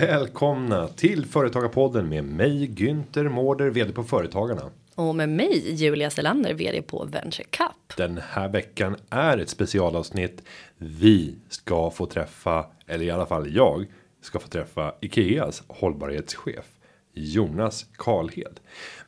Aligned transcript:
Välkomna 0.00 0.88
till 0.88 1.26
Företagarpodden 1.26 2.08
med 2.08 2.24
mig 2.24 2.66
Günther 2.66 3.28
Mårder, 3.28 3.70
vd 3.70 3.92
på 3.92 4.04
Företagarna. 4.04 4.70
Och 4.94 5.14
med 5.14 5.28
mig 5.28 5.74
Julia 5.74 6.10
Selander, 6.10 6.54
vd 6.54 6.82
på 6.82 7.04
Venture 7.04 7.46
Cup. 7.50 7.96
Den 7.96 8.20
här 8.30 8.48
veckan 8.48 8.96
är 9.10 9.38
ett 9.38 9.48
specialavsnitt. 9.48 10.42
Vi 10.76 11.34
ska 11.48 11.90
få 11.90 12.06
träffa, 12.06 12.66
eller 12.86 13.04
i 13.04 13.10
alla 13.10 13.26
fall 13.26 13.54
jag 13.54 13.86
ska 14.22 14.38
få 14.38 14.48
träffa 14.48 14.94
Ikeas 15.00 15.62
hållbarhetschef 15.66 16.66
Jonas 17.14 17.86
Karlhed. 17.96 18.60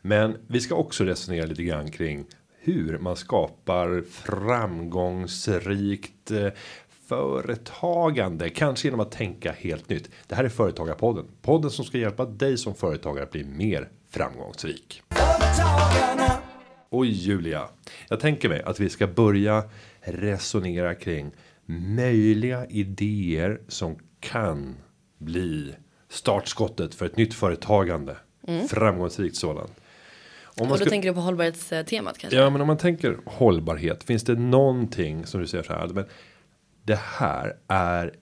Men 0.02 0.36
vi 0.46 0.60
ska 0.60 0.74
också 0.74 1.04
resonera 1.04 1.46
lite 1.46 1.62
grann 1.62 1.90
kring 1.90 2.26
hur 2.64 2.98
man 2.98 3.16
skapar 3.16 4.04
framgångsrikt 4.10 6.30
eh, 6.30 6.48
företagande, 7.12 8.50
kanske 8.50 8.88
genom 8.88 9.00
att 9.00 9.10
tänka 9.10 9.52
helt 9.52 9.88
nytt. 9.88 10.10
Det 10.26 10.34
här 10.34 10.44
är 10.44 10.48
företagarpodden, 10.48 11.24
podden 11.42 11.70
som 11.70 11.84
ska 11.84 11.98
hjälpa 11.98 12.24
dig 12.24 12.58
som 12.58 12.74
företagare 12.74 13.24
att 13.24 13.30
bli 13.30 13.44
mer 13.44 13.88
framgångsrik. 14.10 15.02
Och 16.88 17.06
Julia, 17.06 17.68
jag 18.08 18.20
tänker 18.20 18.48
mig 18.48 18.62
att 18.62 18.80
vi 18.80 18.88
ska 18.88 19.06
börja 19.06 19.62
resonera 20.00 20.94
kring 20.94 21.30
möjliga 21.96 22.66
idéer 22.66 23.60
som 23.68 23.98
kan 24.20 24.76
bli 25.18 25.74
startskottet 26.08 26.94
för 26.94 27.06
ett 27.06 27.16
nytt 27.16 27.34
företagande. 27.34 28.16
Mm. 28.48 28.68
Framgångsrikt 28.68 29.36
sådant. 29.36 29.72
Om 30.44 30.52
man 30.58 30.72
och 30.72 30.78
då 30.78 30.84
ska, 30.84 30.90
tänker 30.90 31.08
du 31.08 31.14
på 31.14 31.20
hållbarhetstemat 31.20 32.18
kanske? 32.18 32.38
Ja, 32.38 32.50
men 32.50 32.60
om 32.60 32.66
man 32.66 32.78
tänker 32.78 33.18
hållbarhet. 33.24 34.04
Finns 34.04 34.22
det 34.22 34.34
någonting 34.34 35.26
som 35.26 35.40
du 35.40 35.46
säger 35.46 35.64
så 35.64 35.72
här? 35.72 35.88
Men 35.88 36.04
det 36.82 36.98
här 36.98 37.56
är 37.68 38.14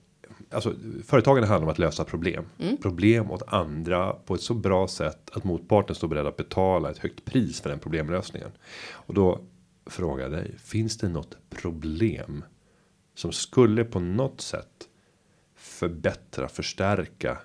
alltså 0.51 0.75
företagen 1.05 1.43
handlar 1.43 1.67
om 1.67 1.71
att 1.71 1.79
lösa 1.79 2.03
problem. 2.03 2.45
Mm. 2.59 2.77
Problem 2.77 3.31
åt 3.31 3.43
andra 3.47 4.13
på 4.13 4.35
ett 4.35 4.41
så 4.41 4.53
bra 4.53 4.87
sätt 4.87 5.29
att 5.33 5.43
motparten 5.43 5.95
står 5.95 6.07
beredd 6.07 6.27
att 6.27 6.37
betala 6.37 6.91
ett 6.91 6.97
högt 6.97 7.25
pris 7.25 7.61
för 7.61 7.69
den 7.69 7.79
problemlösningen. 7.79 8.51
Och 8.91 9.13
då 9.13 9.39
frågar 9.85 10.23
jag 10.23 10.31
dig, 10.31 10.57
finns 10.57 10.97
det 10.97 11.09
något 11.09 11.37
problem 11.49 12.43
som 13.15 13.31
skulle 13.31 13.83
på 13.83 13.99
något 13.99 14.41
sätt 14.41 14.87
förbättra, 15.55 16.47
förstärka, 16.47 17.37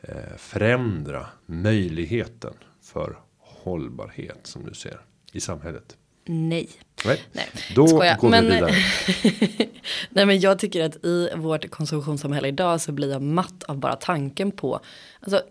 eh, 0.00 0.36
förändra 0.36 1.26
möjligheten 1.46 2.54
för 2.82 3.18
hållbarhet 3.38 4.40
som 4.42 4.64
du 4.64 4.74
ser 4.74 5.00
i 5.32 5.40
samhället? 5.40 5.96
Nej. 6.26 6.68
Nej. 7.04 7.20
Nej. 7.32 7.48
Då 7.74 7.88
Skoja. 7.88 8.16
går 8.20 8.28
men, 8.28 8.46
vi 8.46 8.54
vidare. 8.54 8.72
Nej 10.10 10.26
men 10.26 10.40
jag 10.40 10.58
tycker 10.58 10.84
att 10.84 11.04
i 11.04 11.30
vårt 11.36 11.70
konsumtionssamhälle 11.70 12.48
idag 12.48 12.80
så 12.80 12.92
blir 12.92 13.10
jag 13.10 13.22
matt 13.22 13.62
av 13.62 13.78
bara 13.78 13.96
tanken 13.96 14.50
på. 14.50 14.80
Alltså, 15.20 15.42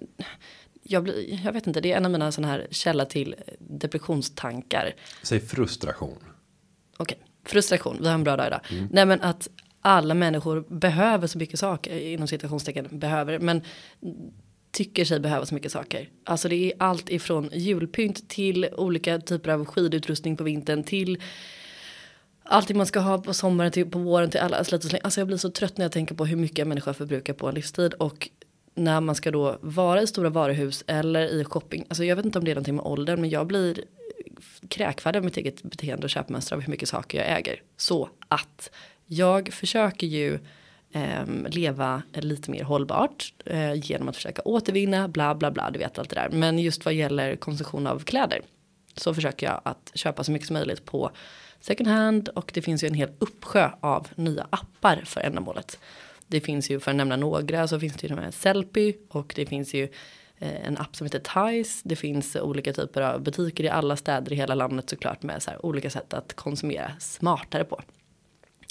jag, 0.83 1.03
blir, 1.03 1.45
jag 1.45 1.53
vet 1.53 1.67
inte, 1.67 1.81
det 1.81 1.91
är 1.91 1.97
en 1.97 2.05
av 2.05 2.11
mina 2.11 2.31
sådana 2.31 2.53
här 2.53 2.67
källa 2.71 3.05
till 3.05 3.35
depressionstankar. 3.59 4.95
Säg 5.23 5.39
frustration. 5.39 6.17
Okej, 6.97 7.17
okay. 7.17 7.17
frustration, 7.45 7.97
vi 8.01 8.07
har 8.07 8.13
en 8.13 8.23
bra 8.23 8.35
dag 8.35 8.47
idag. 8.47 8.61
Mm. 8.69 8.87
Nej 8.91 9.05
men 9.05 9.21
att 9.21 9.49
alla 9.81 10.13
människor 10.13 10.65
behöver 10.69 11.27
så 11.27 11.37
mycket 11.37 11.59
saker 11.59 11.99
inom 11.99 12.27
citationstecken 12.27 12.99
behöver 12.99 13.39
men 13.39 13.61
tycker 14.75 15.05
sig 15.05 15.19
behöva 15.19 15.45
så 15.45 15.55
mycket 15.55 15.71
saker. 15.71 16.09
Alltså 16.23 16.49
det 16.49 16.55
är 16.55 16.73
allt 16.77 17.09
ifrån 17.09 17.49
julpynt 17.53 18.29
till 18.29 18.69
olika 18.77 19.19
typer 19.19 19.49
av 19.49 19.65
skidutrustning 19.65 20.37
på 20.37 20.43
vintern 20.43 20.83
till 20.83 21.21
allting 22.43 22.77
man 22.77 22.85
ska 22.85 22.99
ha 22.99 23.17
på 23.21 23.33
sommaren 23.33 23.71
till 23.71 23.91
på 23.91 23.99
våren 23.99 24.29
till 24.29 24.39
alla 24.39 24.63
slit 24.63 24.83
och 24.83 24.89
släng. 24.89 25.01
Alltså 25.03 25.19
jag 25.19 25.27
blir 25.27 25.37
så 25.37 25.49
trött 25.49 25.77
när 25.77 25.85
jag 25.85 25.91
tänker 25.91 26.15
på 26.15 26.25
hur 26.25 26.37
mycket 26.37 26.59
en 26.59 26.69
människa 26.69 26.93
förbrukar 26.93 27.33
på 27.33 27.47
en 27.47 27.55
livstid 27.55 27.93
och 27.93 28.29
när 28.75 29.01
man 29.01 29.15
ska 29.15 29.31
då 29.31 29.57
vara 29.61 30.01
i 30.01 30.07
stora 30.07 30.29
varuhus 30.29 30.83
eller 30.87 31.25
i 31.25 31.43
shopping. 31.43 31.85
Alltså 31.89 32.03
jag 32.03 32.15
vet 32.15 32.25
inte 32.25 32.39
om 32.39 32.45
det 32.45 32.51
är 32.51 32.55
någonting 32.55 32.75
med 32.75 32.85
åldern 32.85 33.21
men 33.21 33.29
jag 33.29 33.47
blir 33.47 33.83
kräkfärdig 34.67 35.19
av 35.19 35.25
mitt 35.25 35.37
eget 35.37 35.63
beteende 35.63 36.03
och 36.03 36.09
köpmönster 36.09 36.55
av 36.55 36.61
hur 36.61 36.71
mycket 36.71 36.89
saker 36.89 37.17
jag 37.17 37.37
äger. 37.37 37.61
Så 37.77 38.09
att 38.27 38.71
jag 39.05 39.53
försöker 39.53 40.07
ju 40.07 40.39
Ehm, 40.97 41.47
leva 41.49 42.01
lite 42.13 42.51
mer 42.51 42.63
hållbart 42.63 43.33
eh, 43.45 43.73
genom 43.73 44.07
att 44.07 44.15
försöka 44.15 44.41
återvinna 44.41 45.07
bla 45.07 45.35
bla 45.35 45.51
bla 45.51 45.71
du 45.71 45.79
vet 45.79 45.99
allt 45.99 46.09
det 46.09 46.15
där 46.15 46.29
men 46.29 46.59
just 46.59 46.85
vad 46.85 46.93
gäller 46.93 47.35
konsumtion 47.35 47.87
av 47.87 47.99
kläder 47.99 48.41
så 48.97 49.13
försöker 49.13 49.47
jag 49.47 49.61
att 49.63 49.91
köpa 49.93 50.23
så 50.23 50.31
mycket 50.31 50.47
som 50.47 50.53
möjligt 50.53 50.85
på 50.85 51.11
second 51.59 51.89
hand 51.89 52.29
och 52.29 52.51
det 52.53 52.61
finns 52.61 52.83
ju 52.83 52.87
en 52.87 52.93
hel 52.93 53.09
uppsjö 53.19 53.69
av 53.79 54.07
nya 54.15 54.47
appar 54.49 55.01
för 55.05 55.21
ändamålet. 55.21 55.79
Det 56.27 56.41
finns 56.41 56.69
ju 56.69 56.79
för 56.79 56.91
att 56.91 56.97
nämna 56.97 57.15
några 57.15 57.67
så 57.67 57.79
finns 57.79 57.95
det 57.95 58.07
ju 58.07 58.15
de 58.15 58.21
här 58.21 58.31
Sellpy 58.31 58.93
och 59.09 59.33
det 59.35 59.45
finns 59.45 59.73
ju 59.73 59.83
eh, 60.37 60.67
en 60.67 60.77
app 60.77 60.95
som 60.95 61.05
heter 61.05 61.19
Tice. 61.19 61.81
Det 61.83 61.95
finns 61.95 62.35
olika 62.35 62.73
typer 62.73 63.01
av 63.01 63.21
butiker 63.21 63.63
i 63.63 63.69
alla 63.69 63.95
städer 63.95 64.33
i 64.33 64.35
hela 64.35 64.55
landet 64.55 64.89
såklart 64.89 65.23
med 65.23 65.43
så 65.43 65.51
här 65.51 65.65
olika 65.65 65.89
sätt 65.89 66.13
att 66.13 66.33
konsumera 66.33 66.91
smartare 66.99 67.63
på. 67.63 67.81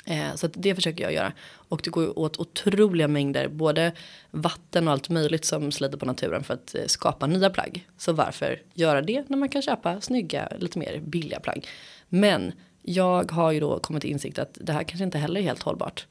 Eh, 0.07 0.35
så 0.35 0.47
det 0.47 0.75
försöker 0.75 1.05
jag 1.05 1.13
göra. 1.13 1.33
Och 1.47 1.81
det 1.85 1.91
går 1.91 2.19
åt 2.19 2.39
otroliga 2.39 3.09
mängder, 3.09 3.49
både 3.49 3.93
vatten 4.31 4.89
och 4.89 4.93
allt 4.93 5.09
möjligt 5.09 5.45
som 5.45 5.73
sliter 5.73 5.99
på 5.99 6.07
naturen 6.07 6.45
för 6.45 6.55
att 6.55 6.75
eh, 6.75 6.87
skapa 6.87 7.27
nya 7.27 7.51
plagg. 7.51 7.89
Så 7.97 8.13
varför 8.13 8.63
göra 8.75 9.03
det 9.03 9.25
när 9.29 9.37
man 9.37 9.49
kan 9.49 9.63
köpa 9.63 10.01
snygga, 10.01 10.49
lite 10.59 10.79
mer 10.79 11.01
billiga 11.01 11.41
plagg. 11.41 11.67
Men 12.09 12.53
jag 12.83 13.33
har 13.33 13.53
ju 13.53 13.61
då 13.61 13.79
kommit 13.79 14.01
till 14.01 14.11
insikt 14.11 14.39
att 14.39 14.59
det 14.61 14.73
här 14.73 14.83
kanske 14.83 15.05
inte 15.05 15.19
heller 15.19 15.41
är 15.41 15.45
helt 15.45 15.63
hållbart. 15.63 16.07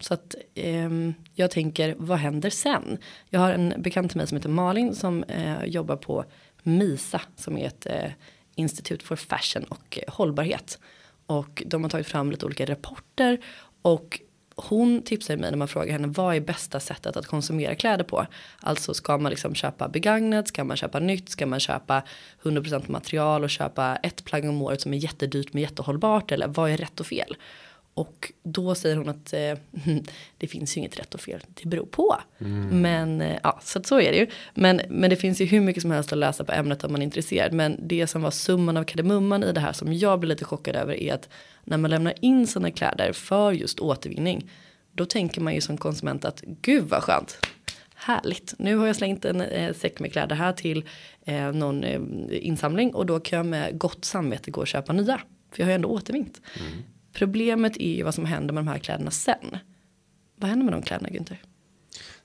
Så 0.00 0.14
att 0.14 0.34
eh, 0.54 0.90
jag 1.34 1.50
tänker, 1.50 1.94
vad 1.98 2.18
händer 2.18 2.50
sen? 2.50 2.98
Jag 3.30 3.40
har 3.40 3.52
en 3.52 3.74
bekant 3.78 4.10
till 4.10 4.18
mig 4.18 4.26
som 4.26 4.36
heter 4.36 4.48
Malin 4.48 4.94
som 4.94 5.24
eh, 5.24 5.64
jobbar 5.64 5.96
på 5.96 6.24
MISA 6.62 7.20
som 7.36 7.58
är 7.58 7.66
ett 7.66 7.86
eh, 7.86 8.10
institut 8.54 9.02
för 9.02 9.16
fashion 9.16 9.64
och 9.64 9.98
eh, 9.98 10.14
hållbarhet. 10.14 10.78
Och 11.26 11.62
de 11.66 11.82
har 11.82 11.90
tagit 11.90 12.06
fram 12.06 12.30
lite 12.30 12.46
olika 12.46 12.66
rapporter 12.66 13.38
och 13.82 14.20
hon 14.56 15.02
tipsar 15.02 15.36
mig 15.36 15.50
när 15.50 15.58
man 15.58 15.68
frågar 15.68 15.92
henne 15.92 16.06
vad 16.06 16.36
är 16.36 16.40
bästa 16.40 16.80
sättet 16.80 17.16
att 17.16 17.26
konsumera 17.26 17.74
kläder 17.74 18.04
på. 18.04 18.26
Alltså 18.60 18.94
ska 18.94 19.18
man 19.18 19.30
liksom 19.30 19.54
köpa 19.54 19.88
begagnat, 19.88 20.48
ska 20.48 20.64
man 20.64 20.76
köpa 20.76 20.98
nytt, 20.98 21.28
ska 21.28 21.46
man 21.46 21.60
köpa 21.60 22.02
100% 22.42 22.90
material 22.90 23.44
och 23.44 23.50
köpa 23.50 23.96
ett 23.96 24.24
plagg 24.24 24.44
om 24.44 24.62
året 24.62 24.80
som 24.80 24.94
är 24.94 24.98
jättedyrt 24.98 25.52
men 25.52 25.62
jättehållbart 25.62 26.32
eller 26.32 26.46
vad 26.48 26.70
är 26.70 26.76
rätt 26.76 27.00
och 27.00 27.06
fel? 27.06 27.36
Och 27.94 28.32
då 28.42 28.74
säger 28.74 28.96
hon 28.96 29.08
att 29.08 29.32
eh, 29.32 29.58
det 30.38 30.46
finns 30.46 30.76
ju 30.76 30.78
inget 30.78 30.98
rätt 30.98 31.14
och 31.14 31.20
fel, 31.20 31.40
det 31.54 31.68
beror 31.68 31.86
på. 31.86 32.16
Mm. 32.38 32.82
Men 32.82 33.20
eh, 33.20 33.38
ja, 33.42 33.60
så 33.62 33.82
så 33.82 34.00
är 34.00 34.12
det 34.12 34.18
ju. 34.18 34.26
Men, 34.54 34.80
men 34.88 35.10
det 35.10 35.16
finns 35.16 35.40
ju 35.40 35.44
hur 35.44 35.60
mycket 35.60 35.82
som 35.82 35.90
helst 35.90 36.12
att 36.12 36.18
läsa 36.18 36.44
på 36.44 36.52
ämnet 36.52 36.84
om 36.84 36.92
man 36.92 37.02
är 37.02 37.04
intresserad. 37.04 37.52
Men 37.52 37.88
det 37.88 38.06
som 38.06 38.22
var 38.22 38.30
summan 38.30 38.76
av 38.76 38.84
kardemumman 38.84 39.44
i 39.44 39.52
det 39.52 39.60
här 39.60 39.72
som 39.72 39.92
jag 39.92 40.20
blir 40.20 40.28
lite 40.28 40.44
chockad 40.44 40.76
över 40.76 40.94
är 40.94 41.14
att 41.14 41.28
när 41.64 41.76
man 41.76 41.90
lämnar 41.90 42.14
in 42.20 42.46
sina 42.46 42.70
kläder 42.70 43.12
för 43.12 43.52
just 43.52 43.80
återvinning. 43.80 44.50
Då 44.92 45.06
tänker 45.06 45.40
man 45.40 45.54
ju 45.54 45.60
som 45.60 45.78
konsument 45.78 46.24
att 46.24 46.40
gud 46.40 46.84
vad 46.84 47.02
skönt. 47.02 47.38
Härligt, 47.94 48.54
nu 48.58 48.76
har 48.76 48.86
jag 48.86 48.96
slängt 48.96 49.24
en 49.24 49.40
eh, 49.40 49.74
säck 49.74 50.00
med 50.00 50.12
kläder 50.12 50.36
här 50.36 50.52
till 50.52 50.84
eh, 51.24 51.52
någon 51.52 51.84
eh, 51.84 52.00
insamling 52.30 52.94
och 52.94 53.06
då 53.06 53.20
kan 53.20 53.36
jag 53.36 53.46
med 53.46 53.78
gott 53.78 54.04
samvete 54.04 54.50
gå 54.50 54.60
och 54.60 54.66
köpa 54.66 54.92
nya. 54.92 55.20
För 55.50 55.60
jag 55.60 55.66
har 55.66 55.70
ju 55.70 55.74
ändå 55.74 55.88
återvinnt. 55.88 56.40
Mm. 56.60 56.72
Problemet 57.14 57.76
är 57.76 57.94
ju 57.94 58.02
vad 58.02 58.14
som 58.14 58.24
händer 58.24 58.54
med 58.54 58.64
de 58.64 58.68
här 58.68 58.78
kläderna 58.78 59.10
sen. 59.10 59.58
Vad 60.36 60.50
händer 60.50 60.64
med 60.64 60.74
de 60.74 60.82
kläderna 60.82 61.08
Günther? 61.08 61.36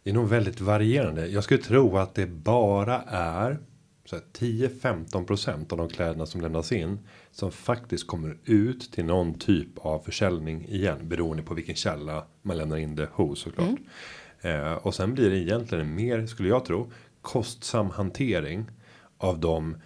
Det 0.03 0.09
är 0.09 0.13
nog 0.13 0.29
väldigt 0.29 0.61
varierande. 0.61 1.27
Jag 1.27 1.44
skulle 1.44 1.61
tro 1.61 1.97
att 1.97 2.16
det 2.16 2.27
bara 2.27 3.01
är 3.07 3.59
10-15% 4.07 5.71
av 5.71 5.77
de 5.77 5.89
kläderna 5.89 6.25
som 6.25 6.41
lämnas 6.41 6.71
in 6.71 7.00
som 7.31 7.51
faktiskt 7.51 8.07
kommer 8.07 8.38
ut 8.45 8.91
till 8.91 9.06
någon 9.06 9.33
typ 9.33 9.77
av 9.77 10.00
försäljning 10.00 10.65
igen 10.65 10.97
beroende 11.09 11.44
på 11.44 11.53
vilken 11.53 11.75
källa 11.75 12.25
man 12.42 12.57
lämnar 12.57 12.77
in 12.77 12.95
det 12.95 13.09
hos 13.12 13.39
såklart. 13.39 13.80
Mm. 14.42 14.65
Eh, 14.65 14.74
och 14.74 14.95
sen 14.95 15.13
blir 15.13 15.30
det 15.30 15.38
egentligen 15.38 15.95
mer 15.95 16.25
skulle 16.25 16.50
jag 16.50 16.65
tro 16.65 16.92
kostsam 17.21 17.89
hantering 17.89 18.65
av 19.18 19.39
de 19.39 19.77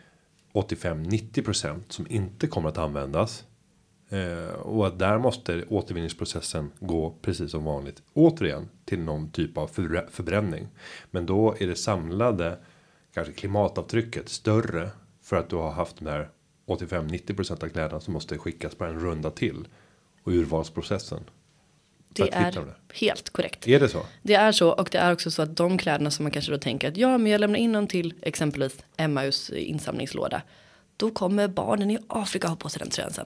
85-90% 0.53 1.81
som 1.89 2.07
inte 2.09 2.47
kommer 2.47 2.69
att 2.69 2.77
användas 2.77 3.45
och 4.62 4.88
att 4.88 5.00
där 5.00 5.18
måste 5.18 5.63
återvinningsprocessen 5.69 6.71
gå 6.80 7.15
precis 7.21 7.51
som 7.51 7.63
vanligt. 7.63 8.01
Återigen 8.13 8.69
till 8.86 9.00
någon 9.00 9.31
typ 9.31 9.57
av 9.57 9.68
förbränning. 10.12 10.68
Men 11.12 11.25
då 11.25 11.56
är 11.60 11.68
det 11.68 11.75
samlade 11.75 12.57
kanske 13.13 13.33
klimatavtrycket 13.33 14.30
större 14.30 14.89
för 15.21 15.36
att 15.36 15.50
du 15.50 15.56
har 15.56 15.71
haft 15.71 16.00
de 16.00 16.10
här 16.10 16.30
85-90% 16.68 17.63
av 17.63 17.69
kläderna 17.69 18.00
som 18.00 18.13
måste 18.13 18.38
skickas 18.38 18.75
på 18.75 18.86
en 18.86 19.00
runda 19.00 19.30
till 19.30 19.68
och 20.24 20.31
urvalsprocessen. 20.31 21.19
Det 22.09 22.33
är 22.33 22.51
det. 22.51 22.74
helt 22.94 23.30
korrekt. 23.30 23.68
Är 23.68 23.80
det 23.80 23.89
så? 23.89 24.06
Det 24.21 24.33
är 24.33 24.51
så 24.51 24.71
och 24.71 24.89
det 24.92 24.98
är 24.98 25.13
också 25.13 25.31
så 25.31 25.42
att 25.42 25.57
de 25.57 25.77
kläderna 25.77 26.12
som 26.12 26.24
man 26.24 26.31
kanske 26.31 26.51
då 26.51 26.57
tänker 26.57 26.88
att 26.88 26.98
ja, 26.98 27.18
men 27.18 27.31
jag 27.31 27.42
lämnar 27.42 27.59
in 27.59 27.71
dem 27.71 27.88
till 27.88 28.13
exempelvis 28.21 28.86
Emmaus 28.98 29.50
insamlingslåda 29.50 30.42
då 30.98 31.12
kommer 31.12 31.48
barnen 31.48 31.92
i 31.92 31.98
Afrika 32.07 32.48
ha 32.48 32.56
på 32.56 32.69
sig 32.69 32.80
den 32.80 32.90
tröjan 32.90 33.13
sen. 33.13 33.25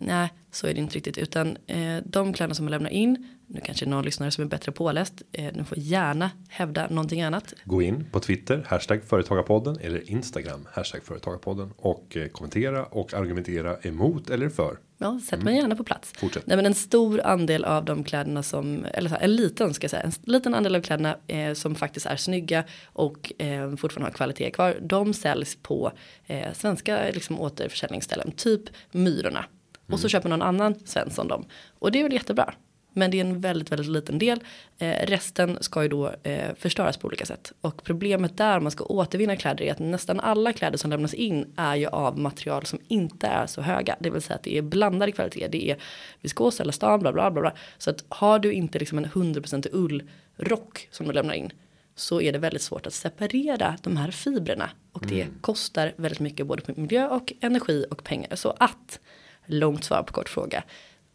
Nej, 0.00 0.32
så 0.50 0.66
är 0.66 0.74
det 0.74 0.80
inte 0.80 0.96
riktigt. 0.96 1.18
Utan 1.18 1.56
eh, 1.66 1.96
de 2.04 2.32
kläderna 2.32 2.54
som 2.54 2.64
man 2.64 2.70
lämnar 2.70 2.90
in, 2.90 3.28
nu 3.46 3.60
kanske 3.64 3.86
någon 3.86 4.04
lyssnare 4.04 4.30
som 4.30 4.44
är 4.44 4.48
bättre 4.48 4.72
påläst, 4.72 5.22
eh, 5.32 5.54
nu 5.54 5.64
får 5.64 5.78
gärna 5.78 6.30
hävda 6.48 6.88
någonting 6.88 7.22
annat. 7.22 7.54
Gå 7.64 7.82
in 7.82 8.06
på 8.12 8.20
Twitter, 8.20 8.64
hashtag 8.66 9.04
företagarpodden 9.04 9.78
eller 9.80 10.10
Instagram, 10.10 10.68
hashtag 10.72 11.02
företagarpodden 11.04 11.72
och 11.76 12.16
eh, 12.16 12.28
kommentera 12.28 12.84
och 12.84 13.14
argumentera 13.14 13.76
emot 13.82 14.30
eller 14.30 14.48
för. 14.48 14.78
Ja, 14.98 15.20
sätt 15.24 15.42
mig 15.42 15.56
gärna 15.56 15.76
på 15.76 15.84
plats. 15.84 16.12
Fortsätt. 16.16 16.46
Nej, 16.46 16.56
men 16.56 16.66
en 16.66 16.74
stor 16.74 17.20
andel 17.20 17.64
av 17.64 17.84
de 17.84 18.04
kläderna 18.04 18.42
som, 18.42 18.86
eller 18.94 19.10
här, 19.10 19.20
en 19.20 19.36
liten 19.36 19.74
ska 19.74 19.84
jag 19.84 19.90
säga, 19.90 20.02
en 20.02 20.12
liten 20.22 20.54
andel 20.54 20.76
av 20.76 20.80
kläderna 20.80 21.16
eh, 21.26 21.54
som 21.54 21.74
faktiskt 21.74 22.06
är 22.06 22.16
snygga 22.16 22.64
och 22.84 23.32
eh, 23.38 23.76
fortfarande 23.76 24.10
har 24.10 24.14
kvalitet 24.14 24.50
kvar. 24.50 24.76
De 24.80 25.14
säljs 25.14 25.58
på 25.62 25.92
eh, 26.26 26.52
svenska 26.52 27.10
liksom, 27.14 27.40
återförsäljningsställen, 27.40 28.32
typ 28.32 28.62
Myrorna. 28.90 29.44
Och 29.92 30.00
så 30.00 30.08
köper 30.08 30.28
någon 30.28 30.42
annan 30.42 30.74
Svensson 30.84 31.28
dem. 31.28 31.44
Och 31.78 31.92
det 31.92 31.98
är 31.98 32.02
väl 32.02 32.12
jättebra. 32.12 32.54
Men 32.96 33.10
det 33.10 33.20
är 33.20 33.24
en 33.24 33.40
väldigt, 33.40 33.72
väldigt 33.72 33.88
liten 33.88 34.18
del. 34.18 34.40
Eh, 34.78 35.06
resten 35.06 35.58
ska 35.60 35.82
ju 35.82 35.88
då 35.88 36.14
eh, 36.22 36.54
förstöras 36.58 36.96
på 36.96 37.06
olika 37.06 37.26
sätt. 37.26 37.52
Och 37.60 37.84
problemet 37.84 38.36
där 38.36 38.56
om 38.56 38.62
man 38.62 38.72
ska 38.72 38.84
återvinna 38.84 39.36
kläder 39.36 39.64
är 39.64 39.72
att 39.72 39.78
nästan 39.78 40.20
alla 40.20 40.52
kläder 40.52 40.78
som 40.78 40.90
lämnas 40.90 41.14
in 41.14 41.52
är 41.56 41.76
ju 41.76 41.86
av 41.86 42.18
material 42.18 42.66
som 42.66 42.78
inte 42.88 43.26
är 43.26 43.46
så 43.46 43.60
höga. 43.60 43.96
Det 44.00 44.10
vill 44.10 44.22
säga 44.22 44.36
att 44.36 44.42
det 44.42 44.58
är 44.58 44.62
blandad 44.62 45.14
kvalitet. 45.14 45.48
Det 45.48 45.70
är 45.70 45.76
viskos, 46.20 46.60
elastan, 46.60 47.00
bla 47.00 47.12
bla 47.12 47.30
bla 47.30 47.40
bla. 47.40 47.52
Så 47.78 47.90
att 47.90 48.04
har 48.08 48.38
du 48.38 48.52
inte 48.52 48.78
liksom 48.78 48.98
en 48.98 49.06
100% 49.06 49.68
ullrock 49.72 50.88
som 50.90 51.06
du 51.06 51.12
lämnar 51.12 51.34
in 51.34 51.52
så 51.94 52.20
är 52.20 52.32
det 52.32 52.38
väldigt 52.38 52.62
svårt 52.62 52.86
att 52.86 52.94
separera 52.94 53.76
de 53.82 53.96
här 53.96 54.10
fibrerna. 54.10 54.70
Och 54.92 55.06
det 55.06 55.26
kostar 55.40 55.92
väldigt 55.96 56.20
mycket 56.20 56.46
både 56.46 56.62
på 56.62 56.80
miljö 56.80 57.08
och 57.08 57.32
energi 57.40 57.84
och 57.90 58.04
pengar. 58.04 58.36
Så 58.36 58.54
att, 58.58 59.00
långt 59.46 59.84
svar 59.84 60.02
på 60.02 60.12
kort 60.12 60.28
fråga. 60.28 60.64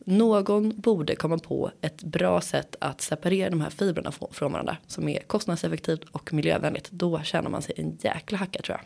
Någon 0.06 0.82
borde 0.82 1.16
komma 1.16 1.38
på 1.38 1.72
ett 1.82 2.04
bra 2.04 2.42
sätt 2.42 2.76
att 2.80 3.02
separera 3.02 3.50
de 3.50 3.62
här 3.62 3.70
fibrerna 3.70 4.10
frå- 4.10 4.34
från 4.34 4.52
varandra. 4.52 4.78
Som 4.88 5.10
är 5.10 5.20
kostnadseffektivt 5.20 6.04
och 6.12 6.34
miljövänligt. 6.34 6.92
Då 6.92 7.22
tjänar 7.24 7.50
man 7.50 7.62
sig 7.62 7.76
en 7.78 7.98
jäkla 8.02 8.38
hacka 8.38 8.62
tror 8.62 8.78
jag. 8.78 8.86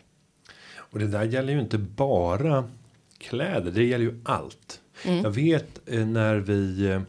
Och 0.76 0.98
det 0.98 1.06
där 1.06 1.24
gäller 1.24 1.52
ju 1.52 1.60
inte 1.60 1.78
bara 1.78 2.70
kläder, 3.18 3.70
det 3.70 3.84
gäller 3.84 4.04
ju 4.04 4.20
allt. 4.24 4.80
Jag 5.02 5.30
vet 5.30 5.80
eh, 5.86 6.06
när 6.06 6.36
vi 6.36 6.86
eh, 6.86 7.00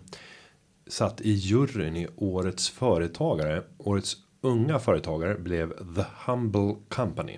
satt 0.87 1.21
i 1.21 1.31
juryn 1.31 1.95
i 1.97 2.07
årets 2.15 2.69
företagare, 2.69 3.63
årets 3.77 4.17
unga 4.41 4.79
företagare 4.79 5.35
blev 5.35 5.95
The 5.95 6.03
Humble 6.25 6.75
Company 6.89 7.37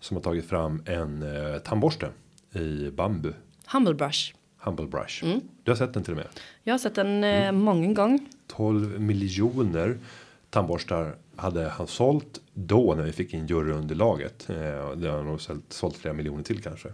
som 0.00 0.16
har 0.16 0.24
tagit 0.24 0.48
fram 0.48 0.82
en 0.86 1.22
eh, 1.22 1.58
tandborste 1.58 2.08
i 2.52 2.90
bambu. 2.90 3.32
Humble 3.72 3.94
brush. 3.94 4.34
Humble 4.64 4.86
Brush. 4.86 5.24
Du 5.64 5.70
har 5.70 5.76
sett 5.76 5.94
den 5.94 6.02
till 6.02 6.12
och 6.12 6.16
med. 6.16 6.26
Jag 6.62 6.74
har 6.74 6.78
sett 6.78 6.94
den 6.94 7.24
eh, 7.24 7.52
många 7.52 7.92
gånger. 7.92 8.18
12 8.46 9.00
miljoner 9.00 9.98
tandborstar 10.50 11.14
hade 11.36 11.68
han 11.68 11.86
sålt 11.86 12.40
då 12.54 12.94
när 12.94 13.02
vi 13.02 13.12
fick 13.12 13.34
in 13.34 13.46
juryunderlaget. 13.46 14.50
Eh, 14.50 14.56
Det 14.96 15.08
har 15.08 15.16
han 15.16 15.26
nog 15.26 15.40
sålt, 15.40 15.72
sålt 15.72 15.96
flera 15.96 16.14
miljoner 16.14 16.42
till 16.42 16.62
kanske. 16.62 16.88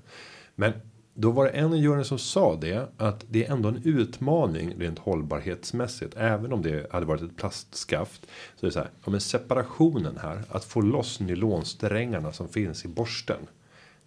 Men 0.54 0.72
då 1.14 1.30
var 1.30 1.44
det 1.44 1.50
en 1.50 1.74
i 1.74 1.78
juryn 1.78 2.04
som 2.04 2.18
sa 2.18 2.56
det 2.60 2.88
att 2.96 3.24
det 3.30 3.46
är 3.46 3.52
ändå 3.52 3.68
en 3.68 3.80
utmaning 3.84 4.74
rent 4.78 4.98
hållbarhetsmässigt. 4.98 6.14
Även 6.16 6.52
om 6.52 6.62
det 6.62 6.92
hade 6.92 7.06
varit 7.06 7.22
ett 7.22 7.36
plastskaft. 7.36 8.20
Så 8.56 8.60
det 8.60 8.66
är 8.66 8.70
så 8.70 8.78
här, 8.78 8.90
ja, 9.04 9.10
men 9.10 9.20
separationen 9.20 10.18
här, 10.22 10.42
att 10.50 10.64
få 10.64 10.80
loss 10.80 11.20
nylonsträngarna 11.20 12.32
som 12.32 12.48
finns 12.48 12.84
i 12.84 12.88
borsten. 12.88 13.40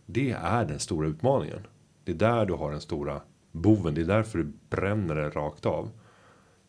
Det 0.06 0.32
är 0.42 0.66
den 0.66 0.80
stora 0.80 1.08
utmaningen. 1.08 1.68
Det 2.04 2.12
är 2.12 2.16
där 2.16 2.46
du 2.46 2.54
har 2.54 2.72
den 2.72 2.82
stora 2.82 3.22
boven. 3.52 3.94
Det 3.94 4.02
är 4.02 4.06
därför 4.06 4.38
du 4.38 4.54
bränner 4.70 5.16
det 5.16 5.30
rakt 5.30 5.66
av. 5.66 5.92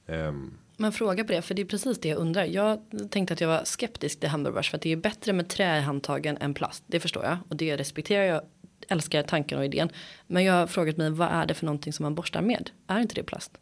Ehm, 0.07 0.55
Men 0.77 0.93
fråga 0.93 1.25
på 1.25 1.33
det, 1.33 1.43
för 1.43 1.55
det 1.55 1.63
är 1.63 1.67
precis 1.67 2.01
det 2.01 2.09
jag 2.09 2.19
undrar. 2.19 2.45
Jag 2.45 2.81
tänkte 3.11 3.35
att 3.35 3.41
jag 3.41 3.49
var 3.49 3.65
skeptisk 3.65 4.21
till 4.21 4.31
Brush 4.31 4.71
för 4.71 4.77
att 4.77 4.83
det 4.83 4.93
är 4.93 4.97
bättre 4.97 5.33
med 5.33 5.49
trä 5.49 5.79
i 5.79 5.81
handtagen 5.81 6.37
än 6.37 6.55
plast. 6.55 6.85
Det 6.87 7.01
förstår 7.01 7.25
jag 7.25 7.37
och 7.49 7.57
det 7.57 7.77
respekterar 7.77 8.25
jag. 8.25 8.43
Älskar 8.89 9.23
tanken 9.23 9.59
och 9.59 9.65
idén. 9.65 9.91
Men 10.27 10.45
jag 10.45 10.55
har 10.55 10.67
frågat 10.67 10.97
mig 10.97 11.11
vad 11.11 11.29
är 11.29 11.47
det 11.47 11.55
för 11.55 11.67
någonting 11.67 11.93
som 11.93 12.03
man 12.03 12.15
borstar 12.15 12.43
med? 12.43 12.71
Är 12.87 13.01
inte 13.01 13.15
det 13.15 13.23
plast? 13.23 13.53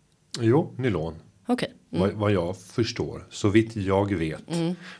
Jo, 0.40 0.74
nylon. 0.78 1.14
Okej. 1.46 1.72
Vad, 1.88 2.10
vad 2.12 2.32
jag 2.32 2.58
förstår, 2.58 3.26
så 3.30 3.48
vitt 3.48 3.76
jag 3.76 4.14
vet, 4.14 4.42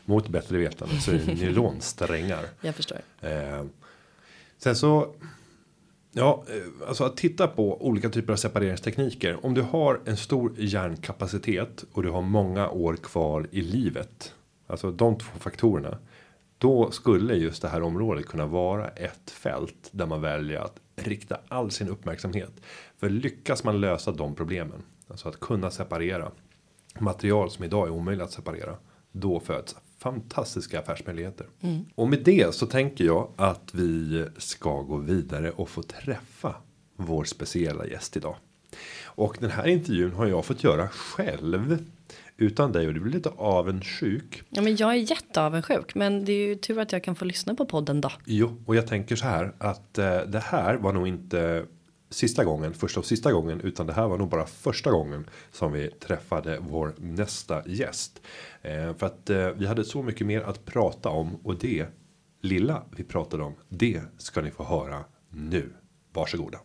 mot 0.05 0.27
bättre 0.27 0.57
vetande, 0.57 0.99
så 0.99 1.11
är 1.11 1.15
det 1.15 1.33
nylonsträngar. 1.33 2.45
Jag 2.61 2.75
förstår. 2.75 2.97
Eh, 3.21 3.65
sen 4.57 4.75
så, 4.75 5.15
ja, 6.11 6.43
eh, 6.47 6.87
alltså 6.87 7.03
att 7.03 7.17
titta 7.17 7.47
på 7.47 7.85
olika 7.85 8.09
typer 8.09 8.33
av 8.33 8.37
separeringstekniker. 8.37 9.45
Om 9.45 9.53
du 9.53 9.61
har 9.61 9.99
en 10.05 10.17
stor 10.17 10.53
hjärnkapacitet 10.57 11.85
och 11.91 12.03
du 12.03 12.09
har 12.09 12.21
många 12.21 12.69
år 12.69 12.95
kvar 12.95 13.47
i 13.51 13.61
livet, 13.61 14.33
alltså 14.67 14.91
de 14.91 15.17
två 15.17 15.39
faktorerna. 15.39 15.97
Då 16.57 16.91
skulle 16.91 17.35
just 17.35 17.61
det 17.61 17.67
här 17.67 17.81
området 17.81 18.25
kunna 18.25 18.45
vara 18.45 18.87
ett 18.87 19.31
fält 19.31 19.89
där 19.91 20.05
man 20.05 20.21
väljer 20.21 20.59
att 20.59 20.79
rikta 20.95 21.39
all 21.47 21.71
sin 21.71 21.89
uppmärksamhet. 21.89 22.51
För 22.97 23.09
lyckas 23.09 23.63
man 23.63 23.81
lösa 23.81 24.11
de 24.11 24.35
problemen, 24.35 24.83
alltså 25.07 25.29
att 25.29 25.39
kunna 25.39 25.71
separera 25.71 26.31
material 26.99 27.51
som 27.51 27.65
idag 27.65 27.87
är 27.87 27.91
omöjligt 27.91 28.23
att 28.23 28.31
separera. 28.31 28.75
Då 29.11 29.39
föds 29.39 29.75
fantastiska 30.01 30.79
affärsmöjligheter. 30.79 31.47
Och 31.95 32.09
med 32.09 32.23
det 32.23 32.55
så 32.55 32.65
tänker 32.65 33.05
jag 33.05 33.31
att 33.35 33.73
vi 33.73 34.25
ska 34.37 34.81
gå 34.81 34.97
vidare 34.97 35.51
och 35.51 35.69
få 35.69 35.83
träffa 35.83 36.55
vår 36.95 37.23
speciella 37.23 37.87
gäst 37.87 38.17
idag. 38.17 38.35
Och 39.03 39.37
den 39.39 39.51
här 39.51 39.67
intervjun 39.67 40.13
har 40.13 40.27
jag 40.27 40.45
fått 40.45 40.63
göra 40.63 40.87
själv. 40.87 41.85
Utan 42.37 42.71
dig 42.71 42.87
och 42.87 42.93
du 42.93 42.99
blir 42.99 43.13
lite 43.13 43.29
avundsjuk. 43.29 44.43
Ja, 44.49 44.61
men 44.61 44.75
jag 44.75 44.91
är 44.91 45.11
jätteavundsjuk. 45.11 45.95
Men 45.95 46.25
det 46.25 46.31
är 46.31 46.47
ju 46.47 46.55
tur 46.55 46.79
att 46.79 46.91
jag 46.91 47.03
kan 47.03 47.15
få 47.15 47.25
lyssna 47.25 47.55
på 47.55 47.65
podden 47.65 48.01
då. 48.01 48.11
Jo, 48.25 48.63
och 48.65 48.75
jag 48.75 48.87
tänker 48.87 49.15
så 49.15 49.25
här 49.25 49.53
att 49.57 49.97
eh, 49.97 50.19
det 50.21 50.39
här 50.39 50.75
var 50.75 50.93
nog 50.93 51.07
inte 51.07 51.65
sista 52.11 52.43
gången, 52.43 52.73
första 52.73 52.99
och 52.99 53.05
sista 53.05 53.31
gången, 53.31 53.61
utan 53.61 53.87
det 53.87 53.93
här 53.93 54.07
var 54.07 54.17
nog 54.17 54.29
bara 54.29 54.45
första 54.45 54.91
gången 54.91 55.29
som 55.51 55.71
vi 55.71 55.87
träffade 55.91 56.57
vår 56.69 56.93
nästa 56.97 57.67
gäst. 57.67 58.21
Eh, 58.61 58.95
för 58.97 59.05
att 59.05 59.29
eh, 59.29 59.49
vi 59.49 59.67
hade 59.67 59.83
så 59.83 60.03
mycket 60.03 60.27
mer 60.27 60.41
att 60.41 60.65
prata 60.65 61.09
om 61.09 61.35
och 61.43 61.55
det 61.55 61.85
lilla 62.41 62.83
vi 62.95 63.03
pratade 63.03 63.43
om, 63.43 63.53
det 63.69 64.01
ska 64.17 64.41
ni 64.41 64.51
få 64.51 64.63
höra 64.63 65.03
nu. 65.29 65.73
Varsågoda. 66.13 66.59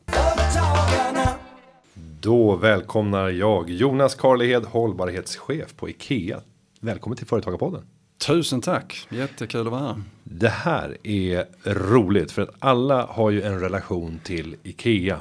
Då 2.21 2.57
välkomnar 2.57 3.29
jag 3.29 3.71
Jonas 3.71 4.15
Karlehed, 4.15 4.65
hållbarhetschef 4.65 5.77
på 5.77 5.89
Ikea. 5.89 6.41
Välkommen 6.81 7.17
till 7.17 7.27
Företagarpodden. 7.27 7.83
Tusen 8.27 8.61
tack, 8.61 9.09
jättekul 9.11 9.67
att 9.67 9.73
vara 9.73 9.83
här. 9.83 10.03
Det 10.25 10.49
här 10.49 10.97
är 11.03 11.47
roligt 11.65 12.33
för 12.33 12.43
att 12.43 12.55
alla 12.59 13.07
har 13.07 13.31
ju 13.31 13.43
en 13.43 13.61
relation 13.61 14.21
till 14.25 14.57
Ikea. 14.63 15.21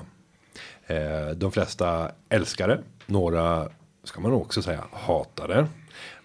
Eh, 0.87 1.29
de 1.35 1.51
flesta 1.51 2.11
älskar 2.29 2.67
det. 2.67 2.79
Några 3.05 3.69
ska 4.03 4.21
man 4.21 4.31
också 4.31 4.61
säga 4.61 4.83
hatar 4.91 5.47
det. 5.47 5.67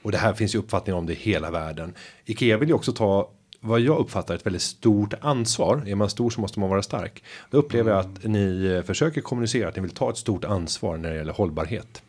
Och 0.03 0.13
det 0.13 0.19
här 0.19 0.33
finns 0.33 0.55
ju 0.55 0.59
uppfattningar 0.59 0.99
om 0.99 1.07
det 1.07 1.13
i 1.13 1.17
hela 1.17 1.51
världen. 1.51 1.95
Ikea 2.25 2.57
vill 2.57 2.69
ju 2.69 2.75
också 2.75 2.93
ta 2.93 3.31
vad 3.61 3.81
jag 3.81 3.99
uppfattar 3.99 4.35
ett 4.35 4.47
väldigt 4.47 4.63
stort 4.63 5.15
ansvar. 5.21 5.83
Är 5.87 5.95
man 5.95 6.11
stor 6.11 6.31
så 6.31 6.41
måste 6.41 6.61
man 6.61 6.71
vara 6.71 6.83
stark. 6.83 7.23
Då 7.51 7.59
upplever 7.59 7.91
jag 7.91 8.01
att 8.01 8.25
ni 8.25 8.67
eh, 8.67 8.83
försöker 8.83 9.21
kommunicera 9.21 9.69
att 9.69 9.77
ni 9.77 9.83
vill 9.83 9.91
ta 9.91 10.11
ett 10.11 10.17
stort 10.17 10.45
ansvar 10.45 10.97
när 10.97 11.11
det 11.11 11.17
gäller 11.17 11.33
hållbarhet. 11.33 12.03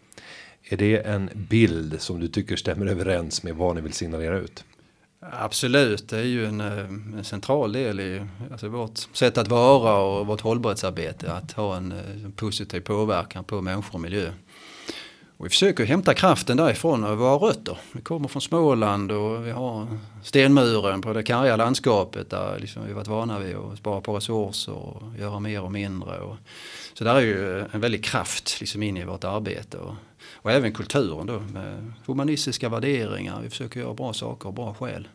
Är 0.63 0.77
det 0.77 0.97
en 0.97 1.29
bild 1.33 2.01
som 2.01 2.19
du 2.19 2.27
tycker 2.27 2.55
stämmer 2.55 2.85
överens 2.85 3.43
med 3.43 3.55
vad 3.55 3.75
ni 3.75 3.81
vill 3.81 3.93
signalera 3.93 4.37
ut? 4.37 4.63
Absolut, 5.29 6.09
det 6.09 6.17
är 6.17 6.23
ju 6.23 6.45
en, 6.45 6.61
eh, 6.61 6.79
en 7.17 7.23
central 7.23 7.71
del 7.71 7.99
i 7.99 8.21
alltså 8.51 8.67
vårt 8.67 8.97
sätt 9.13 9.37
att 9.37 9.47
vara 9.47 9.97
och 9.97 10.27
vårt 10.27 10.41
hållbarhetsarbete. 10.41 11.33
Att 11.33 11.51
ha 11.51 11.75
en 11.77 11.91
eh, 11.91 12.25
en 12.25 12.31
positiv 12.31 12.79
påverkan 12.79 13.43
på 13.43 13.61
människor 13.61 13.93
och 13.93 14.01
miljö. 14.01 14.31
Och 15.37 15.45
vi 15.45 15.49
försöker 15.49 15.85
hämta 15.85 16.13
kraften 16.13 16.57
därifrån 16.57 17.03
och 17.03 17.17
våra 17.17 17.35
rötter. 17.35 17.77
Vi 17.91 18.01
kommer 18.01 18.27
från 18.27 18.41
Småland 18.41 19.11
och 19.11 19.47
vi 19.47 19.51
har 19.51 19.87
stenmuren 20.23 21.01
på 21.01 21.13
det 21.13 21.23
karga 21.23 21.55
landskapet 21.55 22.29
där 22.29 22.59
liksom 22.59 22.87
vi 22.87 22.93
varit 22.93 23.07
vana 23.07 23.39
vid 23.39 23.55
att 23.55 23.77
spara 23.77 24.01
på 24.01 24.15
resurser 24.15 24.73
och 24.73 25.03
göra 25.19 25.39
mer 25.39 25.61
och 25.61 25.71
mindre. 25.71 26.19
Och, 26.19 26.35
så 26.93 27.03
där 27.03 27.15
är 27.15 27.21
ju 27.21 27.59
en 27.71 27.81
väldig 27.81 28.03
kraft 28.03 28.57
liksom 28.59 28.83
in 28.83 28.97
i 28.97 29.03
vårt 29.03 29.23
arbete. 29.23 29.77
Och, 29.77 29.93
och 30.33 30.51
även 30.51 30.71
kulturen 30.71 31.27
då 31.27 31.39
med 31.39 31.93
humanistiska 32.05 32.69
värderingar. 32.69 33.41
Vi 33.41 33.49
försöker 33.49 33.79
göra 33.79 33.93
bra 33.93 34.13
saker 34.13 34.47
och 34.47 34.53
bra 34.53 34.73
skäl. 34.73 35.07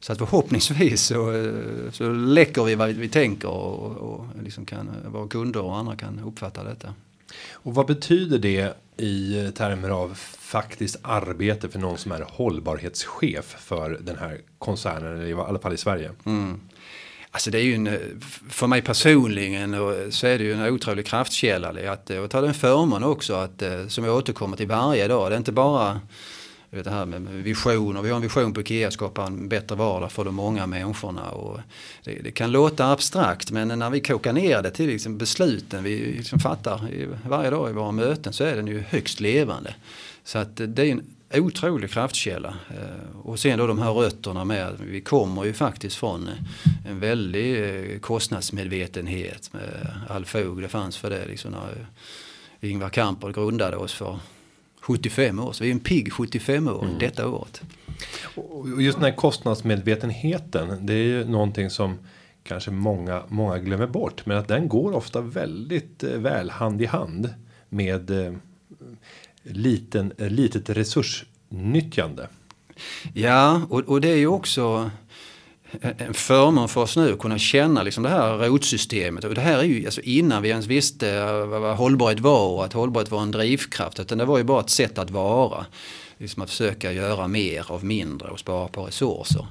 Så 0.00 0.12
att 0.12 0.18
förhoppningsvis 0.18 1.02
så, 1.02 1.32
eh, 1.32 1.90
så 1.92 2.10
läcker 2.12 2.64
vi 2.64 2.74
vad 2.74 2.88
vi 2.88 3.08
tänker 3.08 3.48
och, 3.48 3.96
och 3.96 4.26
liksom 4.42 4.66
kan, 4.66 4.90
våra 5.06 5.28
kunder 5.28 5.62
och 5.62 5.76
andra 5.76 5.96
kan 5.96 6.20
uppfatta 6.26 6.64
detta. 6.64 6.94
Och 7.52 7.74
vad 7.74 7.86
betyder 7.86 8.38
det 8.38 8.76
i 8.96 9.50
termer 9.54 9.90
av 9.90 10.14
faktiskt 10.38 10.96
arbete 11.02 11.68
för 11.68 11.78
någon 11.78 11.98
som 11.98 12.12
är 12.12 12.26
hållbarhetschef 12.28 13.44
för 13.44 13.98
den 14.00 14.16
här 14.16 14.40
koncernen 14.58 15.16
eller 15.16 15.26
i 15.26 15.32
alla 15.32 15.58
fall 15.58 15.74
i 15.74 15.76
Sverige? 15.76 16.10
Alltså 17.38 17.50
det 17.50 17.58
är 17.58 17.62
ju 17.62 17.74
en, 17.74 17.86
eh, 17.86 17.98
för 18.50 18.66
mig 18.66 18.82
personligen 18.82 19.74
eh, 19.74 20.10
så 20.10 20.26
är 20.26 20.38
det 20.38 20.44
ju 20.44 20.52
en 20.52 20.74
otrolig 20.74 21.06
kraftkälla. 21.06 21.92
Att, 21.92 22.10
eh, 22.10 22.18
och 22.18 22.30
ta 22.30 22.40
den 22.40 22.54
förmån 22.54 23.04
också 23.04 23.34
att, 23.34 23.62
som 23.88 24.04
jag 24.04 24.16
återkommer 24.16 24.56
till 24.56 24.66
varje 24.66 25.08
dag. 25.08 25.30
Det 25.30 25.34
är 25.34 25.38
inte 25.38 25.52
bara 25.52 26.00
vet 26.70 26.84
det 26.84 26.90
här 26.90 27.06
med 27.06 27.20
visioner. 27.20 28.02
Vi 28.02 28.08
har 28.08 28.16
en 28.16 28.22
vision 28.22 28.54
på 28.54 28.60
IKEA, 28.60 28.90
skapa 28.90 29.26
en 29.26 29.48
bättre 29.48 29.76
vardag 29.76 30.12
för 30.12 30.24
de 30.24 30.34
många 30.34 30.66
människorna. 30.66 31.30
Och 31.30 31.60
det, 32.04 32.22
det, 32.24 32.30
kan 32.30 32.52
låta 32.52 32.92
abstrakt 32.92 33.50
men 33.50 33.68
när 33.68 33.90
vi 33.90 34.00
kokar 34.00 34.32
ner 34.32 34.62
det 34.62 34.70
till 34.70 34.86
liksom 34.86 35.18
besluten 35.18 35.84
vi 35.84 36.12
liksom 36.16 36.38
fattar 36.38 36.80
varje 37.28 37.50
dag 37.50 37.70
i 37.70 37.72
våra 37.72 37.92
möten 37.92 38.32
så 38.32 38.44
är 38.44 38.56
den 38.56 38.66
ju 38.66 38.80
högst 38.88 39.20
levande. 39.20 39.74
Så 40.24 40.38
att 40.38 40.56
det 40.56 40.82
är 40.82 40.92
en 40.92 41.02
otrolig 41.34 41.90
kraftkälla. 41.90 42.54
Eh, 42.70 43.20
och 43.22 43.38
sen 43.38 43.58
då 43.58 43.66
de 43.66 43.78
här 43.78 43.92
rötterna 43.92 44.44
med, 44.44 44.72
vi 44.80 45.00
kommer 45.00 45.44
ju 45.44 45.52
faktiskt 45.52 45.96
från 45.96 46.30
en 46.86 47.00
väldig 47.00 47.64
eh, 47.64 47.98
kostnadsmedvetenhet 47.98 49.52
med 49.52 49.90
all 50.08 50.24
fog 50.24 50.62
det 50.62 50.68
fanns 50.68 50.96
för 50.96 51.10
det. 51.10 51.26
Liksom 51.26 51.52
när 51.52 51.86
Ingvar 52.60 52.88
Kamprad 52.88 53.34
grundade 53.34 53.76
oss 53.76 53.92
för 53.92 54.18
75 54.80 55.38
år. 55.38 55.52
Så 55.52 55.64
vi 55.64 55.70
är 55.70 55.74
en 55.74 55.80
pigg 55.80 56.12
75 56.12 56.68
år 56.68 56.84
mm. 56.84 56.98
detta 56.98 57.28
året. 57.28 57.62
Och 58.34 58.82
just 58.82 58.98
den 58.98 59.04
här 59.04 59.16
kostnadsmedvetenheten. 59.16 60.86
Det 60.86 60.92
är 60.92 61.04
ju 61.04 61.24
någonting 61.24 61.70
som 61.70 61.98
kanske 62.42 62.70
många, 62.70 63.22
många 63.28 63.58
glömmer 63.58 63.86
bort. 63.86 64.26
Men 64.26 64.38
att 64.38 64.48
den 64.48 64.68
går 64.68 64.94
ofta 64.94 65.20
väldigt 65.20 66.04
eh, 66.04 66.10
väl 66.10 66.50
hand 66.50 66.82
i 66.82 66.86
hand 66.86 67.34
med 67.68 68.10
eh, 68.10 68.32
liten, 69.42 70.12
eh, 70.18 70.30
litet 70.30 70.70
resursnyttjande. 70.70 72.28
Ja, 73.14 73.62
och, 73.70 73.80
och 73.80 74.00
det 74.00 74.08
är 74.08 74.16
ju 74.16 74.26
också 74.26 74.90
eh, 75.80 75.90
en 75.98 76.14
förmån 76.14 76.68
för 76.68 76.80
oss 76.80 76.96
nu 76.96 77.12
att 77.12 77.18
kunna 77.18 77.38
känna 77.38 77.82
liksom 77.82 78.02
det 78.02 78.08
här 78.08 78.38
rotsystemet. 78.38 79.24
Och 79.24 79.34
det 79.34 79.40
här 79.40 79.58
är 79.58 79.62
ju 79.62 79.84
alltså 79.84 80.00
innan 80.00 80.42
vi 80.42 80.48
ens 80.48 80.66
visste 80.66 81.10
eh, 81.10 81.46
vad 81.46 81.76
hållbarhet 81.76 82.20
var 82.20 82.48
och 82.48 82.64
att 82.64 82.72
hållbarhet 82.72 83.10
var 83.10 83.22
en 83.22 83.30
drivkraft. 83.30 84.00
Utan 84.00 84.18
det 84.18 84.24
var 84.24 84.38
ju 84.38 84.44
bara 84.44 84.60
ett 84.60 84.70
sätt 84.70 84.98
att 84.98 85.10
vara. 85.10 85.66
Liksom 86.18 86.42
att 86.42 86.50
försöka 86.50 86.92
göra 86.92 87.28
mer 87.28 87.72
av 87.72 87.84
mindre 87.84 88.28
och 88.28 88.38
spara 88.38 88.68
på 88.68 88.86
resurser. 88.86 89.46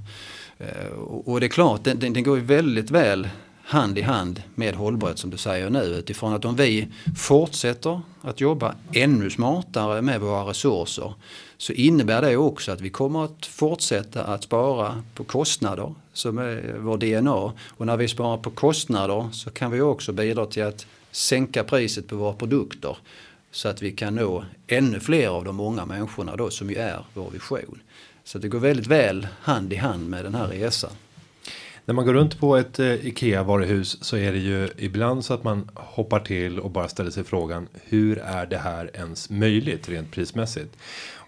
Och 1.25 1.39
det 1.39 1.45
är 1.45 1.49
klart, 1.49 1.83
den, 1.83 1.99
den 1.99 2.23
går 2.23 2.37
ju 2.37 2.43
väldigt 2.43 2.91
väl 2.91 3.29
hand 3.67 3.97
i 3.97 4.01
hand 4.01 4.43
med 4.55 4.75
hållbarhet 4.75 5.19
som 5.19 5.29
du 5.29 5.37
säger 5.37 5.69
nu. 5.69 5.83
Utifrån 5.83 6.33
att 6.33 6.45
om 6.45 6.55
vi 6.55 6.87
fortsätter 7.17 8.01
att 8.21 8.41
jobba 8.41 8.75
ännu 8.93 9.29
smartare 9.29 10.01
med 10.01 10.21
våra 10.21 10.49
resurser 10.49 11.13
så 11.57 11.73
innebär 11.73 12.21
det 12.21 12.37
också 12.37 12.71
att 12.71 12.81
vi 12.81 12.89
kommer 12.89 13.25
att 13.25 13.45
fortsätta 13.45 14.23
att 14.23 14.43
spara 14.43 15.03
på 15.13 15.23
kostnader 15.23 15.93
som 16.13 16.37
är 16.37 16.75
vår 16.79 16.97
DNA. 16.97 17.53
Och 17.67 17.85
när 17.85 17.97
vi 17.97 18.07
sparar 18.07 18.37
på 18.37 18.49
kostnader 18.49 19.29
så 19.31 19.49
kan 19.49 19.71
vi 19.71 19.81
också 19.81 20.13
bidra 20.13 20.45
till 20.45 20.63
att 20.63 20.85
sänka 21.11 21.63
priset 21.63 22.07
på 22.07 22.15
våra 22.15 22.33
produkter 22.33 22.97
så 23.51 23.69
att 23.69 23.81
vi 23.81 23.91
kan 23.91 24.15
nå 24.15 24.45
ännu 24.67 24.99
fler 24.99 25.27
av 25.27 25.45
de 25.45 25.55
många 25.55 25.85
människorna 25.85 26.35
då 26.35 26.49
som 26.49 26.69
ju 26.69 26.75
är 26.75 27.05
vår 27.13 27.31
vision. 27.31 27.79
Så 28.23 28.37
det 28.37 28.47
går 28.47 28.59
väldigt 28.59 28.87
väl 28.87 29.27
hand 29.41 29.73
i 29.73 29.75
hand 29.75 30.09
med 30.09 30.25
den 30.25 30.35
här 30.35 30.47
resan. 30.47 30.91
När 31.87 31.93
man 31.93 32.05
går 32.05 32.13
runt 32.13 32.39
på 32.39 32.57
ett 32.57 32.79
eh, 32.79 33.07
IKEA 33.07 33.43
varuhus 33.43 34.03
så 34.03 34.17
är 34.17 34.31
det 34.31 34.37
ju 34.37 34.69
ibland 34.77 35.25
så 35.25 35.33
att 35.33 35.43
man 35.43 35.69
hoppar 35.75 36.19
till 36.19 36.59
och 36.59 36.71
bara 36.71 36.87
ställer 36.87 37.11
sig 37.11 37.23
frågan 37.23 37.67
hur 37.83 38.17
är 38.17 38.45
det 38.45 38.57
här 38.57 38.91
ens 38.93 39.29
möjligt 39.29 39.89
rent 39.89 40.11
prismässigt? 40.11 40.77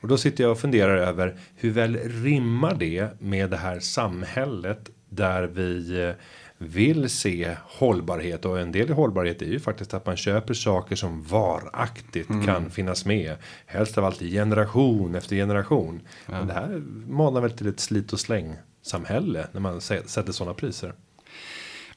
Och 0.02 0.08
då 0.08 0.18
sitter 0.18 0.44
jag 0.44 0.52
och 0.52 0.60
funderar 0.60 0.98
över 0.98 1.38
hur 1.56 1.72
väl 1.72 1.98
rimmar 1.98 2.76
det 2.76 3.22
med 3.22 3.50
det 3.50 3.58
här 3.58 3.80
samhället 3.80 4.90
där 5.10 5.44
vi 5.44 6.04
eh, 6.04 6.12
vill 6.58 7.10
se 7.10 7.56
hållbarhet 7.64 8.46
och 8.46 8.60
en 8.60 8.72
del 8.72 8.90
i 8.90 8.94
hållbarhet 8.94 9.42
är 9.42 9.46
ju 9.46 9.60
faktiskt 9.60 9.94
att 9.94 10.06
man 10.06 10.18
köper 10.18 10.54
saker 10.54 10.96
som 10.96 11.24
varaktigt 11.24 12.30
mm. 12.30 12.46
kan 12.46 12.72
finnas 12.72 13.06
med. 13.06 13.36
Helst 13.66 13.98
av 13.98 14.06
allt 14.06 14.22
i 14.22 14.32
generation 14.32 15.16
efter 15.16 15.36
generation. 15.36 16.02
Ja. 16.26 16.32
Men 16.32 16.48
det 16.48 16.54
här 16.54 16.82
manar 17.08 17.42
väl 17.42 17.52
till 17.52 17.68
ett 17.68 17.80
slit 17.80 18.14
och 18.14 18.20
släng 18.20 18.56
samhälle 18.82 19.48
när 19.52 19.62
man 19.62 19.82
sätter 19.82 20.32
sådana 20.32 20.54
priser. 20.54 20.94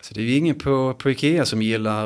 Så 0.03 0.15
det 0.15 0.21
är 0.21 0.25
ju 0.25 0.37
ingen 0.37 0.59
på, 0.59 0.95
på 0.95 1.11
Ikea 1.11 1.45
som 1.45 1.63
gillar 1.63 2.05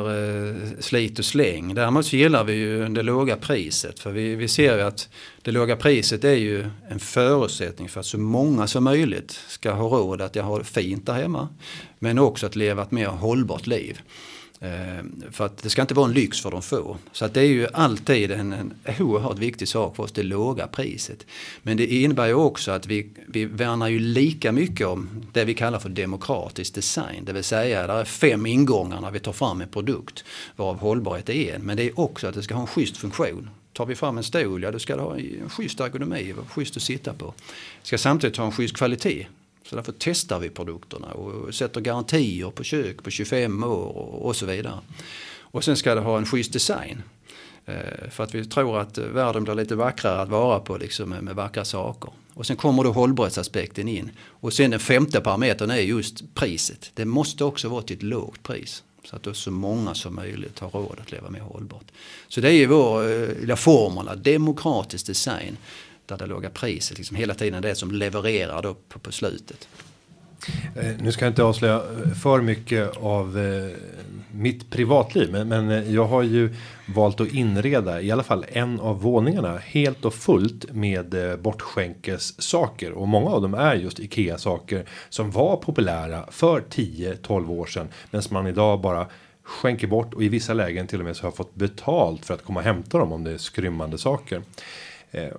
eh, 0.49 0.55
slit 0.79 1.19
och 1.19 1.25
släng. 1.25 1.75
Däremot 1.75 2.05
så 2.05 2.15
gillar 2.15 2.43
vi 2.43 2.53
ju 2.53 2.89
det 2.89 3.03
låga 3.03 3.35
priset. 3.35 3.99
För 3.99 4.11
vi, 4.11 4.35
vi 4.35 4.47
ser 4.47 4.77
ju 4.77 4.81
att 4.81 5.09
det 5.41 5.51
låga 5.51 5.75
priset 5.75 6.23
är 6.23 6.33
ju 6.33 6.65
en 6.89 6.99
förutsättning 6.99 7.89
för 7.89 7.99
att 7.99 8.05
så 8.05 8.17
många 8.17 8.67
som 8.67 8.83
möjligt 8.83 9.31
ska 9.31 9.71
ha 9.71 9.87
råd 9.87 10.21
att 10.21 10.35
jag 10.35 10.43
har 10.43 10.63
fint 10.63 11.05
där 11.05 11.13
hemma. 11.13 11.47
Men 11.99 12.19
också 12.19 12.45
att 12.45 12.55
leva 12.55 12.81
ett 12.81 12.91
mer 12.91 13.07
hållbart 13.07 13.67
liv. 13.67 14.01
Eh, 14.59 15.03
för 15.31 15.45
att 15.45 15.57
det 15.57 15.69
ska 15.69 15.81
inte 15.81 15.93
vara 15.93 16.07
en 16.07 16.13
lyx 16.13 16.41
för 16.41 16.51
de 16.51 16.61
få. 16.61 16.97
Så 17.11 17.25
att 17.25 17.33
det 17.33 17.41
är 17.41 17.45
ju 17.45 17.67
alltid 17.73 18.31
en, 18.31 18.53
en 18.53 18.73
oerhört 18.99 19.39
viktig 19.39 19.67
sak 19.67 19.95
för 19.95 20.03
oss, 20.03 20.11
det 20.11 20.23
låga 20.23 20.67
priset. 20.67 21.25
Men 21.63 21.77
det 21.77 21.85
innebär 21.85 22.27
ju 22.27 22.33
också 22.33 22.71
att 22.71 22.87
vi, 22.87 23.09
vi 23.27 23.45
värnar 23.45 23.87
ju 23.87 23.99
lika 23.99 24.51
mycket 24.51 24.87
om 24.87 25.25
det 25.33 25.45
vi 25.45 25.53
kallar 25.53 25.79
för 25.79 25.89
demokratisk 25.89 26.73
design. 26.73 27.25
Det 27.25 27.33
vill 27.33 27.43
säga, 27.43 27.87
det 27.87 27.93
är 27.93 28.05
fem 28.05 28.45
ingångar 28.45 29.01
när 29.01 29.11
vi 29.11 29.19
tar 29.19 29.33
fram 29.33 29.61
en 29.61 29.67
produkt, 29.67 30.23
varav 30.55 30.79
hållbarhet 30.79 31.29
är 31.29 31.55
en. 31.55 31.61
Men 31.61 31.77
det 31.77 31.83
är 31.83 31.99
också 31.99 32.27
att 32.27 32.35
det 32.35 32.43
ska 32.43 32.55
ha 32.55 32.61
en 32.61 32.67
schysst 32.67 32.97
funktion. 32.97 33.49
Tar 33.73 33.85
vi 33.85 33.95
fram 33.95 34.17
en 34.17 34.23
stol, 34.23 34.63
ja 34.63 34.71
då 34.71 34.79
ska 34.79 34.95
det 34.95 35.01
ha 35.01 35.17
en 35.17 35.49
schysst 35.49 35.79
ergonomi, 35.79 36.33
schysst 36.49 36.77
att 36.77 36.83
sitta 36.83 37.13
på. 37.13 37.33
Det 37.81 37.87
ska 37.87 37.97
samtidigt 37.97 38.37
ha 38.37 38.45
en 38.45 38.51
schysst 38.51 38.77
kvalitet. 38.77 39.27
Så 39.69 39.75
därför 39.75 39.93
testar 39.99 40.39
vi 40.39 40.49
produkterna 40.49 41.07
och 41.07 41.55
sätter 41.55 41.81
garantier 41.81 42.49
på 42.49 42.63
kök 42.63 43.03
på 43.03 43.09
25 43.09 43.63
år 43.63 43.95
och 44.21 44.35
så 44.35 44.45
vidare. 44.45 44.79
Och 45.39 45.63
sen 45.63 45.77
ska 45.77 45.95
det 45.95 46.01
ha 46.01 46.17
en 46.17 46.25
schysst 46.25 46.53
design. 46.53 47.03
Eh, 47.65 48.09
för 48.11 48.23
att 48.23 48.35
vi 48.35 48.45
tror 48.45 48.79
att 48.79 48.97
världen 48.97 49.43
blir 49.43 49.55
lite 49.55 49.75
vackrare 49.75 50.21
att 50.21 50.29
vara 50.29 50.59
på 50.59 50.77
liksom 50.77 51.09
med 51.09 51.35
vackra 51.35 51.65
saker. 51.65 52.11
Och 52.33 52.45
sen 52.45 52.55
kommer 52.55 52.83
då 52.83 52.91
hållbarhetsaspekten 52.91 53.87
in. 53.87 54.11
Och 54.25 54.53
sen 54.53 54.71
den 54.71 54.79
femte 54.79 55.21
parametern 55.21 55.71
är 55.71 55.75
just 55.75 56.35
priset. 56.35 56.91
Det 56.93 57.05
måste 57.05 57.43
också 57.43 57.69
vara 57.69 57.81
till 57.81 57.95
ett 57.95 58.03
lågt 58.03 58.43
pris. 58.43 58.83
Så 59.03 59.15
att 59.15 59.23
då 59.23 59.33
så 59.33 59.51
många 59.51 59.95
som 59.95 60.15
möjligt 60.15 60.59
har 60.59 60.69
råd 60.69 60.99
att 61.01 61.11
leva 61.11 61.29
mer 61.29 61.39
hållbart. 61.39 61.91
Så 62.27 62.41
det 62.41 62.47
är 62.47 62.53
ju 62.53 62.65
vår 62.65 63.11
eh, 63.11 63.39
lilla 63.39 63.55
formula, 63.55 64.15
demokratisk 64.15 65.05
design 65.05 65.57
där 66.07 66.17
det 66.17 66.25
låga 66.25 66.49
priset 66.49 66.97
liksom 66.97 67.17
hela 67.17 67.33
tiden 67.33 67.61
det 67.61 67.75
som 67.75 67.91
levererar 67.91 68.61
då 68.61 68.73
på, 68.73 68.99
på 68.99 69.11
slutet. 69.11 69.67
Eh, 70.75 70.91
nu 70.99 71.11
ska 71.11 71.25
jag 71.25 71.31
inte 71.31 71.43
avslöja 71.43 71.75
eh, 71.75 72.11
för 72.11 72.41
mycket 72.41 72.97
av 72.97 73.37
eh, 73.37 73.77
mitt 74.31 74.69
privatliv, 74.69 75.31
men, 75.31 75.47
men 75.47 75.93
jag 75.93 76.05
har 76.05 76.23
ju 76.23 76.55
valt 76.95 77.21
att 77.21 77.33
inreda 77.33 78.01
i 78.01 78.11
alla 78.11 78.23
fall 78.23 78.45
en 78.49 78.79
av 78.79 79.01
våningarna 79.01 79.57
helt 79.57 80.05
och 80.05 80.13
fullt 80.13 80.71
med 80.71 81.39
bortskänkes 81.39 82.41
saker 82.41 82.91
och 82.91 83.07
många 83.07 83.29
av 83.29 83.41
dem 83.41 83.53
är 83.53 83.75
just 83.75 83.99
Ikea 83.99 84.37
saker 84.37 84.85
som 85.09 85.31
var 85.31 85.57
populära 85.57 86.25
för 86.31 86.61
10-12 86.61 87.49
år 87.49 87.65
sedan, 87.65 87.87
men 88.11 88.21
som 88.21 88.33
man 88.33 88.47
idag 88.47 88.81
bara 88.81 89.07
skänker 89.43 89.87
bort 89.87 90.13
och 90.13 90.23
i 90.23 90.29
vissa 90.29 90.53
lägen 90.53 90.87
till 90.87 90.99
och 90.99 91.05
med 91.05 91.15
så 91.15 91.25
har 91.27 91.31
fått 91.31 91.55
betalt 91.55 92.25
för 92.25 92.33
att 92.33 92.43
komma 92.43 92.59
och 92.59 92.65
hämta 92.65 92.97
dem 92.97 93.11
om 93.11 93.23
det 93.23 93.31
är 93.31 93.37
skrymmande 93.37 93.97
saker. 93.97 94.41
Eh, 95.11 95.29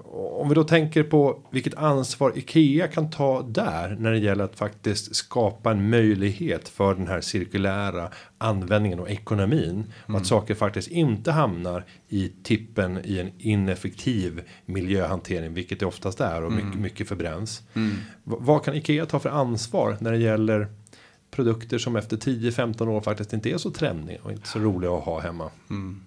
om 0.40 0.48
vi 0.48 0.54
då 0.54 0.64
tänker 0.64 1.02
på 1.02 1.42
vilket 1.50 1.74
ansvar 1.74 2.32
Ikea 2.36 2.88
kan 2.88 3.10
ta 3.10 3.42
där 3.42 3.96
när 4.00 4.12
det 4.12 4.18
gäller 4.18 4.44
att 4.44 4.56
faktiskt 4.56 5.16
skapa 5.16 5.70
en 5.70 5.90
möjlighet 5.90 6.68
för 6.68 6.94
den 6.94 7.06
här 7.06 7.20
cirkulära 7.20 8.10
användningen 8.38 9.00
och 9.00 9.10
ekonomin 9.10 9.70
mm. 9.70 9.86
och 10.06 10.20
att 10.20 10.26
saker 10.26 10.54
faktiskt 10.54 10.88
inte 10.88 11.32
hamnar 11.32 11.84
i 12.08 12.32
tippen 12.42 13.00
i 13.04 13.18
en 13.18 13.30
ineffektiv 13.38 14.42
miljöhantering, 14.66 15.54
vilket 15.54 15.80
det 15.80 15.86
oftast 15.86 16.20
är 16.20 16.44
och 16.44 16.52
mycket, 16.52 16.72
mm. 16.72 16.82
mycket 16.82 17.08
förbränns. 17.08 17.62
Mm. 17.74 17.96
Vad 18.24 18.64
kan 18.64 18.74
Ikea 18.74 19.06
ta 19.06 19.18
för 19.18 19.30
ansvar 19.30 19.96
när 20.00 20.12
det 20.12 20.18
gäller 20.18 20.68
produkter 21.30 21.78
som 21.78 21.96
efter 21.96 22.16
10-15 22.16 22.88
år 22.88 23.00
faktiskt 23.00 23.32
inte 23.32 23.50
är 23.50 23.58
så 23.58 23.70
trendiga 23.70 24.18
och 24.22 24.32
inte 24.32 24.48
så 24.48 24.58
roliga 24.58 24.90
att 24.90 25.04
ha 25.04 25.20
hemma? 25.20 25.50
Mm. 25.70 26.00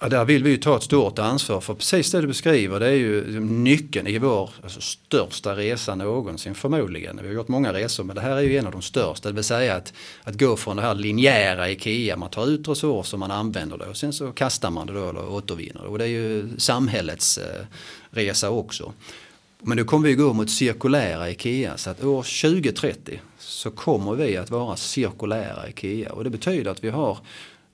Ja, 0.00 0.08
där 0.08 0.24
vill 0.24 0.44
vi 0.44 0.50
ju 0.50 0.56
ta 0.56 0.76
ett 0.76 0.82
stort 0.82 1.18
ansvar 1.18 1.60
för 1.60 1.74
precis 1.74 2.10
det 2.10 2.20
du 2.20 2.26
beskriver 2.26 2.80
det 2.80 2.86
är 2.86 2.92
ju 2.92 3.40
nyckeln 3.40 4.06
i 4.06 4.18
vår 4.18 4.50
alltså, 4.62 4.80
största 4.80 5.56
resa 5.56 5.94
någonsin 5.94 6.54
förmodligen. 6.54 7.18
Vi 7.22 7.28
har 7.28 7.34
gjort 7.34 7.48
många 7.48 7.72
resor 7.72 8.04
men 8.04 8.16
det 8.16 8.22
här 8.22 8.36
är 8.36 8.40
ju 8.40 8.58
en 8.58 8.66
av 8.66 8.72
de 8.72 8.82
största. 8.82 9.28
Det 9.28 9.34
vill 9.34 9.44
säga 9.44 9.74
att, 9.74 9.92
att 10.22 10.38
gå 10.38 10.56
från 10.56 10.76
det 10.76 10.82
här 10.82 10.94
linjära 10.94 11.70
IKEA, 11.70 12.16
man 12.16 12.30
tar 12.30 12.46
ut 12.46 12.68
resurser 12.68 13.16
man 13.16 13.30
använder 13.30 13.78
det 13.78 13.86
och 13.86 13.96
sen 13.96 14.12
så 14.12 14.32
kastar 14.32 14.70
man 14.70 14.86
det 14.86 14.92
då 14.92 15.08
eller 15.08 15.28
återvinner 15.28 15.82
det. 15.82 15.88
Och 15.88 15.98
det 15.98 16.04
är 16.04 16.08
ju 16.08 16.48
samhällets 16.58 17.38
eh, 17.38 17.64
resa 18.10 18.50
också. 18.50 18.92
Men 19.60 19.76
nu 19.76 19.84
kommer 19.84 20.08
vi 20.08 20.14
gå 20.14 20.32
mot 20.32 20.50
cirkulära 20.50 21.30
IKEA 21.30 21.76
så 21.76 21.90
att 21.90 22.04
år 22.04 22.22
2030 22.22 23.20
så 23.38 23.70
kommer 23.70 24.14
vi 24.14 24.36
att 24.36 24.50
vara 24.50 24.76
cirkulära 24.76 25.68
IKEA 25.68 26.12
och 26.12 26.24
det 26.24 26.30
betyder 26.30 26.70
att 26.70 26.84
vi 26.84 26.90
har 26.90 27.18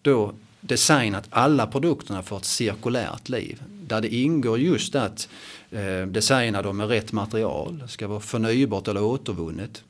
då 0.02 0.34
designat 0.66 1.26
alla 1.30 1.66
produkterna 1.66 2.22
för 2.22 2.36
ett 2.36 2.44
cirkulärt 2.44 3.28
liv. 3.28 3.62
Där 3.86 4.00
det 4.00 4.14
ingår 4.14 4.58
just 4.58 4.94
att 4.94 5.28
eh, 5.70 6.06
designa 6.06 6.62
dem 6.62 6.76
med 6.76 6.88
rätt 6.88 7.12
material, 7.12 7.78
det 7.78 7.88
ska 7.88 8.08
vara 8.08 8.20
förnybart 8.20 8.88
eller 8.88 9.02
återvunnet. 9.02 9.82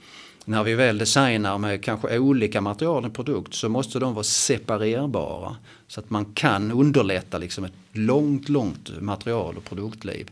när 0.44 0.64
vi 0.64 0.74
väl 0.74 0.98
designar 0.98 1.58
med 1.58 1.84
kanske 1.84 2.18
olika 2.18 2.60
material 2.60 3.06
i 3.06 3.10
produkt 3.10 3.54
så 3.54 3.68
måste 3.68 3.98
de 3.98 4.14
vara 4.14 4.24
separerbara. 4.24 5.56
Så 5.88 6.00
att 6.00 6.10
man 6.10 6.24
kan 6.24 6.72
underlätta 6.72 7.38
liksom 7.38 7.64
ett 7.64 7.72
långt, 7.92 8.48
långt 8.48 9.00
material 9.00 9.56
och 9.56 9.64
produktliv. 9.64 10.30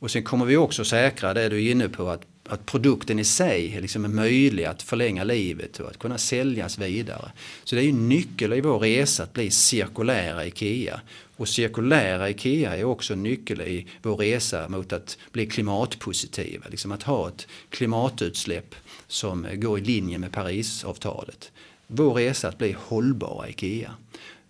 Och 0.00 0.10
sen 0.10 0.22
kommer 0.22 0.44
vi 0.44 0.56
också 0.56 0.84
säkra 0.84 1.34
det 1.34 1.48
du 1.48 1.66
är 1.66 1.70
inne 1.70 1.88
på 1.88 2.08
att, 2.08 2.22
att 2.50 2.66
produkten 2.66 3.18
i 3.18 3.24
sig 3.24 3.80
liksom 3.80 4.04
är 4.04 4.08
möjlig 4.08 4.64
att 4.64 4.82
förlänga 4.82 5.24
livet 5.24 5.80
och 5.80 5.90
att 5.90 5.98
kunna 5.98 6.18
säljas 6.18 6.78
vidare. 6.78 7.32
Så 7.64 7.74
det 7.74 7.82
är 7.82 7.84
ju 7.84 7.92
nyckel 7.92 8.52
i 8.52 8.60
vår 8.60 8.78
resa 8.78 9.22
att 9.22 9.32
bli 9.32 9.50
cirkulära 9.50 10.46
IKEA. 10.46 11.00
Och 11.36 11.48
cirkulära 11.48 12.30
IKEA 12.30 12.76
är 12.76 12.84
också 12.84 13.12
en 13.12 13.22
nyckel 13.22 13.60
i 13.60 13.86
vår 14.02 14.16
resa 14.16 14.68
mot 14.68 14.92
att 14.92 15.18
bli 15.32 15.46
klimatpositiva. 15.46 16.66
Liksom 16.70 16.92
att 16.92 17.02
ha 17.02 17.28
ett 17.28 17.46
klimatutsläpp 17.70 18.74
som 19.06 19.46
går 19.54 19.78
i 19.78 19.82
linje 19.82 20.18
med 20.18 20.32
Parisavtalet. 20.32 21.52
Vår 21.86 22.14
resa 22.14 22.48
att 22.48 22.58
bli 22.58 22.76
hållbara 22.78 23.48
IKEA. 23.48 23.94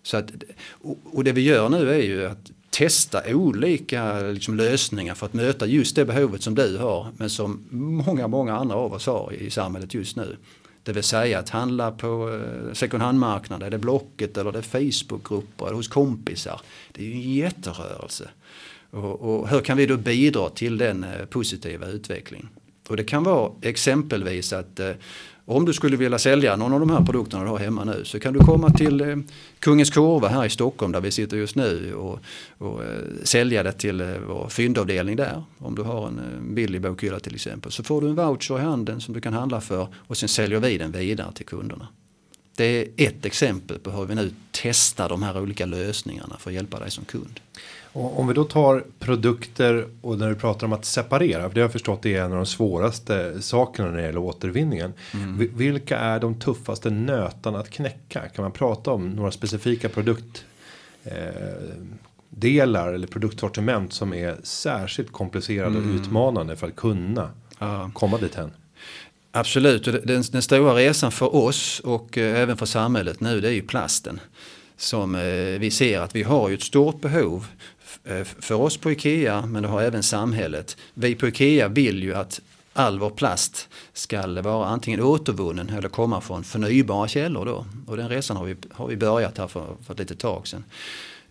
Så 0.03 0.17
att, 0.17 0.31
och 1.03 1.23
det 1.23 1.31
vi 1.31 1.41
gör 1.41 1.69
nu 1.69 1.91
är 1.91 2.03
ju 2.03 2.25
att 2.25 2.51
testa 2.71 3.21
olika 3.27 4.19
liksom, 4.19 4.55
lösningar 4.55 5.15
för 5.15 5.25
att 5.25 5.33
möta 5.33 5.65
just 5.65 5.95
det 5.95 6.05
behovet 6.05 6.41
som 6.41 6.55
du 6.55 6.77
har 6.77 7.07
men 7.17 7.29
som 7.29 7.63
många, 7.69 8.27
många 8.27 8.55
andra 8.55 8.75
av 8.75 8.93
oss 8.93 9.05
har 9.05 9.33
i 9.33 9.49
samhället 9.49 9.93
just 9.93 10.15
nu. 10.15 10.37
Det 10.83 10.93
vill 10.93 11.03
säga 11.03 11.39
att 11.39 11.49
handla 11.49 11.91
på 11.91 12.41
eh, 12.67 12.73
second 12.73 13.03
hand-marknaden, 13.03 13.67
är 13.67 13.71
det 13.71 13.77
Blocket 13.77 14.37
eller 14.37 14.51
det 14.51 14.57
är 14.57 14.61
Facebookgrupper 14.61 15.65
eller 15.65 15.75
hos 15.75 15.87
kompisar. 15.87 16.61
Det 16.91 17.01
är 17.03 17.07
ju 17.07 17.13
en 17.13 17.33
jätterörelse. 17.33 18.29
Och, 18.91 19.21
och 19.21 19.49
hur 19.49 19.61
kan 19.61 19.77
vi 19.77 19.85
då 19.85 19.97
bidra 19.97 20.49
till 20.49 20.77
den 20.77 21.03
eh, 21.03 21.25
positiva 21.25 21.87
utvecklingen? 21.87 22.49
Och 22.87 22.97
det 22.97 23.03
kan 23.03 23.23
vara 23.23 23.51
exempelvis 23.61 24.53
att 24.53 24.79
eh, 24.79 24.91
om 25.55 25.65
du 25.65 25.73
skulle 25.73 25.97
vilja 25.97 26.19
sälja 26.19 26.55
någon 26.55 26.73
av 26.73 26.79
de 26.79 26.89
här 26.89 27.05
produkterna 27.05 27.43
du 27.43 27.49
har 27.49 27.59
hemma 27.59 27.83
nu 27.83 28.05
så 28.05 28.19
kan 28.19 28.33
du 28.33 28.39
komma 28.39 28.69
till 28.69 29.01
eh, 29.01 29.17
Kungens 29.59 29.89
Kurva 29.89 30.27
här 30.27 30.45
i 30.45 30.49
Stockholm 30.49 30.91
där 30.91 31.01
vi 31.01 31.11
sitter 31.11 31.37
just 31.37 31.55
nu 31.55 31.93
och, 31.93 32.19
och 32.57 32.83
eh, 32.83 32.99
sälja 33.23 33.63
det 33.63 33.71
till 33.71 34.01
eh, 34.01 34.07
vår 34.27 34.49
fyndavdelning 34.49 35.15
där. 35.15 35.43
Om 35.57 35.75
du 35.75 35.81
har 35.81 36.07
en 36.07 36.55
billig 36.55 36.81
bokhylla 36.81 37.19
till 37.19 37.35
exempel 37.35 37.71
så 37.71 37.83
får 37.83 38.01
du 38.01 38.07
en 38.07 38.15
voucher 38.15 38.59
i 38.59 38.61
handen 38.61 39.01
som 39.01 39.13
du 39.13 39.21
kan 39.21 39.33
handla 39.33 39.61
för 39.61 39.87
och 39.95 40.17
sen 40.17 40.29
säljer 40.29 40.59
vi 40.59 40.77
den 40.77 40.91
vidare 40.91 41.33
till 41.33 41.45
kunderna. 41.45 41.87
Det 42.55 42.65
är 42.65 42.87
ett 42.97 43.25
exempel 43.25 43.79
på 43.79 43.91
hur 43.91 44.05
vi 44.05 44.15
nu 44.15 44.31
testar 44.51 45.09
de 45.09 45.23
här 45.23 45.41
olika 45.41 45.65
lösningarna 45.65 46.37
för 46.39 46.49
att 46.49 46.55
hjälpa 46.55 46.79
dig 46.79 46.91
som 46.91 47.05
kund. 47.05 47.39
Och 47.93 48.19
om 48.19 48.27
vi 48.27 48.33
då 48.33 48.43
tar 48.43 48.83
produkter 48.99 49.87
och 50.01 50.17
när 50.17 50.29
du 50.29 50.35
pratar 50.35 50.67
om 50.67 50.73
att 50.73 50.85
separera, 50.85 51.47
för 51.49 51.55
det 51.55 51.61
har 51.61 51.65
jag 51.65 51.71
förstått 51.71 52.01
det 52.01 52.15
är 52.15 52.21
en 52.21 52.31
av 52.31 52.37
de 52.37 52.45
svåraste 52.45 53.41
sakerna 53.41 53.89
när 53.89 53.97
det 53.97 54.03
gäller 54.03 54.19
återvinningen. 54.19 54.93
Mm. 55.13 55.49
Vilka 55.57 55.97
är 55.97 56.19
de 56.19 56.35
tuffaste 56.35 56.89
nötarna 56.89 57.59
att 57.59 57.69
knäcka? 57.69 58.21
Kan 58.29 58.43
man 58.43 58.51
prata 58.51 58.91
om 58.91 59.09
några 59.09 59.31
specifika 59.31 59.89
produkt 59.89 60.45
eh, 61.03 61.13
delar 62.29 62.93
eller 62.93 63.07
produktsortiment 63.07 63.93
som 63.93 64.13
är 64.13 64.37
särskilt 64.43 65.11
komplicerade 65.11 65.77
mm. 65.77 65.89
och 65.89 65.95
utmanande 65.95 66.55
för 66.55 66.67
att 66.67 66.75
kunna 66.75 67.29
ja. 67.59 67.91
komma 67.93 68.17
dit 68.17 68.35
hen? 68.35 68.51
Absolut, 69.31 69.83
den, 69.85 70.23
den 70.31 70.41
stora 70.41 70.75
resan 70.75 71.11
för 71.11 71.35
oss 71.35 71.79
och 71.79 72.17
eh, 72.17 72.41
även 72.41 72.57
för 72.57 72.65
samhället 72.65 73.19
nu 73.19 73.41
det 73.41 73.47
är 73.47 73.53
ju 73.53 73.61
plasten. 73.61 74.19
Som 74.77 75.15
eh, 75.15 75.21
vi 75.59 75.71
ser 75.71 75.99
att 75.99 76.15
vi 76.15 76.23
har 76.23 76.49
ju 76.49 76.55
ett 76.55 76.63
stort 76.63 77.01
behov 77.01 77.45
Eh, 77.55 77.70
Eh, 78.03 78.23
för 78.23 78.55
oss 78.55 78.77
på 78.77 78.91
IKEA 78.91 79.45
men 79.45 79.63
det 79.63 79.69
har 79.69 79.81
även 79.81 80.03
samhället. 80.03 80.77
Vi 80.93 81.15
på 81.15 81.27
IKEA 81.27 81.67
vill 81.67 82.03
ju 82.03 82.13
att 82.13 82.41
all 82.73 82.99
vår 82.99 83.09
plast 83.09 83.69
ska 83.93 84.41
vara 84.41 84.67
antingen 84.67 85.01
återvunnen 85.01 85.69
eller 85.69 85.89
komma 85.89 86.21
från 86.21 86.43
förnybara 86.43 87.07
källor 87.07 87.45
då. 87.45 87.65
Och 87.87 87.97
den 87.97 88.09
resan 88.09 88.37
har 88.37 88.45
vi, 88.45 88.55
har 88.71 88.87
vi 88.87 88.97
börjat 88.97 89.37
här 89.37 89.47
för, 89.47 89.75
för 89.85 89.93
ett 89.93 89.99
litet 89.99 90.19
tag 90.19 90.47
sedan. 90.47 90.63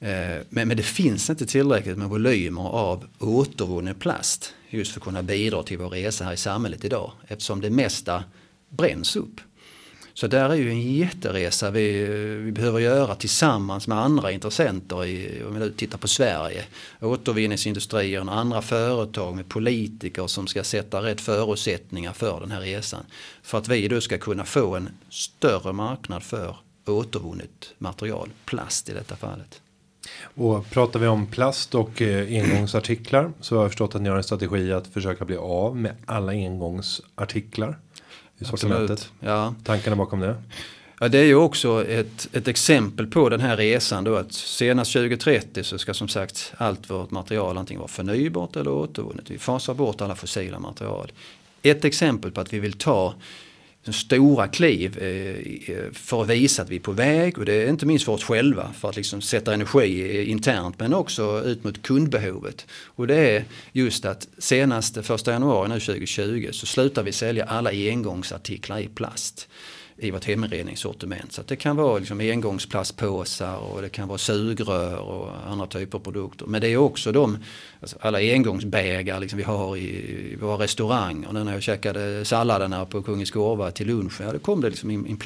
Eh, 0.01 0.39
men, 0.49 0.69
men 0.69 0.77
det 0.77 0.83
finns 0.83 1.31
inte 1.31 1.47
tillräckligt 1.47 1.99
med 1.99 2.09
volymer 2.09 2.69
av 2.69 3.07
återvunnen 3.19 3.95
plast 3.95 4.55
just 4.69 4.93
för 4.93 5.01
att 5.01 5.05
kunna 5.05 5.23
bidra 5.23 5.63
till 5.63 5.79
vår 5.79 5.89
resa 5.89 6.25
här 6.25 6.33
i 6.33 6.37
samhället 6.37 6.85
idag 6.85 7.13
eftersom 7.29 7.61
det 7.61 7.71
mesta 7.71 8.25
bränns 8.69 9.17
upp. 9.17 9.41
Så 10.21 10.27
där 10.27 10.51
är 10.51 10.55
ju 10.55 10.71
en 10.71 10.95
jätteresa 10.95 11.71
vi, 11.71 12.05
vi 12.45 12.53
behöver 12.53 12.79
göra 12.81 13.15
tillsammans 13.15 13.89
med 13.89 13.99
andra 13.99 14.33
intressenter 14.33 15.05
i, 15.05 15.43
om 15.45 15.55
vi 15.55 15.61
nu 15.61 15.71
tittar 15.71 15.99
på 15.99 16.09
Sverige. 16.09 16.65
Återvinningsindustrier 17.01 18.21
och 18.21 18.37
andra 18.37 18.63
företag 18.63 19.37
med 19.37 19.49
politiker 19.49 20.27
som 20.27 20.47
ska 20.47 20.65
sätta 20.65 21.03
rätt 21.03 21.21
förutsättningar 21.21 22.13
för 22.13 22.41
den 22.41 22.51
här 22.51 22.61
resan. 22.61 23.05
För 23.43 23.59
att 23.59 23.69
vi 23.69 23.89
då 23.89 24.01
ska 24.01 24.19
kunna 24.19 24.45
få 24.45 24.77
en 24.77 24.89
större 25.11 25.73
marknad 25.73 26.23
för 26.23 26.57
återvunnet 26.87 27.75
material, 27.79 28.31
plast 28.45 28.89
i 28.89 28.93
detta 28.93 29.17
fallet. 29.17 29.61
Och 30.23 30.71
pratar 30.71 31.01
vi 31.01 31.07
om 31.07 31.27
plast 31.27 31.75
och 31.75 32.03
eh, 32.03 32.43
engångsartiklar 32.43 33.33
så 33.41 33.57
har 33.57 33.63
jag 33.63 33.71
förstått 33.71 33.95
att 33.95 34.03
ni 34.03 34.09
har 34.09 34.17
en 34.17 34.25
strategi 34.25 34.73
att 34.73 34.87
försöka 34.87 35.25
bli 35.25 35.37
av 35.37 35.77
med 35.77 35.97
alla 36.07 36.33
engångsartiklar 36.33 37.79
i 38.41 38.45
sortimentet. 38.45 39.13
Ja. 39.21 39.55
Tankarna 39.65 39.97
bakom 39.97 40.21
det? 40.21 40.37
Ja, 41.01 41.09
det 41.09 41.19
är 41.19 41.25
ju 41.25 41.35
också 41.35 41.87
ett, 41.89 42.29
ett 42.33 42.49
exempel 42.49 43.07
på 43.07 43.29
den 43.29 43.41
här 43.41 43.57
resan 43.57 44.05
då 44.05 44.17
att 44.17 44.33
senast 44.33 44.93
2030 44.93 45.65
så 45.65 45.79
ska 45.79 45.95
som 45.95 46.09
sagt 46.09 46.53
allt 46.57 46.91
vårt 46.91 47.11
material 47.11 47.59
antingen 47.59 47.81
vara 47.81 47.89
förnybart 47.89 48.57
eller 48.57 48.71
återvunnet. 48.71 49.31
Vi 49.31 49.39
fasar 49.39 49.75
bort 49.75 50.01
alla 50.01 50.15
fossila 50.15 50.59
material. 50.59 51.13
Ett 51.63 51.85
exempel 51.85 52.31
på 52.31 52.41
att 52.41 52.53
vi 52.53 52.59
vill 52.59 52.73
ta 52.73 53.15
stora 53.89 54.49
kliv 54.49 54.99
eh, 54.99 55.77
eh, 55.77 55.93
för 55.93 56.23
att 56.23 56.29
visa 56.29 56.63
att 56.63 56.69
vi 56.69 56.77
är 56.77 56.81
på 56.81 56.93
väg 56.93 57.39
och 57.39 57.45
det 57.45 57.53
är 57.53 57.69
inte 57.69 57.87
minst 57.87 58.05
för 58.05 58.13
oss 58.13 58.25
själva 58.25 58.73
för 58.73 58.89
att 58.89 58.97
liksom 58.97 59.21
sätta 59.21 59.55
energi 59.55 60.19
eh, 60.19 60.31
internt 60.31 60.79
men 60.79 60.95
också 60.95 61.43
ut 61.45 61.65
mot 61.65 61.83
kundbehovet. 61.83 62.67
Och 62.71 63.07
det 63.07 63.17
är 63.17 63.45
just 63.73 64.05
att 64.05 64.29
senast 64.39 64.97
1 64.97 65.27
januari 65.27 65.69
nu 65.69 65.81
2020 65.81 66.49
så 66.53 66.67
slutar 66.67 67.03
vi 67.03 67.13
sälja 67.13 67.45
alla 67.45 67.71
engångsartiklar 67.71 68.79
i 68.79 68.89
plast 68.89 69.49
i 70.01 70.11
vårt 70.11 70.25
heminredningssortiment. 70.25 71.33
Så 71.33 71.43
det 71.47 71.57
kan 71.57 71.77
vara 71.77 71.99
liksom 71.99 72.21
engångsplastpåsar 72.21 73.57
och 73.57 73.83
det 73.83 73.89
kan 73.89 74.09
vara 74.09 74.19
sugrör 74.19 74.99
och 74.99 75.29
andra 75.47 75.67
typer 75.67 75.99
av 75.99 76.03
produkter. 76.03 76.47
Men 76.47 76.61
det 76.61 76.69
är 76.69 76.77
också 76.77 77.13
de, 77.13 77.39
alltså 77.81 77.97
alla 78.01 78.19
engångsbägar 78.19 79.21
liksom 79.21 79.37
vi 79.37 79.43
har 79.43 79.77
i, 79.77 79.81
i 80.33 80.37
våra 80.41 80.65
restauranger. 80.65 81.33
Nu 81.33 81.45
när 81.45 81.53
jag 81.53 81.63
käkade 81.63 82.25
salladerna 82.25 82.87
på 82.87 83.03
Kungens 83.03 83.31
Gårva 83.31 83.71
till 83.71 83.87
lunch, 83.87 84.21
ja, 84.21 84.33
då 84.33 84.39
kom 84.39 84.61
det 84.61 84.71
liksom 84.71 84.91
en 84.91 85.07
in. 85.07 85.17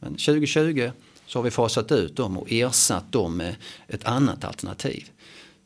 Men 0.00 0.12
2020 0.12 0.90
så 1.26 1.38
har 1.38 1.44
vi 1.44 1.50
fasat 1.50 1.92
ut 1.92 2.16
dem 2.16 2.38
och 2.38 2.52
ersatt 2.52 3.12
dem 3.12 3.36
med 3.36 3.56
ett 3.88 4.04
annat 4.04 4.44
alternativ. 4.44 5.10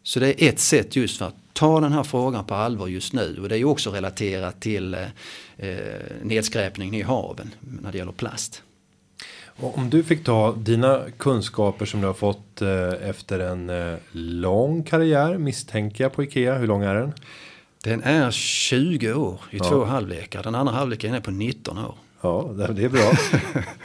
Så 0.02 0.20
det 0.20 0.42
är 0.42 0.48
ett 0.48 0.60
sätt 0.60 0.96
just 0.96 1.18
för 1.18 1.26
att 1.26 1.45
ta 1.56 1.80
den 1.80 1.92
här 1.92 2.02
frågan 2.02 2.44
på 2.44 2.54
allvar 2.54 2.86
just 2.86 3.12
nu 3.12 3.38
och 3.42 3.48
det 3.48 3.54
är 3.54 3.58
ju 3.58 3.64
också 3.64 3.90
relaterat 3.90 4.60
till 4.60 4.94
eh, 4.94 5.00
eh 5.56 5.76
nedskräpningen 6.22 6.94
i 6.94 7.02
haven 7.02 7.54
när 7.60 7.92
det 7.92 7.98
gäller 7.98 8.12
plast. 8.12 8.62
Om 9.60 9.90
du 9.90 10.02
fick 10.02 10.24
ta 10.24 10.52
dina 10.52 11.00
kunskaper 11.18 11.86
som 11.86 12.00
du 12.00 12.06
har 12.06 12.14
fått 12.14 12.62
eh, 12.62 13.08
efter 13.08 13.38
en 13.38 13.70
eh, 13.70 13.98
lång 14.12 14.82
karriär 14.82 15.38
misstänker 15.38 16.04
jag 16.04 16.12
på 16.12 16.22
Ikea. 16.22 16.58
Hur 16.58 16.66
lång 16.66 16.82
är 16.82 16.94
den? 16.94 17.12
Den 17.84 18.02
är 18.02 18.30
20 18.30 19.12
år 19.12 19.40
i 19.50 19.56
ja. 19.56 19.64
två 19.64 19.84
halvlekar. 19.84 20.42
Den 20.42 20.54
andra 20.54 20.72
halvleken 20.72 21.14
är 21.14 21.20
på 21.20 21.30
19 21.30 21.78
år. 21.78 21.94
Ja, 22.20 22.50
det 22.56 22.84
är 22.84 22.88
bra. 22.88 23.12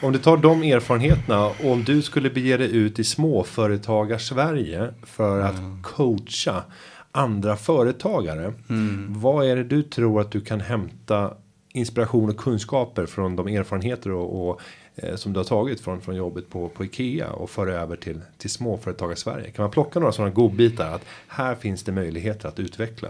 om 0.02 0.12
du 0.12 0.18
tar 0.18 0.36
de 0.36 0.62
erfarenheterna 0.62 1.46
och 1.46 1.70
om 1.70 1.84
du 1.84 2.02
skulle 2.02 2.30
bege 2.30 2.56
dig 2.56 2.76
ut 2.76 2.98
i 2.98 3.04
småföretagar 3.04 4.18
Sverige 4.18 4.94
för 5.02 5.40
att 5.40 5.58
mm. 5.58 5.82
coacha 5.82 6.62
andra 7.12 7.56
företagare. 7.56 8.52
Mm. 8.68 9.06
Vad 9.08 9.46
är 9.46 9.56
det 9.56 9.64
du 9.64 9.82
tror 9.82 10.20
att 10.20 10.30
du 10.30 10.40
kan 10.40 10.60
hämta 10.60 11.34
inspiration 11.72 12.30
och 12.30 12.36
kunskaper 12.36 13.06
från 13.06 13.36
de 13.36 13.48
erfarenheter 13.48 14.10
och, 14.10 14.48
och 14.48 14.60
eh, 14.96 15.16
som 15.16 15.32
du 15.32 15.38
har 15.38 15.44
tagit 15.44 15.80
från, 15.80 16.00
från 16.00 16.16
jobbet 16.16 16.50
på, 16.50 16.68
på 16.68 16.84
Ikea 16.84 17.30
och 17.30 17.50
föra 17.50 17.72
över 17.72 17.96
till, 17.96 18.20
till 18.38 18.50
småföretagare 18.50 19.16
Sverige? 19.16 19.50
Kan 19.50 19.62
man 19.62 19.70
plocka 19.70 19.98
några 19.98 20.12
sådana 20.12 20.32
godbitar 20.34 20.94
att 20.94 21.04
här 21.28 21.54
finns 21.54 21.82
det 21.82 21.92
möjligheter 21.92 22.48
att 22.48 22.60
utveckla? 22.60 23.08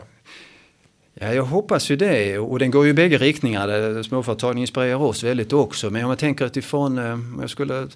Ja, 1.14 1.34
jag 1.34 1.44
hoppas 1.44 1.90
ju 1.90 1.96
det 1.96 2.38
och 2.38 2.58
den 2.58 2.70
går 2.70 2.84
ju 2.84 2.90
i 2.90 2.94
bägge 2.94 3.18
riktningar. 3.18 4.02
Småföretagen 4.02 4.58
inspirerar 4.58 5.02
oss 5.02 5.22
väldigt 5.22 5.52
också. 5.52 5.90
Men 5.90 6.04
om 6.04 6.10
jag 6.10 6.18
tänker 6.18 6.46
utifrån, 6.46 6.98
eh, 6.98 7.12
om 7.12 7.38
jag 7.40 7.50
skulle 7.50 7.88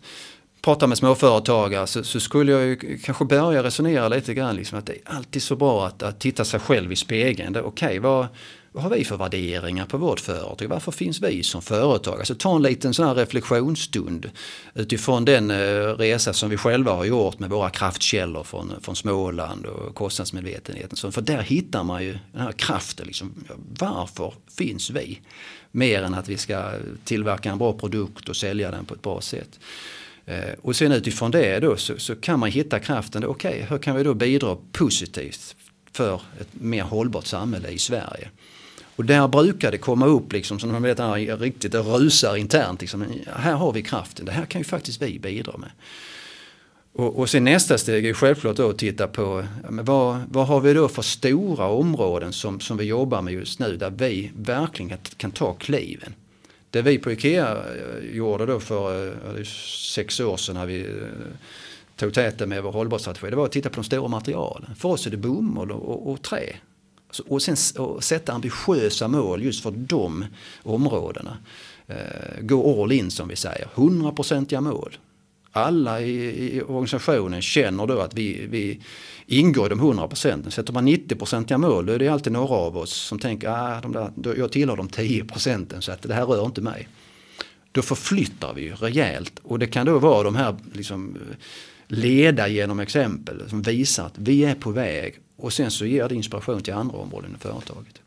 pratar 0.66 0.86
med 0.86 0.98
småföretagare 0.98 1.86
så, 1.86 2.04
så, 2.04 2.20
skulle 2.20 2.52
jag 2.52 2.64
ju 2.66 2.98
kanske 2.98 3.24
börja 3.24 3.62
resonera 3.62 4.08
lite 4.08 4.34
grann 4.34 4.56
liksom 4.56 4.78
att 4.78 4.86
det 4.86 4.92
är 4.92 5.00
alltid 5.04 5.42
så 5.42 5.56
bra 5.56 5.86
att, 5.86 6.02
att 6.02 6.20
titta 6.20 6.44
sig 6.44 6.60
själv 6.60 6.92
i 6.92 6.96
spegeln. 6.96 7.56
Okej, 7.56 7.68
okay, 7.68 7.98
vad, 7.98 8.26
vad 8.72 8.82
har 8.82 8.90
vi 8.90 9.04
för 9.04 9.16
värderingar 9.16 9.86
på 9.86 9.98
vårt 9.98 10.20
företag? 10.20 10.68
Varför 10.68 10.92
finns 10.92 11.22
vi 11.22 11.42
som 11.42 11.62
företag? 11.62 12.18
Alltså 12.18 12.34
ta 12.34 12.56
en 12.56 12.62
liten 12.62 12.94
sån 12.94 13.06
här 13.06 13.14
reflektionsstund 13.14 14.30
utifrån 14.74 15.24
den 15.24 15.50
eh, 15.50 15.56
resa 15.98 16.32
som 16.32 16.50
vi 16.50 16.56
själva 16.56 16.92
har 16.92 17.04
gjort 17.04 17.38
med 17.38 17.50
våra 17.50 17.70
kraftkällor 17.70 18.44
från, 18.44 18.72
från 18.82 18.96
Småland 18.96 19.66
och 19.66 19.94
kostnadsmedvetenheten. 19.94 20.96
Så 20.96 21.12
för 21.12 21.22
där 21.22 21.42
hittar 21.42 21.84
man 21.84 22.04
ju 22.04 22.18
den 22.32 22.42
här 22.42 22.52
kraften. 22.52 23.06
Liksom, 23.06 23.34
varför 23.78 24.34
finns 24.58 24.90
vi? 24.90 25.20
Mer 25.70 26.02
än 26.02 26.14
att 26.14 26.28
vi 26.28 26.36
ska 26.36 26.72
tillverka 27.04 27.50
en 27.50 27.58
bra 27.58 27.72
produkt 27.72 28.28
och 28.28 28.36
sälja 28.36 28.70
den 28.70 28.84
på 28.84 28.94
ett 28.94 29.02
bra 29.02 29.20
sätt. 29.20 29.58
Eh, 30.26 30.54
och 30.62 30.76
sen 30.76 30.92
utifrån 30.92 31.30
det 31.30 31.60
då 31.60 31.76
så, 31.76 31.98
så 31.98 32.16
kan 32.16 32.40
man 32.40 32.50
hitta 32.50 32.78
kraften. 32.78 33.24
Okej, 33.24 33.50
okay, 33.50 33.66
hur 33.68 33.78
kan 33.78 33.96
vi 33.96 34.02
då 34.02 34.14
bidra 34.14 34.56
positivt 34.72 35.56
för 35.92 36.20
ett 36.40 36.48
mer 36.52 36.82
hållbart 36.82 37.26
samhälle 37.26 37.68
i 37.68 37.78
Sverige? 37.78 38.30
Och 38.96 39.04
där 39.04 39.28
brukar 39.28 39.72
det 39.72 39.78
komma 39.78 40.06
upp 40.06 40.32
liksom 40.32 40.58
som 40.58 40.72
man 40.72 40.82
vet 40.82 40.98
här, 40.98 41.36
riktigt, 41.36 41.72
det 41.72 41.78
rusar 41.78 42.36
internt. 42.36 42.80
Liksom, 42.80 43.06
här 43.26 43.54
har 43.54 43.72
vi 43.72 43.82
kraften, 43.82 44.26
det 44.26 44.32
här 44.32 44.44
kan 44.46 44.60
ju 44.60 44.64
faktiskt 44.64 45.02
vi 45.02 45.18
bidra 45.18 45.56
med. 45.56 45.70
Och, 46.92 47.18
och 47.18 47.30
sen 47.30 47.44
nästa 47.44 47.78
steg 47.78 48.06
är 48.06 48.14
självklart 48.14 48.56
då 48.56 48.70
att 48.70 48.78
titta 48.78 49.06
på 49.08 49.44
men 49.70 49.84
vad, 49.84 50.22
vad 50.28 50.46
har 50.46 50.60
vi 50.60 50.74
då 50.74 50.88
för 50.88 51.02
stora 51.02 51.66
områden 51.66 52.32
som, 52.32 52.60
som 52.60 52.76
vi 52.76 52.84
jobbar 52.84 53.22
med 53.22 53.34
just 53.34 53.58
nu 53.58 53.76
där 53.76 53.90
vi 53.90 54.30
verkligen 54.36 54.98
kan 55.16 55.30
ta 55.30 55.54
kliven. 55.54 56.14
Det 56.76 56.82
vi 56.82 56.98
på 56.98 57.12
IKEA 57.12 57.56
eh, 57.56 58.16
gjorde 58.16 58.46
då 58.46 58.60
för 58.60 59.06
eh, 59.06 59.44
sex 59.94 60.20
år 60.20 60.36
sedan 60.36 60.54
när 60.54 60.66
vi 60.66 60.80
eh, 60.80 60.86
tog 61.96 62.14
täten 62.14 62.48
med 62.48 62.62
vår 62.62 62.72
hållbarhetsstrategi, 62.72 63.30
det 63.30 63.36
var 63.36 63.44
att 63.44 63.52
titta 63.52 63.68
på 63.68 63.74
de 63.74 63.84
stora 63.84 64.08
materialen. 64.08 64.74
För 64.74 64.88
oss 64.88 65.06
är 65.06 65.10
det 65.10 65.16
bomull 65.16 65.72
och, 65.72 65.88
och, 65.88 66.12
och 66.12 66.22
trä. 66.22 66.56
Och 67.26 67.42
sen 67.42 67.56
och 67.78 68.04
sätta 68.04 68.32
ambitiösa 68.32 69.08
mål 69.08 69.42
just 69.42 69.62
för 69.62 69.70
de 69.70 70.24
områdena. 70.62 71.36
Gå 72.40 72.82
all 72.82 72.92
in 72.92 73.10
som 73.10 73.28
vi 73.28 73.36
säger, 73.36 73.68
hundraprocentiga 73.74 74.60
mål. 74.60 74.96
Alla 75.56 76.00
i, 76.00 76.56
i, 76.56 76.62
organisationen 76.62 77.42
känner 77.42 77.86
då 77.86 78.00
att 78.00 78.14
vi, 78.14 78.46
vi 78.46 78.80
ingår 79.26 79.66
i 79.66 79.68
de 79.68 79.78
100 79.78 80.08
procenten. 80.08 80.52
Sätter 80.52 80.72
man 80.72 80.88
90-procentiga 80.88 81.58
mål 81.58 81.86
då 81.86 81.92
är 81.92 81.98
det 81.98 82.08
alltid 82.08 82.32
några 82.32 82.54
av 82.54 82.76
oss 82.76 82.92
som 82.92 83.18
tänker 83.18 83.48
att 83.48 83.96
ah, 83.96 84.10
jag 84.36 84.52
tillhör 84.52 84.76
de 84.76 84.88
10 84.88 85.24
procenten 85.24 85.82
så 85.82 85.92
att 85.92 86.02
det 86.02 86.14
här 86.14 86.26
rör 86.26 86.46
inte 86.46 86.60
mig. 86.60 86.88
Då 87.72 87.82
förflyttar 87.82 88.54
vi 88.54 88.62
ju 88.62 88.74
rejält 88.74 89.32
och 89.42 89.58
det 89.58 89.66
kan 89.66 89.86
då 89.86 89.98
vara 89.98 90.22
de 90.22 90.36
här 90.36 90.56
liksom, 90.72 91.18
leda 91.86 92.48
genom 92.48 92.80
exempel 92.80 93.48
som 93.48 93.62
visar 93.62 94.06
att 94.06 94.18
vi 94.18 94.44
är 94.44 94.54
på 94.54 94.70
väg 94.70 95.14
och 95.36 95.52
sen 95.52 95.70
så 95.70 95.86
ger 95.86 96.08
det 96.08 96.14
inspiration 96.14 96.62
till 96.62 96.74
andra 96.74 96.98
områden 96.98 97.36
i 97.38 97.42
företaget. 97.42 98.00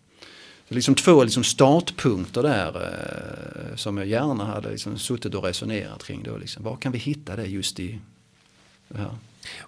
Så 0.69 0.75
liksom 0.75 0.95
två 0.95 1.23
liksom 1.23 1.43
startpunkter 1.43 2.43
där 2.43 2.75
eh, 2.75 3.75
som 3.75 3.97
jag 3.97 4.07
gärna 4.07 4.45
hade 4.45 4.69
liksom 4.69 4.97
suttit 4.97 5.35
och 5.35 5.43
resonerat 5.43 6.03
kring. 6.03 6.23
Då 6.23 6.37
liksom. 6.37 6.63
Var 6.63 6.75
kan 6.75 6.91
vi 6.91 6.97
hitta 6.97 7.35
det 7.35 7.45
just 7.45 7.79
i 7.79 7.99
det 8.87 8.97
här? 8.97 9.11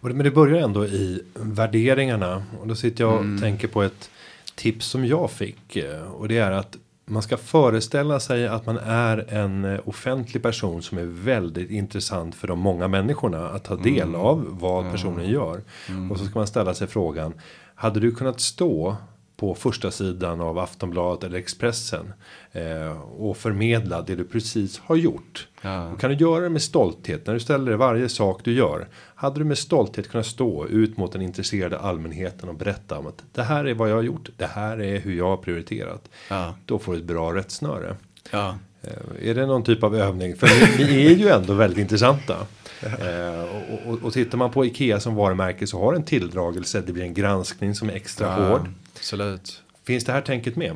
Men 0.01 0.17
det 0.17 0.31
börjar 0.31 0.61
ändå 0.61 0.85
i 0.85 1.23
värderingarna. 1.33 2.43
Och 2.59 2.67
då 2.67 2.75
sitter 2.75 3.03
jag 3.03 3.13
och 3.13 3.19
mm. 3.19 3.41
tänker 3.41 3.67
på 3.67 3.81
ett 3.81 4.09
tips 4.55 4.85
som 4.85 5.05
jag 5.05 5.31
fick. 5.31 5.75
Eh, 5.75 6.03
och 6.03 6.27
det 6.27 6.37
är 6.37 6.51
att 6.51 6.77
man 7.05 7.21
ska 7.21 7.37
föreställa 7.37 8.19
sig 8.19 8.47
att 8.47 8.65
man 8.65 8.77
är 8.77 9.33
en 9.33 9.65
eh, 9.65 9.79
offentlig 9.85 10.43
person 10.43 10.81
som 10.81 10.97
är 10.97 11.05
väldigt 11.05 11.69
intressant 11.71 12.35
för 12.35 12.47
de 12.47 12.59
många 12.59 12.87
människorna 12.87 13.49
att 13.49 13.63
ta 13.63 13.75
del 13.75 14.07
mm. 14.07 14.21
av 14.21 14.59
vad 14.59 14.91
personen 14.91 15.29
gör. 15.29 15.61
Mm. 15.89 16.11
Och 16.11 16.19
så 16.19 16.25
ska 16.25 16.39
man 16.39 16.47
ställa 16.47 16.73
sig 16.73 16.87
frågan. 16.87 17.33
Hade 17.75 17.99
du 17.99 18.11
kunnat 18.11 18.41
stå 18.41 18.97
på 19.41 19.55
första 19.55 19.91
sidan 19.91 20.41
av 20.41 20.59
Aftonbladet 20.59 21.23
eller 21.23 21.37
Expressen. 21.37 22.13
Eh, 22.51 23.01
och 23.01 23.37
förmedla 23.37 24.01
det 24.01 24.15
du 24.15 24.23
precis 24.23 24.79
har 24.79 24.95
gjort. 24.95 25.47
Ja. 25.61 25.87
Och 25.87 25.99
kan 25.99 26.09
du 26.09 26.15
göra 26.15 26.43
det 26.43 26.49
med 26.49 26.61
stolthet 26.61 27.27
när 27.27 27.33
du 27.33 27.39
ställer 27.39 27.65
dig 27.65 27.75
varje 27.75 28.09
sak 28.09 28.41
du 28.43 28.53
gör. 28.53 28.87
Hade 29.15 29.39
du 29.39 29.43
med 29.43 29.57
stolthet 29.57 30.09
kunnat 30.09 30.25
stå 30.25 30.67
ut 30.67 30.97
mot 30.97 31.11
den 31.11 31.21
intresserade 31.21 31.79
allmänheten 31.79 32.49
och 32.49 32.55
berätta 32.55 32.97
om 32.97 33.07
att 33.07 33.23
det 33.31 33.43
här 33.43 33.65
är 33.65 33.73
vad 33.73 33.89
jag 33.89 33.95
har 33.95 34.03
gjort. 34.03 34.29
Det 34.37 34.45
här 34.45 34.81
är 34.81 34.99
hur 34.99 35.17
jag 35.17 35.27
har 35.27 35.37
prioriterat. 35.37 36.09
Ja. 36.29 36.55
Då 36.65 36.79
får 36.79 36.93
du 36.93 36.99
ett 36.99 37.05
bra 37.05 37.35
rättsnöre. 37.35 37.95
Ja. 38.31 38.55
Eh, 38.81 39.29
är 39.29 39.35
det 39.35 39.45
någon 39.45 39.63
typ 39.63 39.83
av 39.83 39.95
övning? 39.95 40.35
För 40.35 40.47
ni, 40.77 40.83
ni 40.85 41.05
är 41.05 41.15
ju 41.15 41.27
ändå 41.27 41.53
väldigt 41.53 41.79
intressanta. 41.79 42.35
Eh, 42.81 43.41
och, 43.41 43.93
och, 43.93 44.03
och 44.03 44.13
tittar 44.13 44.37
man 44.37 44.51
på 44.51 44.65
Ikea 44.65 44.99
som 44.99 45.15
varumärke 45.15 45.67
så 45.67 45.79
har 45.79 45.93
en 45.93 46.03
tilldragelse. 46.03 46.81
Det 46.81 46.93
blir 46.93 47.03
en 47.03 47.13
granskning 47.13 47.75
som 47.75 47.89
är 47.89 47.93
extra 47.93 48.27
ja, 48.27 48.49
hård. 48.49 48.67
Absolut. 49.01 49.61
Finns 49.83 50.03
det 50.05 50.11
här 50.11 50.21
tänket 50.21 50.55
med? 50.55 50.75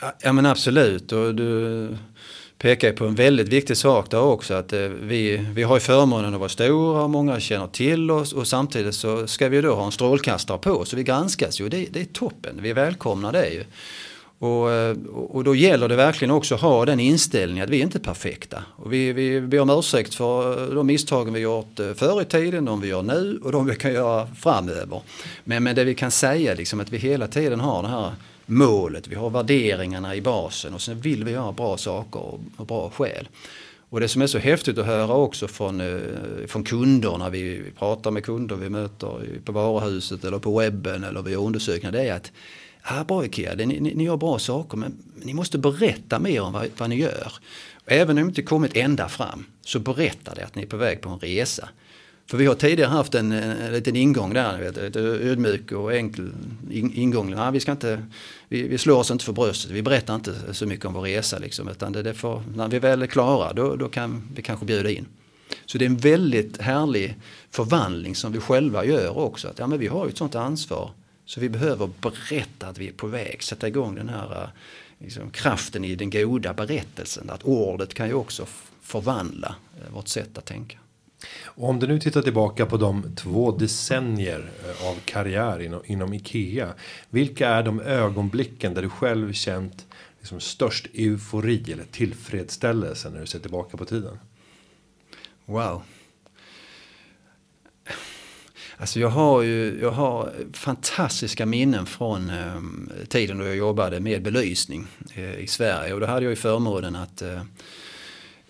Ja, 0.00 0.12
ja 0.22 0.32
men 0.32 0.46
absolut. 0.46 1.12
Och 1.12 1.34
du 1.34 1.88
pekar 2.58 2.92
på 2.92 3.06
en 3.06 3.14
väldigt 3.14 3.48
viktig 3.48 3.76
sak 3.76 4.10
där 4.10 4.20
också. 4.20 4.54
Att 4.54 4.72
eh, 4.72 4.80
vi, 4.80 5.36
vi 5.54 5.62
har 5.62 5.76
ju 5.76 5.80
förmånen 5.80 6.34
att 6.34 6.40
vara 6.40 6.48
stora 6.48 7.02
och 7.02 7.10
många 7.10 7.40
känner 7.40 7.66
till 7.66 8.10
oss. 8.10 8.32
Och 8.32 8.46
samtidigt 8.46 8.94
så 8.94 9.26
ska 9.26 9.48
vi 9.48 9.60
då 9.60 9.74
ha 9.74 9.86
en 9.86 9.92
strålkastare 9.92 10.58
på. 10.58 10.84
Så 10.84 10.96
vi 10.96 11.02
granskas 11.02 11.60
ju. 11.60 11.68
Det, 11.68 11.86
det 11.90 12.00
är 12.00 12.04
toppen. 12.04 12.58
Vi 12.62 12.72
välkomnar 12.72 13.32
det 13.32 13.48
ju. 13.48 13.64
Och, 14.38 14.72
eh, 14.72 14.96
och 15.14 15.44
då 15.44 15.54
gäller 15.54 15.88
det 15.88 15.96
verkligen 15.96 16.30
också 16.30 16.54
att 16.54 16.60
ha 16.60 16.84
den 16.84 17.00
inställningen 17.00 17.64
att 17.64 17.70
vi 17.70 17.78
är 17.78 17.82
inte 17.82 18.00
perfekta. 18.00 18.62
Och 18.76 18.92
vi, 18.92 19.12
vi 19.12 19.40
ber 19.40 19.60
om 19.60 19.70
ursäkt 19.70 20.14
för 20.14 20.62
eh, 20.62 20.74
de 20.74 20.86
misstagen 20.86 21.34
vi 21.34 21.40
gjort 21.40 21.80
eh, 21.80 21.92
förr 21.92 22.22
i 22.22 22.24
tiden, 22.24 22.64
de 22.64 22.80
vi 22.80 22.88
gör 22.88 23.02
nu 23.02 23.40
och 23.44 23.52
de 23.52 23.66
vi 23.66 23.76
kan 23.76 23.92
göra 23.92 24.26
framöver. 24.26 25.00
Men, 25.44 25.62
men 25.62 25.76
det 25.76 25.84
vi 25.84 25.94
kan 25.94 26.10
säga 26.10 26.54
liksom 26.54 26.80
att 26.80 26.92
vi 26.92 26.98
hela 26.98 27.26
tiden 27.26 27.60
har 27.60 27.82
det 27.82 27.88
här 27.88 28.12
målet, 28.46 29.08
vi 29.08 29.14
har 29.14 29.30
värderingarna 29.30 30.14
i 30.16 30.20
basen 30.20 30.74
och 30.74 30.80
sen 30.80 31.00
vill 31.00 31.24
vi 31.24 31.30
göra 31.30 31.52
bra 31.52 31.76
saker 31.76 32.20
och, 32.20 32.40
och 32.56 32.66
bra 32.66 32.90
skäl. 32.90 33.28
Och 33.90 34.00
det 34.00 34.08
som 34.08 34.22
är 34.22 34.26
så 34.26 34.38
häftigt 34.38 34.78
att 34.78 34.86
höra 34.86 35.14
också 35.14 35.48
från, 35.48 35.82
från 36.46 36.64
kunder 36.64 37.18
när 37.18 37.30
vi 37.30 37.62
pratar 37.78 38.10
med 38.10 38.24
kunder 38.24 38.56
vi 38.56 38.68
möter 38.68 39.20
på 39.44 39.52
varuhuset 39.52 40.24
eller 40.24 40.38
på 40.38 40.58
webben 40.58 41.04
eller 41.04 41.22
vi 41.22 41.32
gör 41.32 41.40
undersökningar 41.40 41.92
det 41.92 42.08
är 42.08 42.14
att 42.14 42.32
här 42.86 43.04
bra 43.04 43.24
Ikea, 43.24 43.54
ni, 43.54 43.66
ni, 43.66 43.94
ni 43.94 44.04
gör 44.04 44.16
bra 44.16 44.38
saker 44.38 44.76
men 44.76 44.96
ni 45.22 45.34
måste 45.34 45.58
berätta 45.58 46.18
mer 46.18 46.40
om 46.40 46.52
vad, 46.52 46.68
vad 46.78 46.90
ni 46.90 46.96
gör. 46.96 47.32
även 47.86 48.18
om 48.18 48.24
ni 48.24 48.28
inte 48.28 48.42
kommit 48.42 48.76
ända 48.76 49.08
fram 49.08 49.44
så 49.64 49.78
berätta 49.78 50.34
det 50.34 50.44
att 50.44 50.54
ni 50.54 50.62
är 50.62 50.66
på 50.66 50.76
väg 50.76 51.00
på 51.00 51.08
en 51.08 51.18
resa. 51.18 51.68
För 52.26 52.38
vi 52.38 52.46
har 52.46 52.54
tidigare 52.54 52.90
haft 52.90 53.14
en, 53.14 53.32
en 53.32 53.72
liten 53.72 53.96
ingång 53.96 54.34
där, 54.34 54.58
vet, 54.58 54.96
ödmjuk 54.96 55.72
och 55.72 55.94
enkel 55.94 56.32
ingång. 56.70 57.30
Nej, 57.30 57.52
vi, 57.52 57.60
ska 57.60 57.72
inte, 57.72 58.02
vi, 58.48 58.68
vi 58.68 58.78
slår 58.78 58.98
oss 58.98 59.10
inte 59.10 59.24
för 59.24 59.32
bröstet, 59.32 59.70
vi 59.70 59.82
berättar 59.82 60.14
inte 60.14 60.54
så 60.54 60.66
mycket 60.66 60.84
om 60.84 60.94
vår 60.94 61.02
resa. 61.02 61.38
Liksom, 61.38 61.68
utan 61.68 61.92
det, 61.92 62.02
det 62.02 62.14
får, 62.14 62.42
när 62.56 62.68
vi 62.68 62.78
väl 62.78 63.02
är 63.02 63.06
klara 63.06 63.52
då, 63.52 63.76
då 63.76 63.88
kan 63.88 64.22
vi 64.34 64.42
kanske 64.42 64.66
bjuda 64.66 64.90
in. 64.90 65.06
Så 65.66 65.78
det 65.78 65.84
är 65.84 65.86
en 65.86 65.96
väldigt 65.96 66.60
härlig 66.60 67.16
förvandling 67.50 68.14
som 68.14 68.32
vi 68.32 68.40
själva 68.40 68.84
gör 68.84 69.18
också. 69.18 69.48
Att, 69.48 69.58
ja, 69.58 69.66
men 69.66 69.78
vi 69.78 69.86
har 69.86 70.04
ju 70.04 70.10
ett 70.10 70.18
sånt 70.18 70.34
ansvar 70.34 70.90
så 71.26 71.40
vi 71.40 71.48
behöver 71.48 71.90
berätta 72.00 72.66
att 72.66 72.78
vi 72.78 72.88
är 72.88 72.92
på 72.92 73.06
väg, 73.06 73.42
sätta 73.42 73.68
igång 73.68 73.94
den 73.94 74.08
här 74.08 74.42
eh, 74.42 74.48
liksom, 74.98 75.30
kraften 75.30 75.84
i 75.84 75.94
den 75.94 76.10
goda 76.10 76.54
berättelsen. 76.54 77.30
Att 77.30 77.42
ordet 77.42 77.94
kan 77.94 78.08
ju 78.08 78.14
också 78.14 78.46
förvandla 78.82 79.54
eh, 79.76 79.94
vårt 79.94 80.08
sätt 80.08 80.38
att 80.38 80.44
tänka. 80.44 80.78
Och 81.44 81.68
om 81.68 81.78
du 81.78 81.86
nu 81.86 82.00
tittar 82.00 82.22
tillbaka 82.22 82.66
på 82.66 82.76
de 82.76 83.14
två 83.16 83.52
decennier 83.52 84.50
eh, 84.64 84.88
av 84.88 84.94
karriär 85.04 85.62
inom, 85.62 85.82
inom 85.84 86.14
Ikea. 86.14 86.74
Vilka 87.10 87.48
är 87.48 87.62
de 87.62 87.80
ögonblicken 87.80 88.74
där 88.74 88.82
du 88.82 88.88
själv 88.88 89.32
känt 89.32 89.86
liksom 90.18 90.40
störst 90.40 90.86
eufori 90.94 91.72
eller 91.72 91.84
tillfredsställelse 91.84 93.10
när 93.10 93.20
du 93.20 93.26
ser 93.26 93.38
tillbaka 93.38 93.76
på 93.76 93.84
tiden? 93.84 94.18
Wow. 95.44 95.82
Alltså 98.78 99.00
jag 99.00 99.08
har 99.08 99.42
ju 99.42 99.78
jag 99.80 99.90
har 99.90 100.32
fantastiska 100.52 101.46
minnen 101.46 101.86
från 101.86 102.30
eh, 102.30 103.06
tiden 103.08 103.38
då 103.38 103.44
jag 103.44 103.56
jobbade 103.56 104.00
med 104.00 104.22
belysning 104.22 104.86
eh, 105.14 105.38
i 105.38 105.46
Sverige. 105.46 105.94
Och 105.94 106.00
då 106.00 106.06
hade 106.06 106.22
jag 106.22 106.30
ju 106.30 106.36
förmånen 106.36 106.96
att 106.96 107.22
eh, 107.22 107.40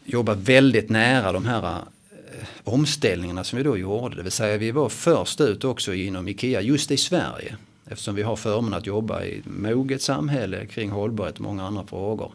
jobba 0.05 0.35
väldigt 0.35 0.91
nära 0.91 1.33
de 1.33 1.45
här 1.45 1.63
eh, 1.65 2.47
omställningarna 2.65 3.45
som 3.45 3.57
vi 3.57 3.63
då 3.63 3.79
gjorde. 3.79 4.17
Det 4.17 4.23
vill 4.23 4.33
säga 4.33 4.57
vi 4.57 4.71
var 4.71 4.89
först 4.89 5.41
ut 5.41 5.65
också 5.65 5.95
inom 5.95 6.29
IKEA 6.29 6.61
just 6.61 6.91
i 6.91 6.97
Sverige. 6.97 7.57
Eftersom 7.87 8.15
vi 8.15 8.23
har 8.23 8.37
förmånen 8.37 8.75
att 8.75 8.87
jobba 8.87 9.25
i 9.25 9.39
ett 9.39 9.45
moget 9.47 10.03
samhälle 10.03 10.67
kring 10.67 10.91
hållbarhet 10.91 11.35
och 11.35 11.41
många 11.41 11.67
andra 11.67 11.87
frågor. 11.87 12.33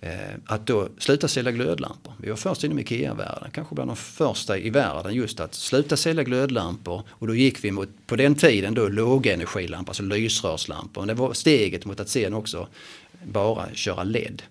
Eh, 0.00 0.10
att 0.46 0.66
då 0.66 0.88
sluta 0.98 1.28
sälja 1.28 1.52
glödlampor. 1.52 2.12
Vi 2.22 2.30
var 2.30 2.36
först 2.36 2.64
inom 2.64 2.78
IKEA-världen, 2.78 3.50
kanske 3.52 3.74
bland 3.74 3.90
de 3.90 3.96
första 3.96 4.58
i 4.58 4.70
världen 4.70 5.14
just 5.14 5.40
att 5.40 5.54
sluta 5.54 5.96
sälja 5.96 6.22
glödlampor. 6.22 7.02
Och 7.08 7.26
då 7.26 7.34
gick 7.34 7.64
vi 7.64 7.70
mot, 7.70 7.88
på 8.06 8.16
den 8.16 8.34
tiden 8.34 8.74
då 8.74 8.88
lågenergilampor, 8.88 9.90
alltså 9.90 10.02
lysrörslampor. 10.02 11.02
Men 11.02 11.08
det 11.08 11.14
var 11.14 11.32
steget 11.32 11.84
mot 11.84 12.00
att 12.00 12.08
sen 12.08 12.34
också 12.34 12.68
bara 13.24 13.66
köra 13.74 14.04
LED. 14.04 14.42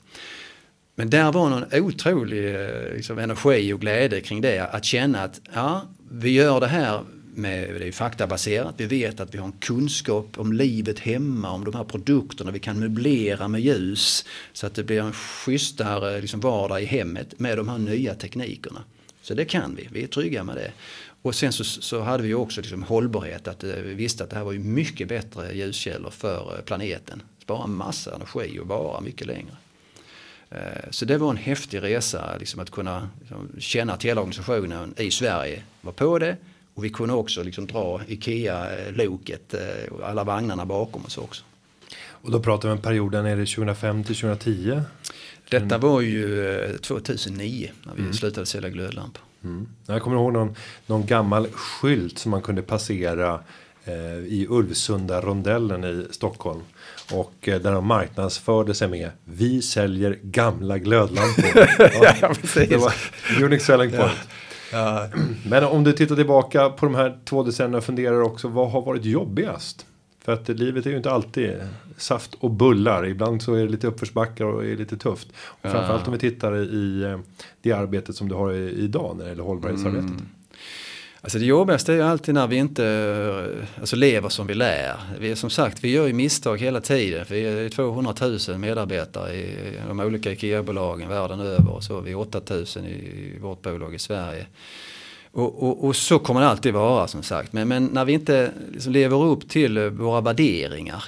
Men 0.95 1.09
där 1.09 1.31
var 1.31 1.49
någon 1.49 1.65
otrolig 1.73 2.55
eh, 2.55 2.93
liksom, 2.95 3.19
energi 3.19 3.73
och 3.73 3.81
glädje 3.81 4.21
kring 4.21 4.41
det. 4.41 4.59
Att 4.59 4.85
känna 4.85 5.23
att 5.23 5.41
ja, 5.53 5.81
vi 6.11 6.29
gör 6.29 6.59
det 6.59 6.67
här 6.67 7.01
med, 7.37 7.69
det 7.79 7.87
är 7.87 7.91
faktabaserat, 7.91 8.75
vi 8.77 8.85
vet 8.85 9.19
att 9.19 9.33
vi 9.33 9.37
har 9.37 9.45
en 9.45 9.51
kunskap 9.59 10.39
om 10.39 10.53
livet 10.53 10.99
hemma, 10.99 11.51
om 11.51 11.65
de 11.65 11.73
här 11.73 11.83
produkterna, 11.83 12.51
vi 12.51 12.59
kan 12.59 12.79
möblera 12.79 13.47
med 13.47 13.61
ljus 13.61 14.25
så 14.53 14.67
att 14.67 14.75
det 14.75 14.83
blir 14.83 15.01
en 15.01 15.13
schysstare 15.13 16.21
liksom, 16.21 16.39
vardag 16.39 16.81
i 16.81 16.85
hemmet 16.85 17.39
med 17.39 17.57
de 17.57 17.69
här 17.69 17.77
nya 17.77 18.15
teknikerna. 18.15 18.83
Så 19.21 19.33
det 19.33 19.45
kan 19.45 19.75
vi, 19.75 19.87
vi 19.91 20.03
är 20.03 20.07
trygga 20.07 20.43
med 20.43 20.55
det. 20.55 20.71
Och 21.21 21.35
sen 21.35 21.53
så, 21.53 21.63
så 21.63 22.01
hade 22.01 22.23
vi 22.23 22.33
också 22.33 22.61
liksom 22.61 22.83
hållbarhet, 22.83 23.47
att 23.47 23.63
eh, 23.63 23.75
vi 23.75 23.93
visste 23.93 24.23
att 24.23 24.29
det 24.29 24.35
här 24.35 24.43
var 24.43 24.51
ju 24.51 24.59
mycket 24.59 25.07
bättre 25.07 25.53
ljuskällor 25.53 26.09
för 26.09 26.55
eh, 26.57 26.61
planeten. 26.61 27.21
Spara 27.41 27.67
massa 27.67 28.15
energi 28.15 28.59
och 28.59 28.67
vara 28.67 29.01
mycket 29.01 29.27
längre. 29.27 29.55
Eh, 30.49 30.89
så 30.89 31.05
det 31.05 31.17
var 31.17 31.29
en 31.29 31.37
häftig 31.37 31.83
resa 31.83 32.37
liksom 32.37 32.59
att 32.59 32.71
kunna 32.71 33.09
liksom, 33.19 33.49
känna 33.59 33.93
att 33.93 34.05
hela 34.05 34.21
organisationen 34.21 34.93
i 34.97 35.11
Sverige 35.11 35.63
var 35.81 35.91
på 35.91 36.19
det. 36.19 36.37
Och 36.75 36.83
vi 36.83 36.89
kunde 36.89 37.13
också 37.13 37.43
liksom 37.43 37.67
dra 37.67 38.01
IKEA-loket 38.07 39.53
eh, 39.53 39.93
och 39.93 40.09
alla 40.09 40.23
vagnarna 40.23 40.65
bakom 40.65 41.05
oss 41.05 41.17
också. 41.17 41.43
Och 42.25 42.31
då 42.31 42.39
pratar 42.39 42.69
vi 42.69 42.73
om 42.73 42.81
perioden, 42.81 43.25
är 43.25 43.35
det 43.35 43.45
2005 43.45 44.03
till 44.03 44.15
2010? 44.15 44.81
Detta 45.49 45.77
var 45.77 46.01
ju 46.01 46.77
2009 46.81 47.65
eh, 47.65 47.87
när 47.87 47.93
vi 47.95 48.01
mm. 48.01 48.13
slutade 48.13 48.45
sälja 48.45 48.69
glödlampor. 48.69 49.23
Mm. 49.43 49.67
Jag 49.87 50.01
kommer 50.01 50.17
ihåg 50.17 50.33
någon, 50.33 50.55
någon 50.85 51.05
gammal 51.05 51.47
skylt 51.47 52.19
som 52.19 52.31
man 52.31 52.41
kunde 52.41 52.61
passera 52.61 53.39
eh, 53.83 54.17
i 54.17 54.47
Ulvsunda 54.49 55.21
rondellen 55.21 55.83
i 55.83 56.07
Stockholm. 56.11 56.61
Och 57.13 57.47
eh, 57.47 57.61
där 57.61 57.71
de 57.71 57.87
marknadsförde 57.87 58.73
sig 58.73 58.87
med 58.87 59.09
Vi 59.23 59.61
säljer 59.61 60.19
gamla 60.21 60.77
glödlampor. 60.77 61.45
ja, 61.79 62.15
ja, 62.21 62.27
precis. 62.41 62.69
Det 62.69 62.77
var 62.77 62.93
unique 63.43 63.63
selling 63.63 63.89
point. 63.89 64.01
Ja. 64.01 64.44
Men 65.49 65.63
om 65.63 65.83
du 65.83 65.93
tittar 65.93 66.15
tillbaka 66.15 66.69
på 66.69 66.85
de 66.85 66.95
här 66.95 67.17
två 67.25 67.43
decennierna 67.43 67.77
och 67.77 67.83
funderar 67.83 68.21
också 68.21 68.47
vad 68.47 68.71
har 68.71 68.81
varit 68.81 69.05
jobbigast? 69.05 69.85
För 70.25 70.33
att 70.33 70.49
livet 70.49 70.85
är 70.85 70.89
ju 70.89 70.97
inte 70.97 71.11
alltid 71.11 71.53
saft 71.97 72.33
och 72.39 72.51
bullar. 72.51 73.05
Ibland 73.05 73.41
så 73.41 73.53
är 73.53 73.63
det 73.63 73.71
lite 73.71 73.87
uppförsbackar 73.87 74.45
och 74.45 74.65
är 74.65 74.75
lite 74.75 74.97
tufft. 74.97 75.27
Och 75.35 75.71
framförallt 75.71 76.07
om 76.07 76.13
vi 76.13 76.19
tittar 76.19 76.57
i 76.57 77.03
eh, 77.03 77.19
det 77.61 77.71
arbetet 77.71 78.15
som 78.15 78.29
du 78.29 78.35
har 78.35 78.51
idag 78.53 79.15
när 79.17 79.23
det 79.23 79.29
gäller 79.29 79.43
hållbarhetsarbetet. 79.43 80.09
Mm. 80.09 80.27
Alltså 81.25 81.39
det 81.39 81.45
jobbigaste 81.45 81.93
är 81.93 81.95
ju 81.95 82.01
alltid 82.01 82.33
när 82.33 82.47
vi 82.47 82.55
inte 82.55 82.85
eh, 82.85 83.79
alltså 83.79 83.95
lever 83.95 84.29
som 84.29 84.47
vi 84.47 84.53
lär. 84.53 84.95
Vi 85.19 85.35
som 85.35 85.49
sagt, 85.49 85.83
vi 85.83 85.91
gör 85.91 86.07
ju 86.07 86.13
misstag 86.13 86.61
hela 86.61 86.81
tiden. 86.81 87.25
Vi 87.29 87.45
är 87.45 87.69
200 87.69 88.13
000 88.49 88.57
medarbetare 88.57 89.35
i 89.35 89.79
de 89.87 89.99
olika 89.99 90.31
IKEA-bolagen 90.31 91.09
världen 91.09 91.39
över. 91.39 91.69
Och 91.69 91.83
så 91.83 91.97
är 91.97 92.01
vi 92.01 92.15
8 92.15 92.41
000 92.49 92.65
i 92.85 93.37
vårt 93.41 93.61
bolag 93.61 93.95
i 93.95 93.99
Sverige. 93.99 94.45
Och, 95.31 95.63
och, 95.63 95.85
och, 95.85 95.95
så 95.95 96.19
kommer 96.19 96.41
det 96.41 96.47
alltid 96.47 96.73
vara 96.73 97.07
som 97.07 97.23
sagt. 97.23 97.53
Men, 97.53 97.67
men 97.67 97.85
när 97.85 98.05
vi 98.05 98.13
inte 98.13 98.51
liksom 98.71 98.93
lever 98.93 99.23
upp 99.23 99.49
till 99.49 99.89
våra 99.89 100.21
värderingar 100.21 101.03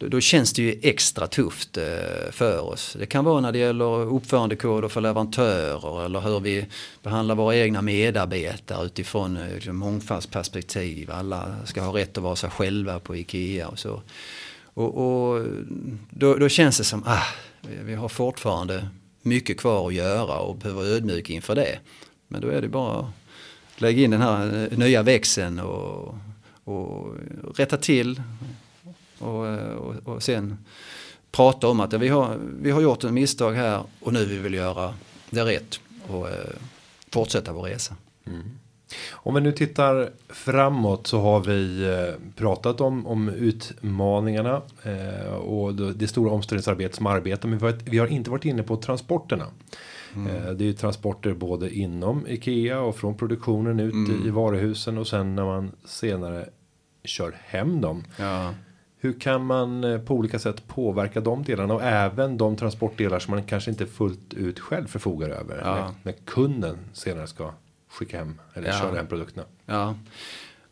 då, 0.00 0.08
då, 0.08 0.20
känns 0.20 0.52
det 0.52 0.62
ju 0.62 0.80
extra 0.82 1.26
tufft 1.26 1.76
eh, 1.76 2.30
för 2.30 2.60
oss. 2.60 2.96
Det 2.98 3.06
kan 3.06 3.24
vara 3.24 3.40
när 3.40 3.52
det 3.52 3.58
gäller 3.58 4.14
uppförandekoder 4.14 4.88
för 4.88 5.00
leverantörer 5.00 6.04
eller 6.04 6.20
hur 6.20 6.40
vi 6.40 6.66
behandlar 7.02 7.34
våra 7.34 7.56
egna 7.56 7.82
medarbetare 7.82 8.86
utifrån 8.86 9.36
eh, 9.36 9.54
liksom, 9.54 9.76
mångfaldsperspektiv. 9.76 11.10
Alla 11.10 11.56
ska 11.64 11.82
ha 11.82 11.96
rätt 11.96 12.16
att 12.16 12.22
vara 12.22 12.36
sig 12.36 12.50
själva 12.50 13.00
på 13.00 13.16
IKEA 13.16 13.68
och 13.68 13.78
så. 13.78 14.02
Och, 14.74 14.98
och 14.98 15.46
då, 16.10 16.34
då, 16.34 16.48
känns 16.48 16.78
det 16.78 16.84
som 16.84 17.02
ah, 17.06 17.26
vi 17.84 17.94
har 17.94 18.08
fortfarande 18.08 18.88
mycket 19.22 19.58
kvar 19.58 19.88
att 19.88 19.94
göra 19.94 20.38
och 20.38 20.56
behöver 20.56 20.82
ödmjuk 20.82 21.30
inför 21.30 21.54
det. 21.54 21.78
Men 22.28 22.40
då 22.40 22.48
är 22.48 22.62
det 22.62 22.68
bara 22.68 22.98
att 22.98 23.80
lägga 23.80 24.02
in 24.02 24.10
den 24.10 24.22
här 24.22 24.68
eh, 24.72 24.78
nya 24.78 25.02
växeln 25.02 25.60
och, 25.60 26.14
och 26.64 27.14
rätta 27.56 27.76
till 27.76 28.22
och, 29.20 29.46
och, 29.78 30.14
och 30.14 30.22
sen 30.22 30.56
prata 31.32 31.68
om 31.68 31.80
att 31.80 31.92
vi 31.92 32.08
har, 32.08 32.38
vi 32.60 32.70
har 32.70 32.80
gjort 32.80 33.04
en 33.04 33.14
misstag 33.14 33.52
här 33.52 33.82
och 34.00 34.12
nu 34.12 34.24
vill 34.24 34.38
vi 34.38 34.56
göra 34.56 34.94
det 35.30 35.44
rätt 35.44 35.80
och 36.08 36.28
eh, 36.28 36.34
fortsätta 37.10 37.52
vår 37.52 37.62
resa. 37.62 37.94
Mm. 38.26 38.42
Om 39.12 39.34
vi 39.34 39.40
nu 39.40 39.52
tittar 39.52 40.10
framåt 40.28 41.06
så 41.06 41.20
har 41.20 41.40
vi 41.40 41.84
eh, 41.84 42.34
pratat 42.36 42.80
om, 42.80 43.06
om 43.06 43.28
utmaningarna 43.28 44.62
eh, 44.82 45.34
och 45.34 45.74
det 45.74 46.08
stora 46.08 46.30
omställningsarbete 46.30 46.96
som 46.96 47.06
arbetar. 47.06 47.48
Men 47.48 47.58
vi 47.58 47.66
har, 47.66 47.74
vi 47.84 47.98
har 47.98 48.06
inte 48.06 48.30
varit 48.30 48.44
inne 48.44 48.62
på 48.62 48.76
transporterna. 48.76 49.46
Mm. 50.14 50.36
Eh, 50.36 50.52
det 50.52 50.64
är 50.64 50.66
ju 50.66 50.72
transporter 50.72 51.34
både 51.34 51.74
inom 51.74 52.26
Ikea 52.26 52.80
och 52.80 52.96
från 52.96 53.16
produktionen 53.16 53.80
ut 53.80 53.92
mm. 53.92 54.26
i 54.26 54.30
varuhusen 54.30 54.98
och 54.98 55.08
sen 55.08 55.36
när 55.36 55.44
man 55.44 55.72
senare 55.84 56.48
kör 57.04 57.36
hem 57.44 57.80
dem. 57.80 58.04
Ja. 58.16 58.54
Hur 59.02 59.20
kan 59.20 59.46
man 59.46 59.84
eh, 59.84 60.00
på 60.00 60.14
olika 60.14 60.38
sätt 60.38 60.68
påverka 60.68 61.20
de 61.20 61.42
delarna 61.42 61.74
och 61.74 61.82
även 61.82 62.36
de 62.36 62.56
transportdelar 62.56 63.18
som 63.18 63.34
man 63.34 63.44
kanske 63.44 63.70
inte 63.70 63.86
fullt 63.86 64.34
ut 64.34 64.60
själv 64.60 64.86
förfogar 64.86 65.28
över. 65.28 65.60
Ja. 65.64 65.94
När, 66.02 66.12
kunden 66.12 66.78
senare 66.92 67.26
ska 67.26 67.52
skicka 67.88 68.18
hem 68.18 68.40
eller 68.54 68.68
ja. 68.68 68.78
köra 68.78 68.96
hem 68.96 69.06
produkterna. 69.06 69.46
Ja. 69.66 69.94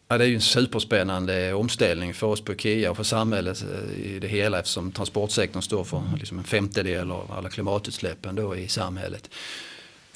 ja, 0.08 0.18
det 0.18 0.24
är 0.24 0.28
ju 0.28 0.34
en 0.34 0.40
superspännande 0.40 1.54
omställning 1.54 2.14
för 2.14 2.26
oss 2.26 2.40
på 2.40 2.52
Ikea 2.52 2.90
och 2.90 2.96
för 2.96 3.04
samhället 3.04 3.64
eh, 3.72 4.00
i 4.00 4.18
det 4.18 4.28
hela 4.28 4.58
eftersom 4.58 4.92
transportsektorn 4.92 5.62
står 5.62 5.84
för 5.84 6.02
liksom 6.18 6.38
en 6.38 6.44
femtedel 6.44 7.10
av 7.10 7.32
alla 7.32 7.48
klimatutsläppen 7.48 8.34
då 8.34 8.56
i 8.56 8.68
samhället. 8.68 9.30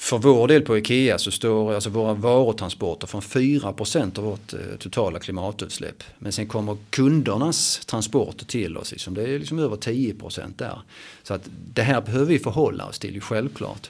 För 0.03 0.17
vår 0.17 0.47
del 0.47 0.61
på 0.61 0.77
IKEA 0.77 1.17
så 1.17 1.31
står 1.31 1.73
alltså 1.73 1.89
våra 1.89 2.13
varutransporter 2.13 3.07
från 3.07 3.21
4% 3.21 4.19
av 4.19 4.23
vårt 4.23 4.53
eh, 4.53 4.59
totala 4.79 5.19
klimatutsläpp. 5.19 6.03
Men 6.19 6.31
sen 6.31 6.47
kommer 6.47 6.77
kundernas 6.89 7.85
transporter 7.85 8.45
till 8.45 8.77
oss, 8.77 8.91
liksom, 8.91 9.13
det 9.13 9.23
är 9.23 9.39
liksom 9.39 9.59
över 9.59 9.75
10% 9.75 10.53
där. 10.57 10.81
Så 11.23 11.33
att 11.33 11.41
det 11.73 11.81
här 11.81 12.01
behöver 12.01 12.25
vi 12.25 12.39
förhålla 12.39 12.85
oss 12.85 12.99
till, 12.99 13.21
självklart. 13.21 13.89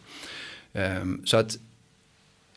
Ehm, 0.73 1.21
så 1.25 1.37
att 1.37 1.57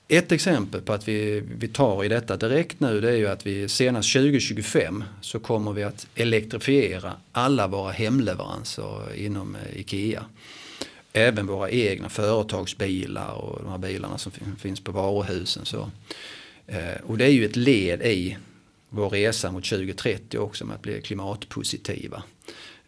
ett 0.09 0.33
exempel 0.33 0.81
på 0.81 0.93
att 0.93 1.09
vi, 1.09 1.43
vi 1.59 1.69
tar 1.69 2.05
i 2.05 2.09
detta 2.09 2.37
direkt 2.37 2.81
nu 2.81 3.01
det 3.01 3.11
är 3.11 3.17
ju 3.17 3.27
att 3.27 3.47
vi 3.47 3.69
senast 3.69 4.13
2025 4.13 5.05
så 5.21 5.39
kommer 5.39 5.73
vi 5.73 5.83
att 5.83 6.07
elektrifiera 6.15 7.13
alla 7.33 7.67
våra 7.67 7.93
hemleveranser 7.93 9.15
inom 9.15 9.57
eh, 9.57 9.81
IKEA 9.81 10.25
även 11.17 11.47
våra 11.47 11.71
egna 11.71 12.09
företagsbilar 12.09 13.33
och 13.33 13.63
de 13.63 13.71
här 13.71 13.79
bilarna 13.79 14.19
som 14.19 14.33
finns 14.59 14.81
på 14.81 14.93
varuhusen. 14.93 15.65
Så. 15.65 15.91
Eh, 16.67 17.01
och 17.07 17.19
det 17.19 17.25
är 17.25 17.31
ju 17.31 17.45
ett 17.45 17.57
led 17.57 18.03
i 18.03 18.37
vår 18.89 19.11
resa 19.11 19.53
mot 19.53 19.65
2030 19.65 20.39
också 20.39 20.65
med 20.65 20.75
att 20.75 20.83
bli 20.83 21.01
klimatpositiva. 21.01 22.23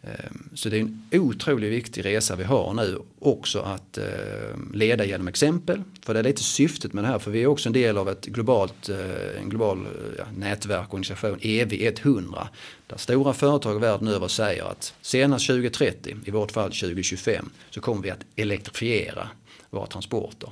Ehm, 0.03 0.49
så 0.53 0.69
det 0.69 0.77
är 0.77 0.81
en 0.81 1.07
otroligt 1.11 1.71
viktig 1.71 2.05
resa 2.05 2.35
vi 2.35 2.43
har 2.43 2.73
nu 2.73 2.99
också 3.19 3.59
att 3.59 3.97
ehm, 3.97 4.71
leda 4.73 5.05
genom 5.05 5.27
exempel. 5.27 5.83
För 6.01 6.13
det 6.13 6.19
är 6.19 6.23
lite 6.23 6.43
syftet 6.43 6.93
med 6.93 7.03
det 7.03 7.07
här 7.07 7.19
för 7.19 7.31
vi 7.31 7.43
är 7.43 7.47
också 7.47 7.69
en 7.69 7.73
del 7.73 7.97
av 7.97 8.09
ett 8.09 8.25
globalt, 8.25 8.89
eh, 8.89 9.41
en 9.41 9.49
global 9.49 9.85
eh, 9.85 10.25
ja, 10.69 10.81
och 10.81 10.93
organisation 10.93 11.39
EV 11.41 11.73
100. 11.73 12.47
Där 12.87 12.97
stora 12.97 13.33
företag 13.33 13.79
världen 13.79 14.07
över 14.07 14.27
säger 14.27 14.63
att 14.63 14.93
senast 15.01 15.47
2030, 15.47 16.15
i 16.25 16.31
vårt 16.31 16.51
fall 16.51 16.71
2025, 16.71 17.49
så 17.69 17.81
kommer 17.81 18.01
vi 18.01 18.09
att 18.09 18.25
elektrifiera 18.35 19.29
våra 19.69 19.85
transporter. 19.85 20.49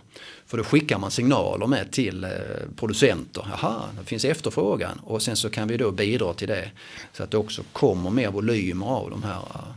För 0.48 0.58
då 0.58 0.64
skickar 0.64 1.00
man 1.00 1.12
signaler 1.12 1.68
med 1.68 1.92
till 1.92 2.24
eh, 2.24 2.30
producenter. 2.76 3.48
Jaha, 3.50 3.82
det 4.00 4.06
finns 4.06 4.26
efterfrågan 4.26 5.00
och 5.04 5.22
sen 5.22 5.36
så 5.36 5.50
kan 5.50 5.68
vi 5.68 5.78
då 5.78 5.92
bidra 5.92 6.34
till 6.34 6.48
det. 6.48 6.72
Så 7.14 7.24
att 7.24 7.32
det 7.32 7.38
också 7.38 7.64
kommer 7.74 8.10
mer 8.10 8.32
volymer 8.32 8.86
av 8.86 9.10
de 9.10 9.24
här 9.24 9.42
eh, 9.56 9.76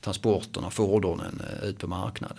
transporterna, 0.00 0.70
fordonen 0.70 1.42
eh, 1.62 1.68
ut 1.68 1.78
på 1.78 1.86
marknaden. 1.86 2.36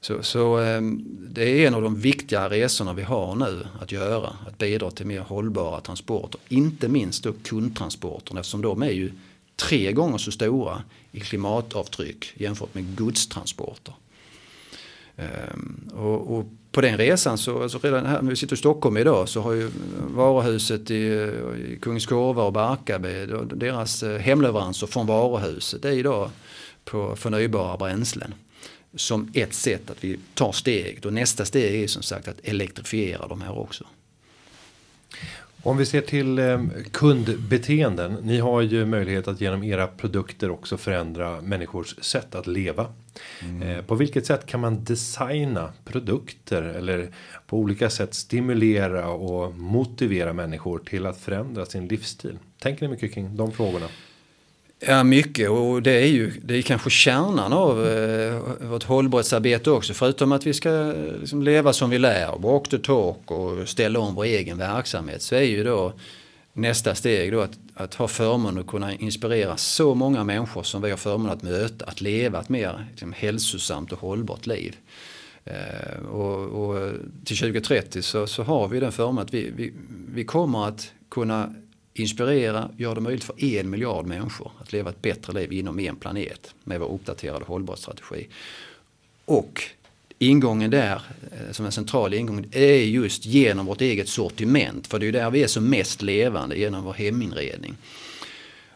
Så, 0.00 0.22
så 0.22 0.56
ehm, 0.56 1.04
det 1.28 1.42
är 1.42 1.66
en 1.66 1.74
av 1.74 1.82
de 1.82 2.00
viktiga 2.00 2.50
resorna 2.50 2.92
vi 2.92 3.02
har 3.02 3.34
nu 3.34 3.66
att 3.80 3.92
göra. 3.92 4.36
Att 4.46 4.58
bidra 4.58 4.90
till 4.90 5.06
mer 5.06 5.20
hållbara 5.20 5.80
transporter. 5.80 6.40
Inte 6.48 6.88
minst 6.88 7.24
då 7.24 7.32
kundtransporterna 7.42 8.40
eftersom 8.40 8.62
de 8.62 8.82
är 8.82 8.90
ju 8.90 9.12
tre 9.56 9.92
gånger 9.92 10.18
så 10.18 10.32
stora 10.32 10.82
i 11.12 11.20
klimatavtryck 11.20 12.32
jämfört 12.36 12.74
med 12.74 12.96
godstransporter. 12.96 13.94
Ehm, 15.16 15.90
och, 15.94 16.36
och, 16.36 16.46
på 16.72 16.80
den 16.80 16.98
resan 16.98 17.38
så, 17.38 17.62
alltså 17.62 17.78
redan 17.78 18.06
här 18.06 18.22
när 18.22 18.30
vi 18.30 18.36
sitter 18.36 18.54
i 18.54 18.58
Stockholm 18.58 18.96
idag 18.96 19.28
så 19.28 19.40
har 19.40 19.52
ju 19.52 19.70
varuhuset 20.14 20.90
i, 20.90 20.94
i 20.94 21.78
Kungskorva 21.82 22.42
och 22.42 22.52
Barkarby, 22.52 23.26
deras 23.54 24.02
eh, 24.02 24.18
hemleveranser 24.18 24.86
från 24.86 25.06
varuhuset 25.06 25.84
är 25.84 25.92
idag 25.92 26.30
på 26.84 27.16
förnybara 27.16 27.76
bränslen. 27.76 28.34
Som 28.96 29.30
ett 29.34 29.54
sätt 29.54 29.90
att 29.90 30.04
vi 30.04 30.18
tar 30.34 30.52
steget 30.52 31.04
och 31.04 31.12
nästa 31.12 31.44
steg 31.44 31.82
är 31.82 31.86
som 31.86 32.02
sagt 32.02 32.28
att 32.28 32.40
elektrifiera 32.42 33.28
de 33.28 33.40
här 33.40 33.58
också. 33.58 33.84
Om 35.64 35.76
vi 35.76 35.86
ser 35.86 36.00
till 36.00 36.38
eh, 36.38 36.60
kundbeteenden. 36.90 38.12
Ni 38.22 38.38
har 38.38 38.60
ju 38.62 38.84
möjlighet 38.84 39.28
att 39.28 39.40
genom 39.40 39.62
era 39.62 39.86
produkter 39.86 40.50
också 40.50 40.76
förändra 40.76 41.40
människors 41.40 41.96
sätt 42.04 42.34
att 42.34 42.46
leva. 42.46 42.86
Mm. 43.42 43.62
Eh, 43.62 43.84
på 43.84 43.94
vilket 43.94 44.26
sätt 44.26 44.46
kan 44.46 44.60
man 44.60 44.84
designa 44.84 45.72
produkter 45.84 46.62
eller 46.62 47.10
på 47.46 47.58
olika 47.58 47.90
sätt 47.90 48.14
stimulera 48.14 49.08
och 49.08 49.54
motivera 49.54 50.32
människor 50.32 50.78
till 50.78 51.06
att 51.06 51.20
förändra 51.20 51.66
sin 51.66 51.88
livsstil? 51.88 52.38
Tänker 52.58 52.86
ni 52.86 52.92
mycket 52.92 53.14
kring 53.14 53.36
de 53.36 53.52
frågorna? 53.52 53.86
Ja, 54.86 55.04
mycket 55.04 55.50
och 55.50 55.82
det 55.82 55.92
är 55.92 56.06
ju 56.06 56.32
det 56.42 56.56
är 56.56 56.62
kanske 56.62 56.90
kärnan 56.90 57.52
av 57.52 57.86
eh, 57.86 58.68
vårt 58.68 58.84
hållbarhetsarbete 58.84 59.70
också. 59.70 59.94
Förutom 59.94 60.32
att 60.32 60.46
vi 60.46 60.54
ska 60.54 60.92
liksom, 61.20 61.42
leva 61.42 61.72
som 61.72 61.90
vi 61.90 61.98
lär, 61.98 62.38
walk 62.38 62.68
the 62.68 62.78
talk 62.78 63.30
och 63.30 63.68
ställa 63.68 63.98
om 63.98 64.14
vår 64.14 64.24
egen 64.24 64.58
verksamhet 64.58 65.22
så 65.22 65.34
är 65.34 65.42
ju 65.42 65.64
då 65.64 65.92
nästa 66.52 66.94
steg 66.94 67.32
då 67.32 67.40
att, 67.40 67.58
att 67.74 67.94
ha 67.94 68.08
förmånen 68.08 68.60
att 68.60 68.66
kunna 68.66 68.94
inspirera 68.94 69.56
så 69.56 69.94
många 69.94 70.24
människor 70.24 70.62
som 70.62 70.82
vi 70.82 70.90
har 70.90 70.96
förmånen 70.96 71.32
att 71.32 71.42
möta 71.42 71.84
att 71.84 72.00
leva 72.00 72.40
ett 72.40 72.48
mer 72.48 72.86
liksom, 72.90 73.12
hälsosamt 73.12 73.92
och 73.92 73.98
hållbart 73.98 74.46
liv. 74.46 74.76
Eh, 75.44 76.06
och, 76.06 76.68
och, 76.68 76.92
till 77.24 77.36
2030 77.36 78.02
så, 78.02 78.26
så 78.26 78.42
har 78.42 78.68
vi 78.68 78.80
den 78.80 78.92
förmånen 78.92 79.24
att 79.24 79.34
vi, 79.34 79.52
vi, 79.56 79.72
vi 80.14 80.24
kommer 80.24 80.68
att 80.68 80.92
kunna 81.08 81.54
inspirera, 81.94 82.70
göra 82.76 82.94
det 82.94 83.00
möjligt 83.00 83.24
för 83.24 83.44
en 83.44 83.70
miljard 83.70 84.06
människor 84.06 84.52
att 84.60 84.72
leva 84.72 84.90
ett 84.90 85.02
bättre 85.02 85.32
liv 85.32 85.52
inom 85.52 85.78
en 85.78 85.96
planet 85.96 86.54
med 86.64 86.80
vår 86.80 86.92
uppdaterade 86.92 87.44
hållbarhetsstrategi. 87.44 88.26
Och 89.24 89.62
ingången 90.18 90.70
där, 90.70 91.02
eh, 91.32 91.52
som 91.52 91.66
en 91.66 91.72
central 91.72 92.14
ingång, 92.14 92.46
är 92.52 92.74
just 92.74 93.26
genom 93.26 93.66
vårt 93.66 93.80
eget 93.80 94.08
sortiment. 94.08 94.86
För 94.86 94.98
det 94.98 95.04
är 95.04 95.06
ju 95.06 95.12
där 95.12 95.30
vi 95.30 95.42
är 95.42 95.46
som 95.46 95.70
mest 95.70 96.02
levande, 96.02 96.58
genom 96.58 96.84
vår 96.84 96.92
heminredning. 96.92 97.76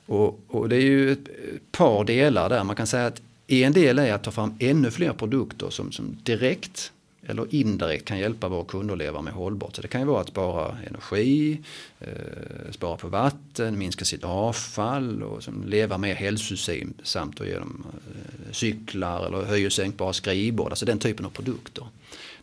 Och, 0.07 0.41
och 0.49 0.69
det 0.69 0.77
är 0.77 0.81
ju 0.81 1.13
ett 1.13 1.29
par 1.73 2.05
delar 2.05 2.49
där. 2.49 2.65
Man 2.65 2.77
kan 2.77 2.87
säga 2.87 3.07
att 3.07 3.23
en 3.47 3.73
del 3.73 3.99
är 3.99 4.13
att 4.13 4.25
ta 4.25 4.31
fram 4.31 4.55
ännu 4.59 4.91
fler 4.91 5.13
produkter 5.13 5.71
som, 5.71 5.93
som 5.93 6.17
direkt 6.23 6.93
eller 7.29 7.55
indirekt 7.55 8.05
kan 8.05 8.19
hjälpa 8.19 8.49
våra 8.49 8.65
kunder 8.65 8.95
att 8.95 8.99
leva 8.99 9.23
mer 9.23 9.33
hållbart. 9.33 9.77
Så 9.77 9.83
det 9.83 9.89
kan 9.89 10.01
ju 10.01 10.07
vara 10.07 10.21
att 10.21 10.29
spara 10.29 10.77
energi, 10.87 11.61
eh, 12.01 12.71
spara 12.71 12.97
på 12.97 13.09
vatten, 13.09 13.79
minska 13.79 14.05
sitt 14.05 14.25
avfall 14.25 15.23
och 15.23 15.43
som 15.43 15.65
leva 15.67 15.99
mer 15.99 16.15
hälsosamt 16.15 17.41
och 17.41 17.47
genom 17.47 17.87
eh, 17.87 18.53
cyklar 18.53 19.27
eller 19.27 19.45
höj 19.45 19.67
och 19.67 19.73
sänkbara 19.73 20.13
skrivbord. 20.13 20.71
Alltså 20.71 20.87
den 20.87 20.99
typen 20.99 21.27
av 21.27 21.31
produkter. 21.31 21.87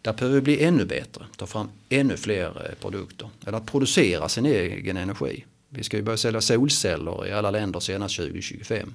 Där 0.01 0.13
behöver 0.13 0.35
vi 0.35 0.41
bli 0.41 0.63
ännu 0.63 0.85
bättre, 0.85 1.25
ta 1.37 1.45
fram 1.45 1.69
ännu 1.89 2.17
fler 2.17 2.45
eh, 2.45 2.75
produkter. 2.81 3.29
Eller 3.45 3.57
att 3.57 3.65
producera 3.65 4.29
sin 4.29 4.45
egen 4.45 4.97
energi. 4.97 5.45
Vi 5.69 5.83
ska 5.83 5.97
ju 5.97 6.03
börja 6.03 6.17
sälja 6.17 6.41
solceller 6.41 7.27
i 7.27 7.31
alla 7.31 7.51
länder 7.51 7.79
senast 7.79 8.17
2025. 8.17 8.93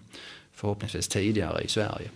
Förhoppningsvis 0.55 1.09
tidigare 1.09 1.62
i 1.62 1.68
Sverige. 1.68 2.11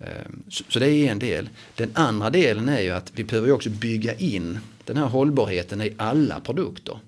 Ehm, 0.00 0.42
så 0.48 0.78
det 0.78 0.90
är 0.90 1.10
en 1.10 1.18
del. 1.18 1.48
Den 1.74 1.90
andra 1.94 2.30
delen 2.30 2.68
är 2.68 2.80
ju 2.80 2.90
att 2.90 3.12
vi 3.14 3.24
behöver 3.24 3.52
också 3.52 3.70
bygga 3.70 4.14
in 4.14 4.58
den 4.84 4.96
här 4.96 5.06
hållbarheten 5.06 5.80
i 5.80 5.94
alla 5.96 6.40
produkter. 6.40 6.98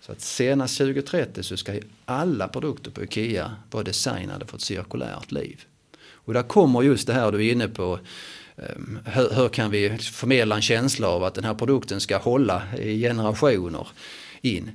Så 0.00 0.12
att 0.12 0.20
senast 0.20 0.78
2030 0.78 1.42
så 1.42 1.56
ska 1.56 1.72
alla 2.04 2.48
produkter 2.48 2.90
på 2.90 3.04
IKEA 3.04 3.56
vara 3.70 3.84
designade 3.84 4.46
för 4.46 4.56
ett 4.56 4.62
cirkulärt 4.62 5.32
liv. 5.32 5.64
Och 6.10 6.34
där 6.34 6.42
kommer 6.42 6.82
just 6.82 7.06
det 7.06 7.12
här 7.12 7.32
du 7.32 7.46
är 7.46 7.52
inne 7.52 7.68
på. 7.68 7.98
Ehm, 8.56 8.98
hur, 9.04 9.30
hur 9.30 9.48
kan 9.48 9.70
vi 9.70 9.98
förmedla 9.98 10.56
en 10.56 10.62
känsla 10.62 11.08
av 11.08 11.24
att 11.24 11.34
den 11.34 11.44
här 11.44 11.54
produkten 11.54 12.00
ska 12.00 12.18
hålla 12.18 12.62
i 12.78 13.00
generationer 13.00 13.88
in 14.42 14.70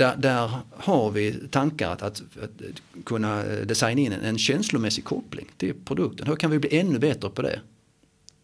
där, 0.00 0.16
där 0.16 0.50
har 0.76 1.10
vi 1.10 1.32
tankar 1.50 1.90
att, 1.90 2.02
att, 2.02 2.22
att, 2.42 3.04
kunna 3.04 3.42
designa 3.42 4.00
in 4.00 4.12
en, 4.12 4.20
en 4.20 4.38
känslomässig 4.38 5.04
koppling 5.04 5.46
till 5.56 5.74
produkten. 5.84 6.26
Hur 6.26 6.36
kan 6.36 6.50
vi 6.50 6.58
bli 6.58 6.78
ännu 6.78 6.98
bättre 6.98 7.30
på 7.30 7.42
det? 7.42 7.60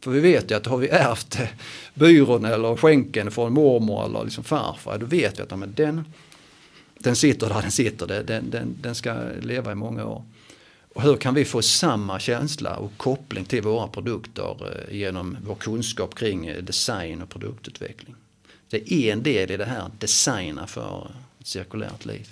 För 0.00 0.10
vi 0.10 0.20
vet 0.20 0.50
ju 0.50 0.54
att 0.54 0.66
har 0.66 0.78
vi 0.78 0.88
ärvt 0.88 1.38
byrån 1.94 2.44
eller 2.44 2.76
skänken 2.76 3.30
från 3.30 3.52
mormor 3.52 4.04
eller 4.04 4.24
liksom 4.24 4.44
farfar, 4.44 4.98
då 4.98 5.06
vet 5.06 5.38
vi 5.38 5.42
att 5.42 5.58
men 5.58 5.72
den, 5.76 6.04
den 6.98 7.16
sitter 7.16 7.48
där 7.48 7.62
den 7.62 7.70
sitter, 7.70 8.06
den, 8.06 8.50
den, 8.50 8.76
den 8.82 8.94
ska 8.94 9.14
leva 9.42 9.72
i 9.72 9.74
många 9.74 10.04
år. 10.04 10.24
Och 10.94 11.02
hur 11.02 11.16
kan 11.16 11.34
vi 11.34 11.44
få 11.44 11.62
samma 11.62 12.18
känsla 12.18 12.76
och 12.76 12.92
koppling 12.96 13.44
till 13.44 13.62
våra 13.62 13.88
produkter 13.88 14.56
eh, 14.60 14.96
genom 14.96 15.36
vår 15.46 15.54
kunskap 15.54 16.14
kring 16.14 16.46
eh, 16.46 16.62
design 16.62 17.22
och 17.22 17.28
produktutveckling? 17.28 18.14
Det 18.70 18.92
är 18.92 19.12
en 19.12 19.22
del 19.22 19.50
i 19.50 19.56
det 19.56 19.64
här, 19.64 19.90
designa 19.98 20.66
för 20.66 21.10
cirkulärt 21.46 22.04
liv. 22.04 22.28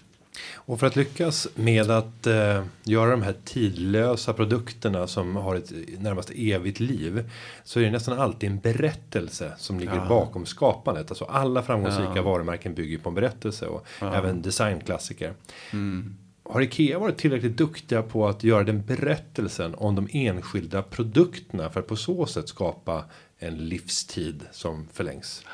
Och 0.55 0.81
för 0.81 0.87
att 0.87 0.97
lyckas 0.97 1.49
med 1.55 1.91
att 1.91 2.27
eh, 2.27 2.65
göra 2.85 3.11
de 3.11 3.23
här 3.23 3.35
tidlösa 3.45 4.33
produkterna 4.33 5.07
som 5.07 5.37
har 5.37 5.57
ett 5.57 5.73
närmast 5.99 6.31
evigt 6.35 6.81
liv. 6.81 7.31
Så 7.65 7.81
är 7.81 7.85
det 7.85 7.91
nästan 7.91 8.19
alltid 8.19 8.51
en 8.51 8.59
berättelse 8.59 9.53
som 9.59 9.81
ligger 9.81 9.97
ja. 9.97 10.07
bakom 10.09 10.47
skapandet. 10.47 11.11
Alltså 11.11 11.25
alla 11.25 11.63
framgångsrika 11.63 12.13
ja. 12.17 12.23
varumärken 12.23 12.75
bygger 12.75 12.99
på 12.99 13.09
en 13.09 13.15
berättelse 13.15 13.67
och 13.67 13.87
ja. 14.01 14.15
även 14.15 14.43
designklassiker. 14.43 15.35
Mm. 15.73 16.17
Har 16.43 16.61
Ikea 16.61 16.99
varit 16.99 17.17
tillräckligt 17.17 17.57
duktiga 17.57 18.03
på 18.03 18.29
att 18.29 18.45
göra 18.45 18.65
den 18.65 18.87
berättelsen 18.87 19.75
om 19.75 19.95
de 19.95 20.09
enskilda 20.13 20.83
produkterna 20.83 21.71
för 21.71 21.81
att 21.81 21.87
på 21.87 21.97
så 21.97 22.27
sätt 22.27 22.49
skapa 22.49 23.05
en 23.39 23.69
livstid 23.69 24.43
som 24.53 24.89
förlängs? 24.93 25.45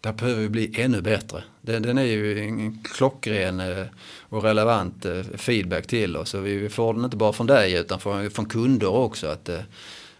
Där 0.00 0.12
behöver 0.12 0.42
vi 0.42 0.48
bli 0.48 0.72
ännu 0.74 1.00
bättre. 1.00 1.42
Den, 1.60 1.82
den 1.82 1.98
är 1.98 2.02
ju 2.02 2.44
en 2.44 2.78
klockren 2.84 3.60
eh, 3.60 3.86
och 4.20 4.42
relevant 4.42 5.04
eh, 5.04 5.22
feedback 5.34 5.86
till 5.86 6.16
oss. 6.16 6.34
Och 6.34 6.46
vi 6.46 6.68
får 6.68 6.94
den 6.94 7.04
inte 7.04 7.16
bara 7.16 7.32
från 7.32 7.46
dig 7.46 7.72
utan 7.72 8.00
från, 8.00 8.30
från 8.30 8.46
kunder 8.46 8.88
också. 8.88 9.26
Att, 9.26 9.48
eh, 9.48 9.60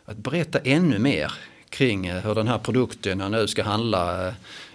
att 0.04 0.16
berätta 0.16 0.58
ännu 0.58 0.98
mer 0.98 1.32
kring 1.68 2.10
hur 2.10 2.34
den 2.34 2.48
här 2.48 2.58
produkten 2.58 3.18
nu 3.18 3.46
ska 3.46 3.62
handla. 3.62 4.32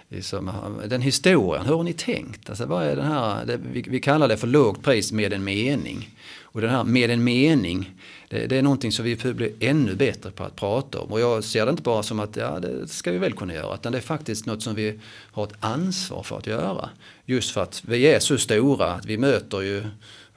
Liksom, 0.08 0.50
den 0.86 1.02
historien, 1.02 1.66
hur 1.66 1.76
har 1.76 1.82
ni 1.82 1.92
tänkt? 1.92 2.50
Alltså, 2.50 2.66
vad 2.66 2.84
är 2.84 2.96
den 2.96 3.06
här, 3.06 3.46
det, 3.46 3.56
vi, 3.72 3.82
vi 3.82 4.00
kallar 4.00 4.28
det 4.28 4.36
för 4.36 4.46
lågt 4.46 4.82
pris 4.82 5.12
med 5.12 5.32
en 5.32 5.44
mening. 5.44 6.10
Och 6.54 6.60
den 6.60 6.70
här 6.70 6.84
med 6.84 7.10
en 7.10 7.24
mening, 7.24 7.94
det, 8.28 8.46
det, 8.46 8.56
är 8.56 8.62
någonting 8.62 8.92
som 8.92 9.04
vi 9.04 9.16
behöver 9.16 9.36
bli 9.36 9.54
ännu 9.60 9.94
bättre 9.94 10.30
på 10.30 10.44
att 10.44 10.56
prata 10.56 11.00
om. 11.00 11.12
Och 11.12 11.20
jag 11.20 11.44
ser 11.44 11.66
det 11.66 11.70
inte 11.70 11.82
bara 11.82 12.02
som 12.02 12.20
att 12.20 12.36
ja, 12.36 12.60
det 12.60 12.88
ska 12.88 13.12
vi 13.12 13.18
väl 13.18 13.32
kunna 13.32 13.54
göra, 13.54 13.74
utan 13.74 13.92
det 13.92 13.98
är 13.98 14.02
faktiskt 14.02 14.46
något 14.46 14.62
som 14.62 14.74
vi 14.74 15.00
har 15.32 15.44
ett 15.44 15.54
ansvar 15.60 16.22
för 16.22 16.38
att 16.38 16.46
göra. 16.46 16.88
Just 17.26 17.50
för 17.50 17.62
att 17.62 17.82
vi 17.86 18.06
är 18.06 18.20
så 18.20 18.38
stora 18.38 18.86
att 18.86 19.06
vi 19.06 19.18
möter 19.18 19.60
ju 19.60 19.84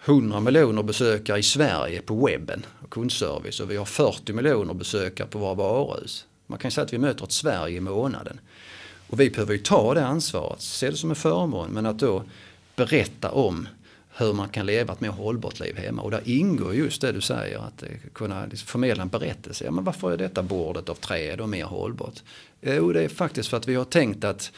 100 0.06 0.40
miljoner 0.40 0.84
besökare 0.84 1.40
i 1.40 1.44
Sverige 1.44 2.02
på 2.02 2.26
webben 2.26 2.66
och 2.84 2.90
kundservice 2.90 3.60
och 3.60 3.72
vi 3.72 3.78
har 3.78 3.86
40 3.86 4.34
miljoner 4.34 4.74
besökare 4.74 5.28
på 5.28 5.40
våra 5.40 5.54
varuhus. 5.54 6.26
Man 6.48 6.60
kan 6.60 6.72
säga 6.72 6.86
att 6.86 6.94
vi 6.94 6.98
möter 6.98 7.26
ett 7.26 7.32
Sverige 7.32 7.78
i 7.78 7.80
månaden. 7.80 8.40
Och 9.08 9.20
vi 9.20 9.30
behöver 9.30 9.54
ju 9.54 9.60
ta 9.60 9.94
det 9.94 10.06
ansvaret, 10.06 10.62
se 10.62 10.90
det 10.90 10.98
som 10.98 11.10
en 11.10 11.16
förmån, 11.16 11.70
men 11.70 11.86
att 11.86 12.00
då 12.00 12.24
berätta 12.76 13.32
om 13.32 13.68
hur 14.18 14.34
man 14.34 14.50
kan 14.50 14.66
leva 14.66 14.94
ett 14.94 15.02
mer 15.02 15.10
hållbart 15.10 15.60
liv 15.60 15.78
hemma. 15.78 16.02
Och 16.02 16.12
där 16.12 16.22
ingår 16.26 16.76
just 16.76 17.02
det 17.02 17.12
du 17.12 17.22
säger, 17.22 17.60
att 17.60 17.84
eh, 17.84 17.90
kunna 18.14 18.46
liksom 18.46 18.68
förmedla 18.68 19.04
en 19.04 19.10
berättelse. 19.10 19.66
Ja, 19.66 19.72
men 19.72 19.84
varför 19.84 20.12
är 20.12 20.18
detta 20.18 20.44
bordet 20.44 20.90
av 20.90 20.96
trä 20.96 21.36
då 21.36 21.48
mer 21.48 21.66
hållbart? 21.66 22.24
Eh, 22.62 22.76
jo, 22.76 22.94
det 22.94 23.04
är 23.04 23.10
faktiskt 23.10 23.50
för 23.50 23.58
att 23.58 23.68
vi 23.68 23.76
har 23.76 23.86
tänkt 23.86 24.24
att 24.24 24.52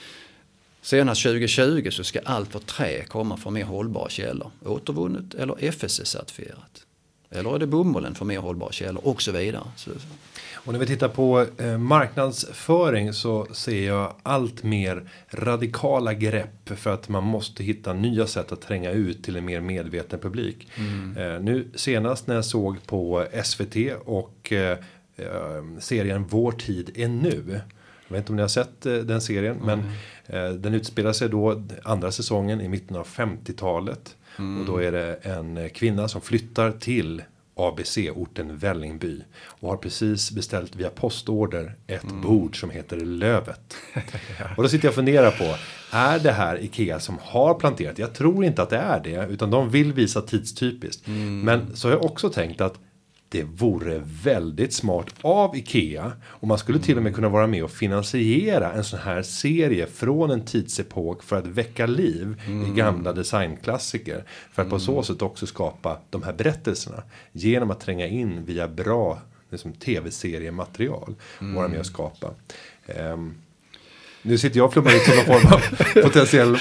senast 0.81 1.23
2020 1.23 1.89
så 1.91 2.03
ska 2.03 2.19
allt 2.25 2.55
vårt 2.55 2.65
trä 2.65 3.05
komma 3.05 3.37
från 3.37 3.53
mer 3.53 3.63
hållbara 3.63 4.09
källor. 4.09 4.51
Återvunnet 4.65 5.33
eller 5.33 5.55
FSC-certifierat. 5.55 6.88
Eller 7.31 7.55
är 7.55 7.59
det 7.59 7.67
bomullen 7.67 8.15
från 8.15 8.27
mer 8.27 8.39
hållbara 8.39 8.71
källor 8.71 9.07
och 9.07 9.21
så 9.21 9.31
vidare. 9.31 9.63
Så, 9.75 9.91
och 10.53 10.73
när 10.73 10.79
vi 10.79 10.85
tittar 10.85 11.07
på 11.07 11.45
eh, 11.57 11.77
marknadsföring 11.77 13.13
så 13.13 13.47
ser 13.51 13.87
jag 13.87 14.13
allt 14.23 14.63
mer 14.63 15.09
radikala 15.29 16.13
grepp 16.13 16.69
för 16.75 16.93
att 16.93 17.09
man 17.09 17.23
måste 17.23 17.63
hitta 17.63 17.93
nya 17.93 18.27
sätt 18.27 18.51
att 18.51 18.61
tränga 18.61 18.91
ut 18.91 19.23
till 19.23 19.35
en 19.35 19.45
mer 19.45 19.61
medveten 19.61 20.19
publik. 20.19 20.67
Mm. 20.75 21.17
Eh, 21.17 21.41
nu 21.41 21.67
senast 21.75 22.27
när 22.27 22.35
jag 22.35 22.45
såg 22.45 22.85
på 22.85 23.25
SVT 23.43 23.75
och 24.05 24.53
eh, 24.53 24.77
serien 25.79 26.25
Vår 26.29 26.51
tid 26.51 26.91
är 26.95 27.07
nu. 27.07 27.61
Jag 28.07 28.13
vet 28.13 28.19
inte 28.19 28.31
om 28.31 28.35
ni 28.35 28.41
har 28.41 28.49
sett 28.49 28.81
den 28.81 29.21
serien 29.21 29.57
mm. 29.61 29.81
men 30.27 30.61
den 30.61 30.73
utspelar 30.73 31.13
sig 31.13 31.29
då 31.29 31.63
andra 31.83 32.11
säsongen 32.11 32.61
i 32.61 32.67
mitten 32.67 32.95
av 32.95 33.07
50-talet. 33.07 34.15
Mm. 34.39 34.61
Och 34.61 34.67
då 34.67 34.77
är 34.77 34.91
det 34.91 35.13
en 35.15 35.69
kvinna 35.69 36.07
som 36.07 36.21
flyttar 36.21 36.71
till 36.71 37.21
ABC-orten 37.59 38.57
Vällingby. 38.57 39.21
Och 39.41 39.69
har 39.69 39.77
precis 39.77 40.31
beställt 40.31 40.75
via 40.75 40.89
postorder 40.89 41.75
ett 41.87 42.03
mm. 42.03 42.21
bord 42.21 42.59
som 42.59 42.69
heter 42.69 42.97
Lövet. 42.97 43.75
och 44.57 44.63
då 44.63 44.69
sitter 44.69 44.85
jag 44.85 44.91
och 44.91 44.95
funderar 44.95 45.31
på. 45.31 45.55
Är 45.91 46.19
det 46.19 46.31
här 46.31 46.63
Ikea 46.63 46.99
som 46.99 47.17
har 47.21 47.53
planterat? 47.53 47.99
Jag 47.99 48.13
tror 48.13 48.45
inte 48.45 48.61
att 48.61 48.69
det 48.69 48.77
är 48.77 48.99
det. 48.99 49.27
Utan 49.29 49.51
de 49.51 49.69
vill 49.69 49.93
visa 49.93 50.21
tidstypiskt. 50.21 51.07
Mm. 51.07 51.41
Men 51.41 51.75
så 51.75 51.87
har 51.87 51.93
jag 51.93 52.05
också 52.05 52.29
tänkt 52.29 52.61
att. 52.61 52.79
Det 53.29 53.43
vore 53.43 54.01
väldigt 54.23 54.73
smart 54.73 55.13
av 55.21 55.55
Ikea 55.55 56.11
och 56.25 56.47
man 56.47 56.57
skulle 56.57 56.79
till 56.79 56.97
och 56.97 57.03
med 57.03 57.15
kunna 57.15 57.29
vara 57.29 57.47
med 57.47 57.63
och 57.63 57.71
finansiera 57.71 58.73
en 58.73 58.83
sån 58.83 58.99
här 58.99 59.21
serie 59.21 59.87
från 59.87 60.31
en 60.31 60.45
tidsepok 60.45 61.23
för 61.23 61.35
att 61.35 61.47
väcka 61.47 61.85
liv 61.85 62.41
i 62.67 62.77
gamla 62.77 63.13
designklassiker. 63.13 64.23
För 64.51 64.61
att 64.61 64.69
på 64.69 64.79
så 64.79 65.03
sätt 65.03 65.21
också 65.21 65.47
skapa 65.47 65.97
de 66.09 66.23
här 66.23 66.33
berättelserna 66.33 67.03
genom 67.31 67.71
att 67.71 67.79
tränga 67.79 68.07
in 68.07 68.45
via 68.45 68.67
bra 68.67 69.19
liksom, 69.49 69.73
tv-seriematerial 69.73 71.15
och 71.39 71.53
vara 71.53 71.67
med 71.67 71.79
och 71.79 71.85
skapa. 71.85 72.33
Ehm, 72.85 73.35
nu 74.21 74.37
sitter 74.37 74.57
jag 74.57 74.65
och 74.65 74.73
flummar 74.73 74.91
ut 74.95 75.01
som 75.03 75.15
någon 75.15 75.25
form 75.25 75.53
av 75.53 75.61
potentiell 76.03 76.57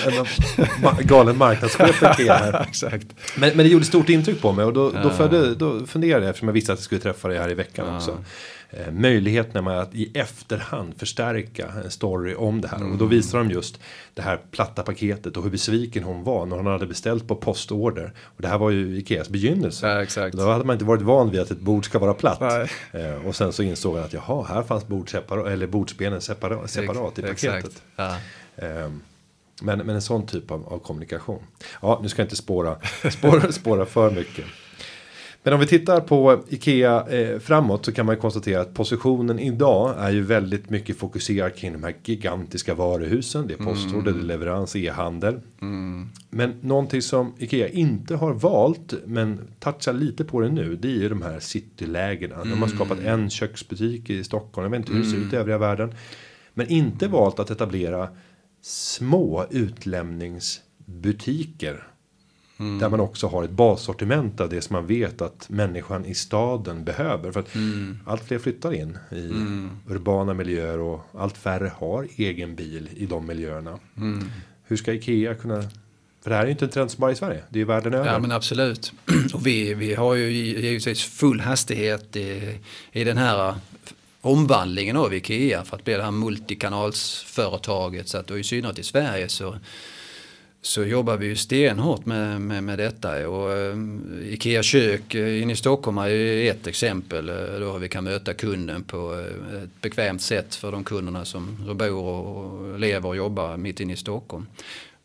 galen 1.02 1.38
marknadschef 1.38 2.02
här. 2.02 2.66
Exakt. 2.68 3.06
Men, 3.36 3.56
men 3.56 3.66
det 3.66 3.68
gjorde 3.68 3.84
stort 3.84 4.08
intryck 4.08 4.40
på 4.40 4.52
mig 4.52 4.64
och 4.64 4.72
då, 4.72 4.90
då, 4.90 5.10
födde, 5.10 5.54
då 5.54 5.86
funderade 5.86 6.24
jag 6.24 6.30
eftersom 6.30 6.48
jag 6.48 6.52
visste 6.52 6.72
att 6.72 6.78
jag 6.78 6.84
skulle 6.84 7.00
träffa 7.00 7.28
dig 7.28 7.38
här 7.38 7.50
i 7.50 7.54
veckan 7.54 7.96
också. 7.96 8.18
Eh, 8.70 8.90
möjligheten 8.92 9.64
med 9.64 9.80
att 9.80 9.94
i 9.94 10.10
efterhand 10.18 10.94
förstärka 10.98 11.68
en 11.84 11.90
story 11.90 12.34
om 12.34 12.60
det 12.60 12.68
här. 12.68 12.76
Och 12.82 12.98
då 12.98 13.04
Mm. 13.04 13.08
visar 13.08 13.38
de 13.38 13.50
just 13.50 13.80
det 14.14 14.22
här 14.22 14.40
platta 14.50 14.82
paketet 14.82 15.36
och 15.36 15.42
hur 15.42 15.50
besviken 15.50 16.02
hon 16.02 16.24
var 16.24 16.46
när 16.46 16.56
hon 16.56 16.66
hade 16.66 16.86
beställt 16.86 17.28
på 17.28 17.34
postorder. 17.36 18.12
Och 18.24 18.42
det 18.42 18.48
här 18.48 18.58
var 18.58 18.70
ju 18.70 18.96
Ikeas 18.98 19.28
begynnelse. 19.28 19.86
Ja, 19.88 20.02
exakt. 20.02 20.36
Då 20.36 20.50
hade 20.50 20.64
man 20.64 20.74
inte 20.74 20.84
varit 20.84 21.02
van 21.02 21.30
vid 21.30 21.40
att 21.40 21.50
ett 21.50 21.60
bord 21.60 21.84
ska 21.84 21.98
vara 21.98 22.14
platt. 22.14 22.42
Eh, 22.92 23.26
och 23.26 23.36
sen 23.36 23.52
så 23.52 23.62
insåg 23.62 23.96
han 23.96 24.04
att 24.04 24.12
jaha, 24.12 24.44
här 24.48 24.62
fanns 24.62 24.86
bord 24.86 25.10
separat, 25.10 25.46
eller 25.46 25.66
bordsbenen 25.66 26.20
separat, 26.20 26.70
separat 26.70 27.18
i 27.18 27.22
paketet. 27.22 27.82
Ja. 27.96 28.16
Ehm, 28.56 29.00
Men, 29.62 29.78
men 29.78 29.90
en 29.90 30.02
sån 30.02 30.26
typ 30.26 30.50
av, 30.50 30.66
av 30.72 30.78
kommunikation. 30.78 31.42
Ja, 31.82 31.98
nu 32.02 32.08
ska 32.08 32.22
jag 32.22 32.24
inte 32.26 32.36
spåra, 32.36 32.76
spåra, 33.12 33.52
spåra 33.52 33.86
för 33.86 34.10
mycket. 34.10 34.44
Men 35.42 35.54
om 35.54 35.60
vi 35.60 35.66
tittar 35.66 36.00
på 36.00 36.42
Ikea 36.48 37.06
eh, 37.08 37.38
framåt 37.38 37.84
så 37.84 37.92
kan 37.92 38.06
man 38.06 38.16
konstatera 38.16 38.60
att 38.60 38.74
positionen 38.74 39.38
idag 39.38 39.94
är 39.98 40.10
ju 40.10 40.22
väldigt 40.22 40.70
mycket 40.70 40.98
fokuserad 40.98 41.54
kring 41.54 41.72
de 41.72 41.84
här 41.84 41.94
gigantiska 42.04 42.74
varuhusen. 42.74 43.46
Det 43.46 43.54
är 43.54 43.58
postorder, 43.58 44.12
det 44.12 44.18
är 44.18 44.22
leverans, 44.22 44.76
e-handel. 44.76 45.40
Men 46.30 46.54
någonting 46.60 47.02
som 47.02 47.34
Ikea 47.38 47.68
inte 47.68 48.16
har 48.16 48.32
valt 48.32 48.94
men 49.06 49.40
touchar 49.58 49.92
lite 49.92 50.24
på 50.24 50.40
det 50.40 50.50
nu. 50.50 50.76
Det 50.76 50.88
är 50.88 50.92
ju 50.92 51.08
de 51.08 51.22
här 51.22 51.40
citylägena. 51.40 52.44
De 52.44 52.62
har 52.62 52.68
skapat 52.68 52.98
en 52.98 53.30
köksbutik 53.30 54.10
i 54.10 54.24
Stockholm. 54.24 54.64
Jag 54.64 54.70
vet 54.70 54.78
inte 54.78 54.92
hur 54.92 55.04
det 55.04 55.10
ser 55.10 55.26
ut 55.26 55.32
i 55.32 55.36
övriga 55.36 55.58
världen. 55.58 55.94
Men 56.54 56.68
inte 56.68 57.08
valt 57.08 57.38
att 57.38 57.50
etablera 57.50 58.08
små 58.62 59.46
utlämningsbutiker. 62.58 62.80
Där 62.80 62.90
man 62.90 63.00
också 63.00 63.26
har 63.26 63.44
ett 63.44 63.50
bassortiment 63.50 64.40
av 64.40 64.48
det 64.48 64.60
som 64.60 64.74
man 64.74 64.86
vet 64.86 65.22
att 65.22 65.48
människan 65.48 66.04
i 66.04 66.14
staden 66.14 66.84
behöver. 66.84 67.32
För 67.32 67.40
att 67.40 67.48
allt 68.06 68.24
fler 68.24 68.38
flyttar 68.38 68.74
in 68.74 68.98
i 69.12 69.30
urbana 69.92 70.34
miljöer 70.34 70.78
och 70.78 71.00
allt 71.14 71.36
färre 71.36 71.72
har 71.76 72.08
egen 72.16 72.54
bil 72.54 72.88
i 72.96 73.06
de 73.06 73.26
miljöerna. 73.26 73.78
Hur 74.64 74.76
ska 74.76 74.92
Ikea 74.92 75.34
kunna... 75.34 75.62
För 76.22 76.30
det 76.30 76.36
här 76.36 76.42
är 76.42 76.46
ju 76.46 76.52
inte 76.52 76.64
en 76.64 76.70
trend 76.70 76.90
som 76.90 77.00
bara 77.00 77.12
i 77.12 77.16
Sverige, 77.16 77.42
det 77.48 77.60
är 77.60 77.64
världen 77.64 77.94
över. 77.94 78.12
Ja 78.12 78.18
men 78.18 78.32
absolut. 78.32 78.92
Och 79.34 79.46
vi, 79.46 79.74
vi 79.74 79.94
har 79.94 80.14
ju 80.14 80.30
givetvis 80.30 81.02
full 81.02 81.40
hastighet 81.40 82.16
i, 82.16 82.58
i 82.92 83.04
den 83.04 83.16
här 83.16 83.54
omvandlingen 84.20 84.96
av 84.96 85.14
Ikea 85.14 85.64
för 85.64 85.76
att 85.76 85.84
bli 85.84 85.94
det 85.94 86.02
här 86.02 86.10
multikanalsföretaget. 86.10 88.08
Så 88.08 88.18
att, 88.18 88.30
och 88.30 88.38
i 88.38 88.44
synnerhet 88.44 88.78
i 88.78 88.82
Sverige 88.82 89.28
så, 89.28 89.56
så 90.68 90.84
jobbar 90.84 91.16
vi 91.16 91.26
ju 91.26 91.36
stenhårt 91.36 92.06
med, 92.06 92.40
med, 92.40 92.64
med 92.64 92.78
detta. 92.78 93.28
Och, 93.28 93.52
eh, 93.52 93.76
Ikea 94.22 94.62
kök 94.62 95.14
eh, 95.14 95.42
inne 95.42 95.52
i 95.52 95.56
Stockholm 95.56 95.98
är 95.98 96.08
ju 96.08 96.48
ett 96.48 96.66
exempel. 96.66 97.28
Eh, 97.28 97.60
då 97.60 97.78
vi 97.78 97.88
kan 97.88 98.04
möta 98.04 98.34
kunden 98.34 98.84
på 98.84 99.12
eh, 99.12 99.62
ett 99.62 99.80
bekvämt 99.80 100.22
sätt 100.22 100.54
för 100.54 100.72
de 100.72 100.84
kunderna 100.84 101.24
som, 101.24 101.56
som 101.66 101.76
bor 101.78 102.04
och 102.04 102.78
lever 102.78 103.08
och 103.08 103.16
jobbar 103.16 103.56
mitt 103.56 103.80
inne 103.80 103.92
i 103.92 103.96
Stockholm. 103.96 104.46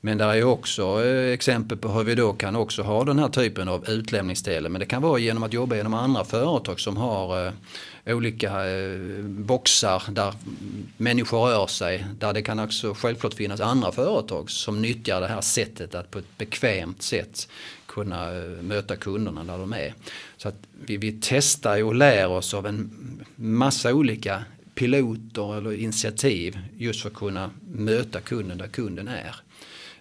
Men 0.01 0.17
där 0.17 0.27
är 0.27 0.35
ju 0.35 0.43
också 0.43 1.05
exempel 1.05 1.77
på 1.77 1.89
hur 1.89 2.03
vi 2.03 2.15
då 2.15 2.33
kan 2.33 2.55
också 2.55 2.81
ha 2.81 3.03
den 3.03 3.19
här 3.19 3.29
typen 3.29 3.69
av 3.69 3.89
utlämningsställen. 3.89 4.71
Men 4.71 4.79
det 4.79 4.85
kan 4.85 5.01
vara 5.01 5.19
genom 5.19 5.43
att 5.43 5.53
jobba 5.53 5.75
genom 5.75 5.93
andra 5.93 6.23
företag 6.23 6.79
som 6.79 6.97
har 6.97 7.45
eh, 7.45 7.53
olika 8.05 8.69
eh, 8.69 8.99
boxar 9.23 10.03
där 10.09 10.33
människor 10.97 11.47
rör 11.47 11.67
sig. 11.67 12.05
Där 12.19 12.33
det 12.33 12.41
kan 12.41 12.59
också 12.59 12.93
självklart 12.93 13.33
finnas 13.33 13.61
andra 13.61 13.91
företag 13.91 14.51
som 14.51 14.81
nyttjar 14.81 15.21
det 15.21 15.27
här 15.27 15.41
sättet 15.41 15.95
att 15.95 16.11
på 16.11 16.19
ett 16.19 16.37
bekvämt 16.37 17.01
sätt 17.01 17.47
kunna 17.85 18.35
eh, 18.35 18.43
möta 18.43 18.95
kunderna 18.95 19.43
där 19.43 19.57
de 19.57 19.73
är. 19.73 19.93
Så 20.37 20.47
att 20.47 20.55
vi, 20.85 20.97
vi 20.97 21.17
testar 21.21 21.83
och 21.83 21.95
lär 21.95 22.27
oss 22.27 22.53
av 22.53 22.67
en 22.67 22.91
massa 23.35 23.93
olika 23.93 24.43
piloter 24.75 25.57
eller 25.57 25.73
initiativ 25.73 26.59
just 26.77 27.01
för 27.01 27.09
att 27.09 27.15
kunna 27.15 27.51
möta 27.67 28.21
kunden 28.21 28.57
där 28.57 28.67
kunden 28.67 29.07
är. 29.07 29.35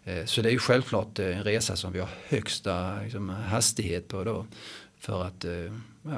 Eh, 0.05 0.25
så 0.25 0.43
det 0.43 0.49
är 0.49 0.53
ju 0.53 0.59
självklart 0.59 1.19
en 1.19 1.45
resa 1.45 1.77
som 1.77 1.93
vi 1.93 1.99
har 1.99 2.09
högsta 2.29 3.03
liksom, 3.03 3.29
hastighet 3.29 4.09
på 4.09 4.25
då. 4.25 4.47
För 4.99 5.25
att 5.25 5.45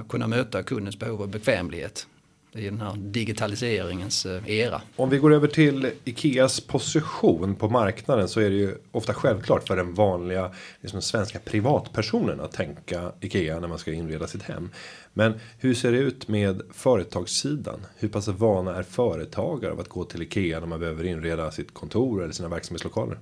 kunna 0.09 0.26
möta 0.26 0.62
kundens 0.62 0.99
behov 0.99 1.22
av 1.22 1.28
bekvämlighet 1.28 2.07
i 2.55 2.64
den 2.64 2.80
här 2.80 2.97
digitaliseringens 2.97 4.26
eh, 4.26 4.51
era. 4.51 4.82
Om 4.97 5.11
vi 5.11 5.18
går 5.18 5.32
över 5.32 5.49
till 5.49 5.91
Ikeas 6.05 6.61
position 6.61 7.55
på 7.55 7.68
marknaden 7.68 8.28
så 8.28 8.41
är 8.41 8.51
det 8.51 8.57
ju 8.57 8.74
ofta 8.93 9.14
självklart 9.14 9.66
för 9.66 9.76
den 9.76 9.95
vanliga 9.95 10.51
liksom 10.80 11.03
svenska 11.03 11.39
privatpersonen 11.39 12.41
att 12.41 12.53
tänka 12.53 13.12
Ikea 13.20 13.61
när 13.61 13.68
man 13.68 13.78
ska 13.78 13.93
inreda 13.93 14.26
sitt 14.26 14.43
hem. 14.43 14.70
Men 15.12 15.35
hur 15.59 15.74
ser 15.74 15.93
det 15.93 15.99
ut 15.99 16.28
med 16.28 16.62
företagssidan? 16.72 17.87
Hur 17.97 18.09
pass 18.09 18.28
vana 18.28 18.76
är 18.76 18.82
företagare 18.82 19.72
av 19.72 19.80
att 19.80 19.89
gå 19.89 20.05
till 20.05 20.22
Ikea 20.22 20.61
när 20.61 20.66
man 20.66 20.80
behöver 20.80 21.05
inreda 21.05 21.51
sitt 21.51 21.74
kontor 21.74 22.22
eller 22.22 22.32
sina 22.32 22.49
verksamhetslokaler? 22.49 23.18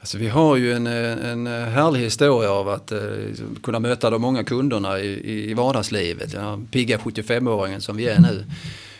Alltså 0.00 0.18
vi 0.18 0.28
har 0.28 0.56
ju 0.56 0.72
en, 0.72 0.86
eh, 0.86 1.30
en 1.30 1.46
eh, 1.46 1.52
härlig 1.52 2.00
historia 2.00 2.50
av 2.50 2.68
att 2.68 2.92
eh, 2.92 3.00
kunna 3.62 3.80
möta 3.80 4.10
de 4.10 4.22
många 4.22 4.44
kunderna 4.44 5.00
i, 5.00 5.50
i 5.50 5.54
vardagslivet. 5.54 6.32
Den 6.32 6.66
pigga 6.66 6.98
75-åringen 6.98 7.80
som 7.80 7.96
vi 7.96 8.08
är 8.08 8.20
nu. 8.20 8.44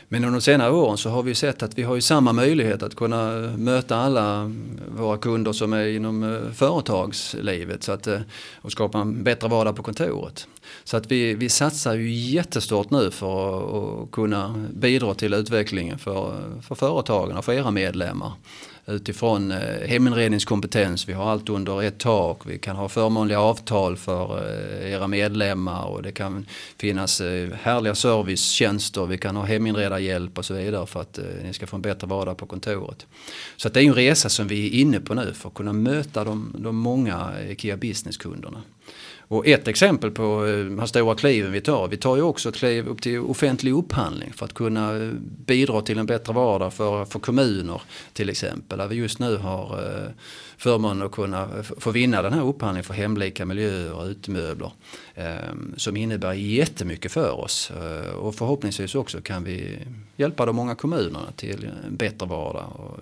Men 0.09 0.24
under 0.24 0.38
de 0.38 0.42
senare 0.42 0.70
åren 0.70 0.99
så 0.99 1.11
har 1.11 1.22
vi 1.22 1.34
sett 1.34 1.62
att 1.62 1.78
vi 1.78 1.82
har 1.82 1.94
ju 1.94 2.01
samma 2.01 2.32
möjlighet 2.32 2.82
att 2.82 2.94
kunna 2.94 3.44
eh, 3.44 3.57
möta 3.57 3.96
alla 3.96 4.53
våra 4.96 5.18
kunder 5.18 5.53
som 5.53 5.72
är 5.72 5.86
inom 5.86 6.40
företagslivet 6.55 7.82
så 7.82 7.92
att, 7.92 8.09
och 8.55 8.72
skapa 8.72 8.99
en 8.99 9.24
bättre 9.24 9.49
vardag 9.49 9.76
på 9.76 9.82
kontoret. 9.82 10.46
Så 10.84 10.96
att 10.96 11.11
vi, 11.11 11.34
vi 11.34 11.49
satsar 11.49 11.94
ju 11.94 12.11
jättestort 12.11 12.90
nu 12.90 13.11
för 13.11 13.59
att, 13.59 14.05
att 14.05 14.11
kunna 14.11 14.66
bidra 14.74 15.14
till 15.14 15.34
utvecklingen 15.34 15.99
för, 15.99 16.34
för 16.62 16.74
företagen 16.74 17.36
och 17.36 17.44
för 17.44 17.53
era 17.53 17.70
medlemmar 17.70 18.32
utifrån 18.89 19.51
eh, 19.53 19.89
heminredningskompetens. 19.89 21.09
Vi 21.09 21.12
har 21.12 21.30
allt 21.30 21.49
under 21.49 21.82
ett 21.82 21.99
tak. 21.99 22.47
Vi 22.47 22.59
kan 22.59 22.76
ha 22.76 22.89
förmånliga 22.89 23.41
avtal 23.41 23.97
för 23.97 24.39
eh, 24.39 24.93
era 24.93 25.07
medlemmar 25.07 25.84
och 25.84 26.03
det 26.03 26.12
kan 26.12 26.47
finnas 26.76 27.20
eh, 27.20 27.51
härliga 27.62 27.95
servicetjänster. 27.95 29.07
Vi 29.07 29.18
kan 29.18 29.36
ha 29.36 29.45
heminredarhjälp 29.45 30.39
och 30.39 30.45
så 30.45 30.55
vidare 30.55 30.86
för 30.86 31.01
att 31.01 31.18
ni 31.45 31.53
ska 31.53 31.66
få 31.66 31.76
en 31.76 31.82
bättre 31.82 32.07
vardag 32.07 32.36
på 32.36 32.47
kontoret. 32.47 33.07
Så 33.57 33.68
att 33.68 33.74
det 33.74 33.80
är 33.80 33.84
en 33.84 33.95
resa 33.95 34.28
som 34.28 34.49
vi 34.49 34.66
är 34.66 34.80
inne 34.80 35.01
på 35.01 35.14
nu 35.14 35.32
för 35.34 35.49
att 35.49 35.55
kunna 35.55 35.72
möta 35.72 36.24
de, 36.24 36.55
de 36.59 36.76
många 36.76 37.32
IKEA 37.49 37.76
Business-kunderna. 37.76 38.62
Och 39.28 39.46
ett 39.46 39.68
exempel 39.68 40.10
på 40.10 40.46
eh, 40.46 40.64
de 40.64 40.78
här 40.78 40.86
stora 40.86 41.14
kliven 41.14 41.52
vi 41.52 41.60
tar, 41.60 41.88
vi 41.88 41.96
tar 41.96 42.16
ju 42.16 42.22
också 42.22 42.48
ett 42.48 42.56
kliv 42.56 42.88
upp 42.88 43.02
till 43.02 43.18
offentlig 43.18 43.72
upphandling 43.72 44.32
för 44.32 44.44
att 44.44 44.54
kunna 44.54 44.96
eh, 44.96 45.10
bidra 45.46 45.80
till 45.80 45.98
en 45.98 46.06
bättre 46.06 46.32
vardag 46.32 46.72
för, 46.72 47.04
för 47.04 47.18
kommuner 47.18 47.82
till 48.12 48.30
exempel. 48.30 48.78
Där 48.78 48.86
vi 48.86 48.96
just 48.96 49.18
nu 49.18 49.36
har 49.36 49.84
eh, 49.84 50.10
förmånen 50.56 51.06
att 51.06 51.12
kunna 51.12 51.48
få 51.62 51.90
vinna 51.90 52.22
den 52.22 52.32
här 52.32 52.44
upphandlingen 52.44 52.84
för 52.84 52.94
hemlika 52.94 53.46
miljöer 53.46 53.92
och 53.92 54.06
utemöbler. 54.06 54.72
Ehm, 55.14 55.74
som 55.76 55.96
innebär 55.96 56.32
jättemycket 56.32 57.12
för 57.12 57.30
oss. 57.30 57.72
Och 58.20 58.34
förhoppningsvis 58.34 58.94
också 58.94 59.20
kan 59.20 59.44
vi 59.44 59.78
hjälpa 60.16 60.46
de 60.46 60.56
många 60.56 60.74
kommunerna 60.74 61.32
till 61.36 61.68
en 61.86 61.96
bättre 61.96 62.26
vardag 62.26 62.72
och, 62.76 62.98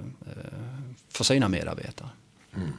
för 1.09 1.25
sina 1.25 1.49
medarbetare. 1.49 2.09
Mm 2.57 2.73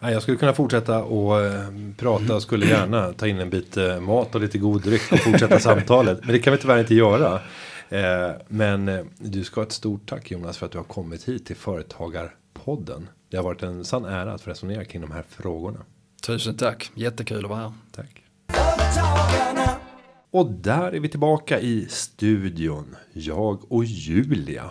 jag 0.00 0.22
skulle 0.22 0.36
kunna 0.36 0.52
fortsätta 0.52 1.02
och 1.02 1.40
eh, 1.40 1.68
prata 1.96 2.34
och 2.34 2.42
skulle 2.42 2.66
gärna 2.66 3.12
ta 3.12 3.26
in 3.26 3.40
en 3.40 3.50
bit 3.50 3.76
eh, 3.76 4.00
mat 4.00 4.34
och 4.34 4.40
lite 4.40 4.58
god 4.58 4.82
dryck 4.82 5.12
och 5.12 5.18
fortsätta 5.18 5.58
samtalet. 5.60 6.18
Men 6.22 6.32
det 6.32 6.38
kan 6.38 6.52
vi 6.52 6.58
tyvärr 6.58 6.78
inte 6.78 6.94
göra. 6.94 7.40
Eh, 7.88 8.30
men 8.48 9.10
du 9.18 9.44
ska 9.44 9.60
ha 9.60 9.66
ett 9.66 9.72
stort 9.72 10.08
tack 10.08 10.30
Jonas 10.30 10.58
för 10.58 10.66
att 10.66 10.72
du 10.72 10.78
har 10.78 10.84
kommit 10.84 11.28
hit 11.28 11.46
till 11.46 11.56
Företagarpodden. 11.56 13.08
Det 13.30 13.36
har 13.36 13.44
varit 13.44 13.62
en 13.62 13.84
sann 13.84 14.04
ära 14.04 14.32
att 14.32 14.40
få 14.40 14.50
resonera 14.50 14.84
kring 14.84 15.02
de 15.02 15.10
här 15.10 15.24
frågorna. 15.28 15.78
Tusen 16.26 16.56
tack, 16.56 16.90
jättekul 16.94 17.44
att 17.44 17.50
vara 17.50 17.60
här. 17.60 17.72
Tack. 17.92 18.22
Och 20.30 20.50
där 20.50 20.92
är 20.92 21.00
vi 21.00 21.08
tillbaka 21.08 21.60
i 21.60 21.86
studion. 21.88 22.96
Jag 23.12 23.72
och 23.72 23.84
Julia. 23.84 24.70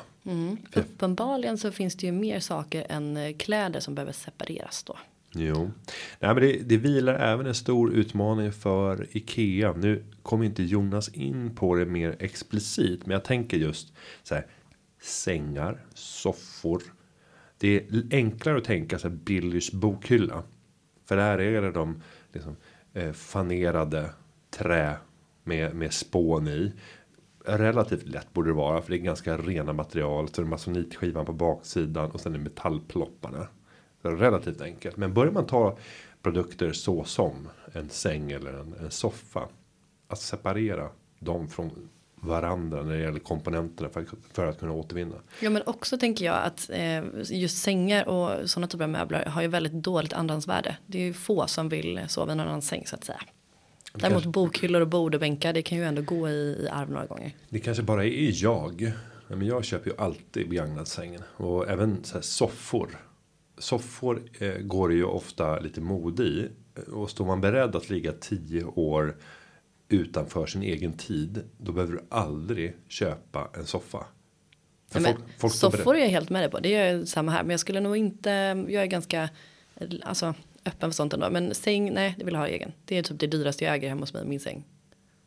Uppenbarligen 0.75 1.57
så 1.57 1.71
finns 1.71 1.95
det 1.95 2.05
ju 2.05 2.11
mer 2.11 2.39
saker 2.39 2.85
än 2.89 3.17
eh, 3.17 3.35
kläder 3.37 3.79
som 3.79 3.95
behöver 3.95 4.13
separeras 4.13 4.83
då. 4.83 4.97
Jo, 5.33 5.71
nej, 6.19 6.33
men 6.33 6.35
det, 6.35 6.53
det 6.53 6.77
vilar 6.77 7.13
även 7.13 7.45
en 7.45 7.55
stor 7.55 7.93
utmaning 7.93 8.51
för 8.51 9.07
Ikea. 9.11 9.73
Nu 9.73 10.03
kommer 10.23 10.45
inte 10.45 10.63
Jonas 10.63 11.09
in 11.09 11.55
på 11.55 11.75
det 11.75 11.85
mer 11.85 12.15
explicit, 12.19 13.05
men 13.05 13.13
jag 13.13 13.23
tänker 13.23 13.57
just 13.57 13.93
så 14.23 14.35
här 14.35 14.45
sängar, 15.01 15.85
soffor. 15.93 16.81
Det 17.57 17.75
är 17.75 18.03
enklare 18.11 18.57
att 18.57 18.63
tänka 18.63 18.99
sig 18.99 19.09
Billys 19.09 19.71
bokhylla. 19.71 20.43
För 21.05 21.15
där 21.15 21.37
är 21.37 21.61
det 21.61 21.71
de 21.71 22.01
liksom, 22.33 22.55
eh, 22.93 23.11
fanerade 23.11 24.09
trä 24.49 24.95
med, 25.43 25.75
med 25.75 25.93
spån 25.93 26.47
i. 26.47 26.73
Relativt 27.45 28.07
lätt 28.07 28.33
borde 28.33 28.49
det 28.49 28.53
vara 28.53 28.81
för 28.81 28.91
det 28.91 28.97
är 28.97 28.99
ganska 28.99 29.37
rena 29.37 29.73
material. 29.73 30.27
Så 30.27 30.41
det 30.41 30.45
är 30.45 30.49
masonitskivan 30.49 31.25
på 31.25 31.33
baksidan 31.33 32.11
och 32.11 32.21
sen 32.21 32.35
är 32.35 32.39
metallplopparna. 32.39 33.47
Så 34.01 34.09
relativt 34.09 34.61
enkelt. 34.61 34.97
Men 34.97 35.13
börjar 35.13 35.31
man 35.31 35.45
ta 35.45 35.77
produkter 36.21 36.71
så 36.71 37.03
som 37.03 37.47
en 37.73 37.89
säng 37.89 38.31
eller 38.31 38.53
en, 38.53 38.73
en 38.79 38.91
soffa. 38.91 39.47
Att 40.07 40.21
separera 40.21 40.89
dem 41.19 41.49
från 41.49 41.89
varandra 42.15 42.83
när 42.83 42.93
det 42.93 43.01
gäller 43.01 43.19
komponenterna 43.19 43.89
för, 43.89 44.05
för 44.33 44.45
att 44.45 44.59
kunna 44.59 44.71
återvinna. 44.71 45.15
Ja 45.39 45.49
men 45.49 45.61
också 45.65 45.97
tänker 45.97 46.25
jag 46.25 46.43
att 46.43 46.69
eh, 46.69 47.03
just 47.23 47.57
sängar 47.57 48.07
och 48.07 48.49
sådana 48.49 48.67
typer 48.67 48.83
av 48.83 48.89
möbler 48.89 49.25
har 49.25 49.41
ju 49.41 49.47
väldigt 49.47 49.73
dåligt 49.73 50.13
andrahandsvärde. 50.13 50.77
Det 50.85 50.97
är 50.97 51.03
ju 51.03 51.13
få 51.13 51.47
som 51.47 51.69
vill 51.69 52.01
sova 52.07 52.33
i 52.33 52.35
någon 52.35 52.47
annan 52.47 52.61
säng 52.61 52.85
så 52.85 52.95
att 52.95 53.03
säga. 53.03 53.21
Däremot 53.93 54.25
bokhyllor 54.25 54.81
och 54.81 54.87
bord 54.87 55.13
och 55.15 55.19
bänkar 55.21 55.53
det 55.53 55.61
kan 55.61 55.77
ju 55.77 55.83
ändå 55.83 56.01
gå 56.01 56.29
i, 56.29 56.31
i 56.63 56.67
arv 56.71 56.89
några 56.91 57.05
gånger. 57.05 57.31
Det 57.49 57.59
kanske 57.59 57.83
bara 57.83 58.05
är 58.05 58.43
jag. 58.43 58.91
Men 59.27 59.47
jag 59.47 59.65
köper 59.65 59.89
ju 59.89 59.95
alltid 59.97 60.49
begagnad 60.49 60.87
sängen. 60.87 61.21
Och 61.37 61.69
även 61.69 62.03
så 62.03 62.13
här 62.13 62.21
soffor. 62.21 62.89
Soffor 63.57 64.21
eh, 64.39 64.53
går 64.53 64.89
det 64.89 64.95
ju 64.95 65.03
ofta 65.03 65.59
lite 65.59 65.81
mode 65.81 66.23
i. 66.23 66.49
Och 66.91 67.09
står 67.09 67.25
man 67.25 67.41
beredd 67.41 67.75
att 67.75 67.89
ligga 67.89 68.11
tio 68.11 68.63
år 68.63 69.17
utanför 69.89 70.45
sin 70.45 70.63
egen 70.63 70.93
tid. 70.93 71.43
Då 71.57 71.71
behöver 71.71 71.93
du 71.93 72.01
aldrig 72.09 72.73
köpa 72.87 73.49
en 73.53 73.65
soffa. 73.65 74.05
Nej, 74.93 75.03
folk- 75.13 75.25
folk 75.37 75.53
soffor 75.53 75.95
är 75.95 75.99
jag 75.99 76.09
helt 76.09 76.29
med 76.29 76.41
dig 76.43 76.51
på. 76.51 76.59
Det 76.59 76.75
är 76.75 76.93
jag 76.95 77.07
samma 77.07 77.31
här. 77.31 77.43
Men 77.43 77.49
jag 77.51 77.59
skulle 77.59 77.79
nog 77.79 77.97
inte. 77.97 78.29
Jag 78.69 78.83
är 78.83 78.85
ganska 78.85 79.29
alltså, 80.03 80.33
öppen 80.65 80.89
för 80.89 80.95
sånt 80.95 81.13
ändå. 81.13 81.29
Men 81.29 81.55
säng, 81.55 81.93
nej, 81.93 82.15
det 82.17 82.25
vill 82.25 82.33
jag 82.33 82.41
ha 82.41 82.47
egen. 82.47 82.71
Det 82.85 82.97
är 82.97 83.03
typ 83.03 83.19
det 83.19 83.27
dyraste 83.27 83.65
jag 83.65 83.75
äger 83.75 83.89
hemma 83.89 84.01
hos 84.01 84.13
mig. 84.13 84.25
Min 84.25 84.39
säng. 84.39 84.63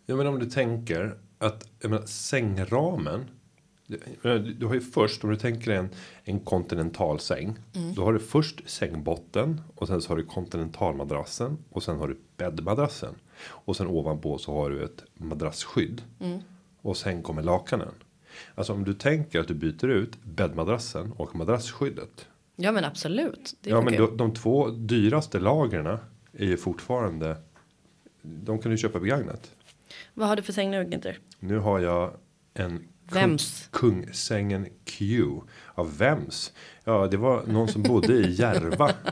Ja 0.06 0.16
men 0.16 0.26
om 0.26 0.38
du 0.38 0.46
tänker 0.46 1.18
att 1.38 1.68
menar, 1.82 2.06
sängramen. 2.06 3.24
Du, 3.86 4.38
du 4.38 4.66
har 4.66 4.74
ju 4.74 4.80
först 4.80 5.24
om 5.24 5.30
du 5.30 5.36
tänker 5.36 5.70
en, 5.70 5.88
en 6.24 6.40
kontinental 6.40 7.20
säng. 7.20 7.56
Då 7.96 8.04
har 8.04 8.12
du 8.12 8.18
först 8.18 8.70
sängbotten 8.70 9.60
och 9.74 9.88
sen 9.88 10.02
så 10.02 10.08
har 10.08 10.16
du 10.16 10.24
kontinentalmadrassen 10.24 11.58
och 11.70 11.82
sen 11.82 11.96
har 11.96 12.08
du 12.08 12.18
bäddmadrassen. 12.36 13.14
Och 13.46 13.76
sen 13.76 13.86
ovanpå 13.86 14.38
så 14.38 14.52
har 14.54 14.70
du 14.70 14.84
ett 14.84 15.04
madrassskydd. 15.14 16.02
Och 16.80 16.96
sen 16.96 17.22
kommer 17.22 17.42
lakanen. 17.42 17.94
Alltså 18.54 18.72
om 18.72 18.84
du 18.84 18.94
tänker 18.94 19.40
att 19.40 19.48
du 19.48 19.54
byter 19.54 19.88
ut 19.88 20.24
bäddmadrassen 20.24 21.12
och 21.12 21.36
madrassskyddet. 21.36 22.28
Ja 22.56 22.72
men 22.72 22.84
absolut. 22.84 23.54
Ja 23.62 23.80
men 23.80 23.96
de, 23.96 24.16
de 24.16 24.34
två 24.34 24.68
dyraste 24.68 25.40
lagren 25.40 25.86
är 26.32 26.46
ju 26.46 26.56
fortfarande. 26.56 27.36
De 28.22 28.58
kan 28.58 28.70
du 28.70 28.78
köpa 28.78 29.00
begagnat. 29.00 29.50
Vad 30.14 30.28
har 30.28 30.36
du 30.36 30.42
för 30.42 30.52
säng 30.52 30.70
nu 30.70 30.84
Günther? 30.84 31.16
Nu 31.38 31.58
har 31.58 31.78
jag 31.78 32.10
en 32.54 32.88
Vems? 33.12 33.68
Kung, 33.70 34.02
kungsängen 34.02 34.66
Q. 34.84 35.24
Av 35.74 35.98
vems? 35.98 36.52
Ja, 36.84 37.08
det 37.10 37.16
var 37.16 37.42
någon 37.46 37.68
som 37.68 37.82
bodde 37.82 38.12
i 38.12 38.32
Järva. 38.34 38.92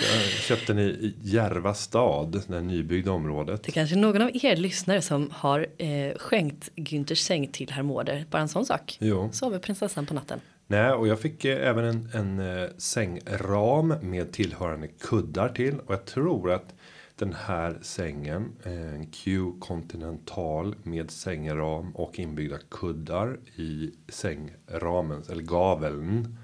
Jag 0.00 0.30
köpte 0.30 0.72
den 0.72 0.84
i 0.84 1.14
Järva 1.22 1.74
stad, 1.74 2.42
det 2.48 2.60
nybyggda 2.60 3.12
området. 3.12 3.62
Det 3.62 3.70
är 3.70 3.72
kanske 3.72 3.96
är 3.96 3.98
någon 3.98 4.22
av 4.22 4.30
er 4.32 4.56
lyssnare 4.56 5.02
som 5.02 5.30
har 5.32 5.66
eh, 5.78 6.14
skänkt 6.16 6.70
Günthers 6.76 7.14
säng 7.14 7.46
till 7.46 7.70
herr 7.70 7.82
Mårder. 7.82 8.26
Bara 8.30 8.42
en 8.42 8.48
sån 8.48 8.66
sak. 8.66 8.96
Jo. 9.00 9.28
Sover 9.32 9.58
prinsessan 9.58 10.06
på 10.06 10.14
natten. 10.14 10.40
Nej, 10.70 10.92
och 10.92 11.08
jag 11.08 11.20
fick 11.20 11.44
eh, 11.44 11.68
även 11.68 11.84
en, 11.84 12.10
en 12.12 12.38
eh, 12.38 12.68
sängram 12.78 13.94
med 14.00 14.32
tillhörande 14.32 14.88
kuddar 14.88 15.48
till. 15.48 15.80
Och 15.80 15.94
jag 15.94 16.04
tror 16.04 16.52
att 16.52 16.74
den 17.16 17.32
här 17.32 17.78
sängen, 17.82 18.52
eh, 18.62 18.94
en 18.94 19.06
Q 19.06 19.52
Continental 19.60 20.74
med 20.82 21.10
sängram 21.10 21.96
och 21.96 22.18
inbyggda 22.18 22.58
kuddar 22.58 23.38
i 23.56 23.94
sängramen, 24.08 25.22
eller 25.28 25.42
gaveln, 25.42 26.38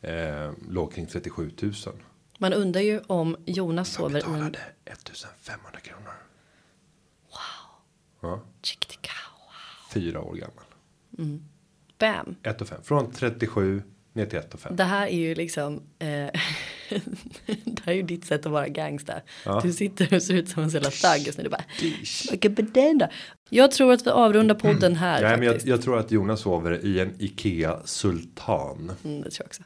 eh, 0.00 0.52
låg 0.68 0.92
kring 0.92 1.06
37 1.06 1.50
000. 1.62 1.72
Man 2.38 2.52
undrar 2.52 2.80
ju 2.80 3.00
om 3.06 3.36
Jonas 3.44 3.98
Jag 3.98 4.10
sover 4.10 4.18
i 4.18 4.22
en 4.22 4.32
betalade 4.32 4.58
1500 4.84 5.80
kronor. 5.80 6.12
Wow. 7.30 8.30
Ja, 8.30 8.42
fyra 9.94 10.20
år 10.20 10.34
gammal. 10.34 10.64
Bam. 11.98 12.36
1 12.42 12.60
och 12.60 12.68
5. 12.68 12.82
Från 12.82 13.12
37 13.12 13.82
ner 14.12 14.26
till 14.26 14.38
1 14.38 14.54
och 14.54 14.60
5. 14.60 14.76
Det 14.76 14.84
här 14.84 15.06
är 15.06 15.18
ju 15.18 15.34
liksom. 15.34 15.82
Eh, 15.98 16.08
det 17.64 17.82
här 17.84 17.92
är 17.92 17.96
ju 17.96 18.02
ditt 18.02 18.24
sätt 18.24 18.46
att 18.46 18.52
vara 18.52 18.68
gangsta. 18.68 19.14
Ja. 19.44 19.60
Du 19.64 19.72
sitter 19.72 20.14
och 20.14 20.22
ser 20.22 20.34
ut 20.34 20.48
som 20.48 20.62
en 20.62 20.68
jävla 20.68 20.90
thug 20.90 21.26
just 21.26 21.38
nu. 21.38 21.44
Du 21.44 21.50
bara. 21.50 23.08
Jag 23.50 23.70
tror 23.70 23.92
att 23.92 24.06
vi 24.06 24.10
avrundar 24.10 24.54
podden 24.54 24.96
här. 24.96 25.22
Nej, 25.22 25.36
men 25.36 25.46
jag, 25.46 25.56
jag 25.64 25.82
tror 25.82 25.98
att 25.98 26.10
Jonas 26.10 26.40
sover 26.40 26.84
i 26.84 27.00
en 27.00 27.14
Ikea 27.18 27.80
Sultan. 27.84 28.92
Mm, 29.04 29.22
det 29.22 29.30
tror 29.30 29.44
jag 29.44 29.46
också. 29.46 29.62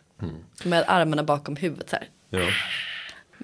Med 0.69 0.85
armarna 0.87 1.25
bakom 1.25 1.57
huvudet 1.57 1.93
här. 1.93 2.09
Ja. 2.31 2.49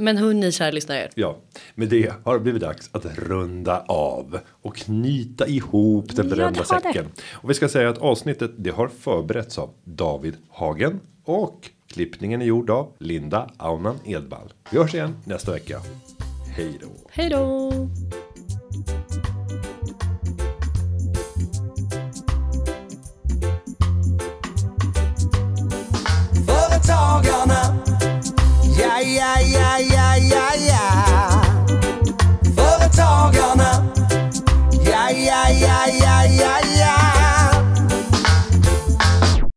Men 0.01 0.17
hörni 0.17 0.53
kära 0.53 0.71
lyssnare. 0.71 1.09
ja, 1.15 1.37
med 1.75 1.89
det 1.89 2.13
har 2.25 2.35
det 2.35 2.41
blivit 2.41 2.63
dags 2.63 2.91
att 2.93 3.05
runda 3.19 3.81
av 3.89 4.39
och 4.63 4.77
knyta 4.77 5.47
ihop 5.47 6.17
den 6.17 6.29
Ja, 6.29 6.37
berömda 6.37 6.61
har 6.69 6.77
det. 6.81 6.83
säcken. 6.83 7.07
Och 7.33 7.51
vi 7.51 7.55
ska 7.55 7.69
säga 7.69 7.91
att 7.91 7.99
avsnittet 7.99 8.51
det 8.59 8.71
har 8.71 8.89
förberetts 8.89 9.59
av 9.59 9.71
David 9.85 10.35
Hagen 10.51 11.01
och 11.25 11.71
klippningen 11.87 12.43
är 12.43 12.47
gjord 12.47 12.71
av 12.71 12.93
Linda 12.99 13.51
Aunan 13.57 13.97
Edvall. 14.05 14.53
Vi 14.71 14.79
hörs 14.79 14.95
igen 14.95 15.17
nästa 15.25 15.53
vecka. 15.53 15.81
Hej 16.57 16.79
då. 16.81 16.89
Hej 17.11 17.31
då. 17.31 17.73
Företagarna, 26.47 27.77
Yeah, 28.79 29.01
yeah, 29.01 29.41
yeah, 29.41 29.79
yeah, 29.79 30.17
yeah, 30.17 30.55
yeah. 30.55 31.67
For 32.55 32.79
the 32.79 32.89
tall 32.95 33.33
yeah, 35.11 35.49
yeah, 35.51 35.87
yeah, 35.87 36.25
yeah, 36.27 36.61
yeah. 36.65 36.78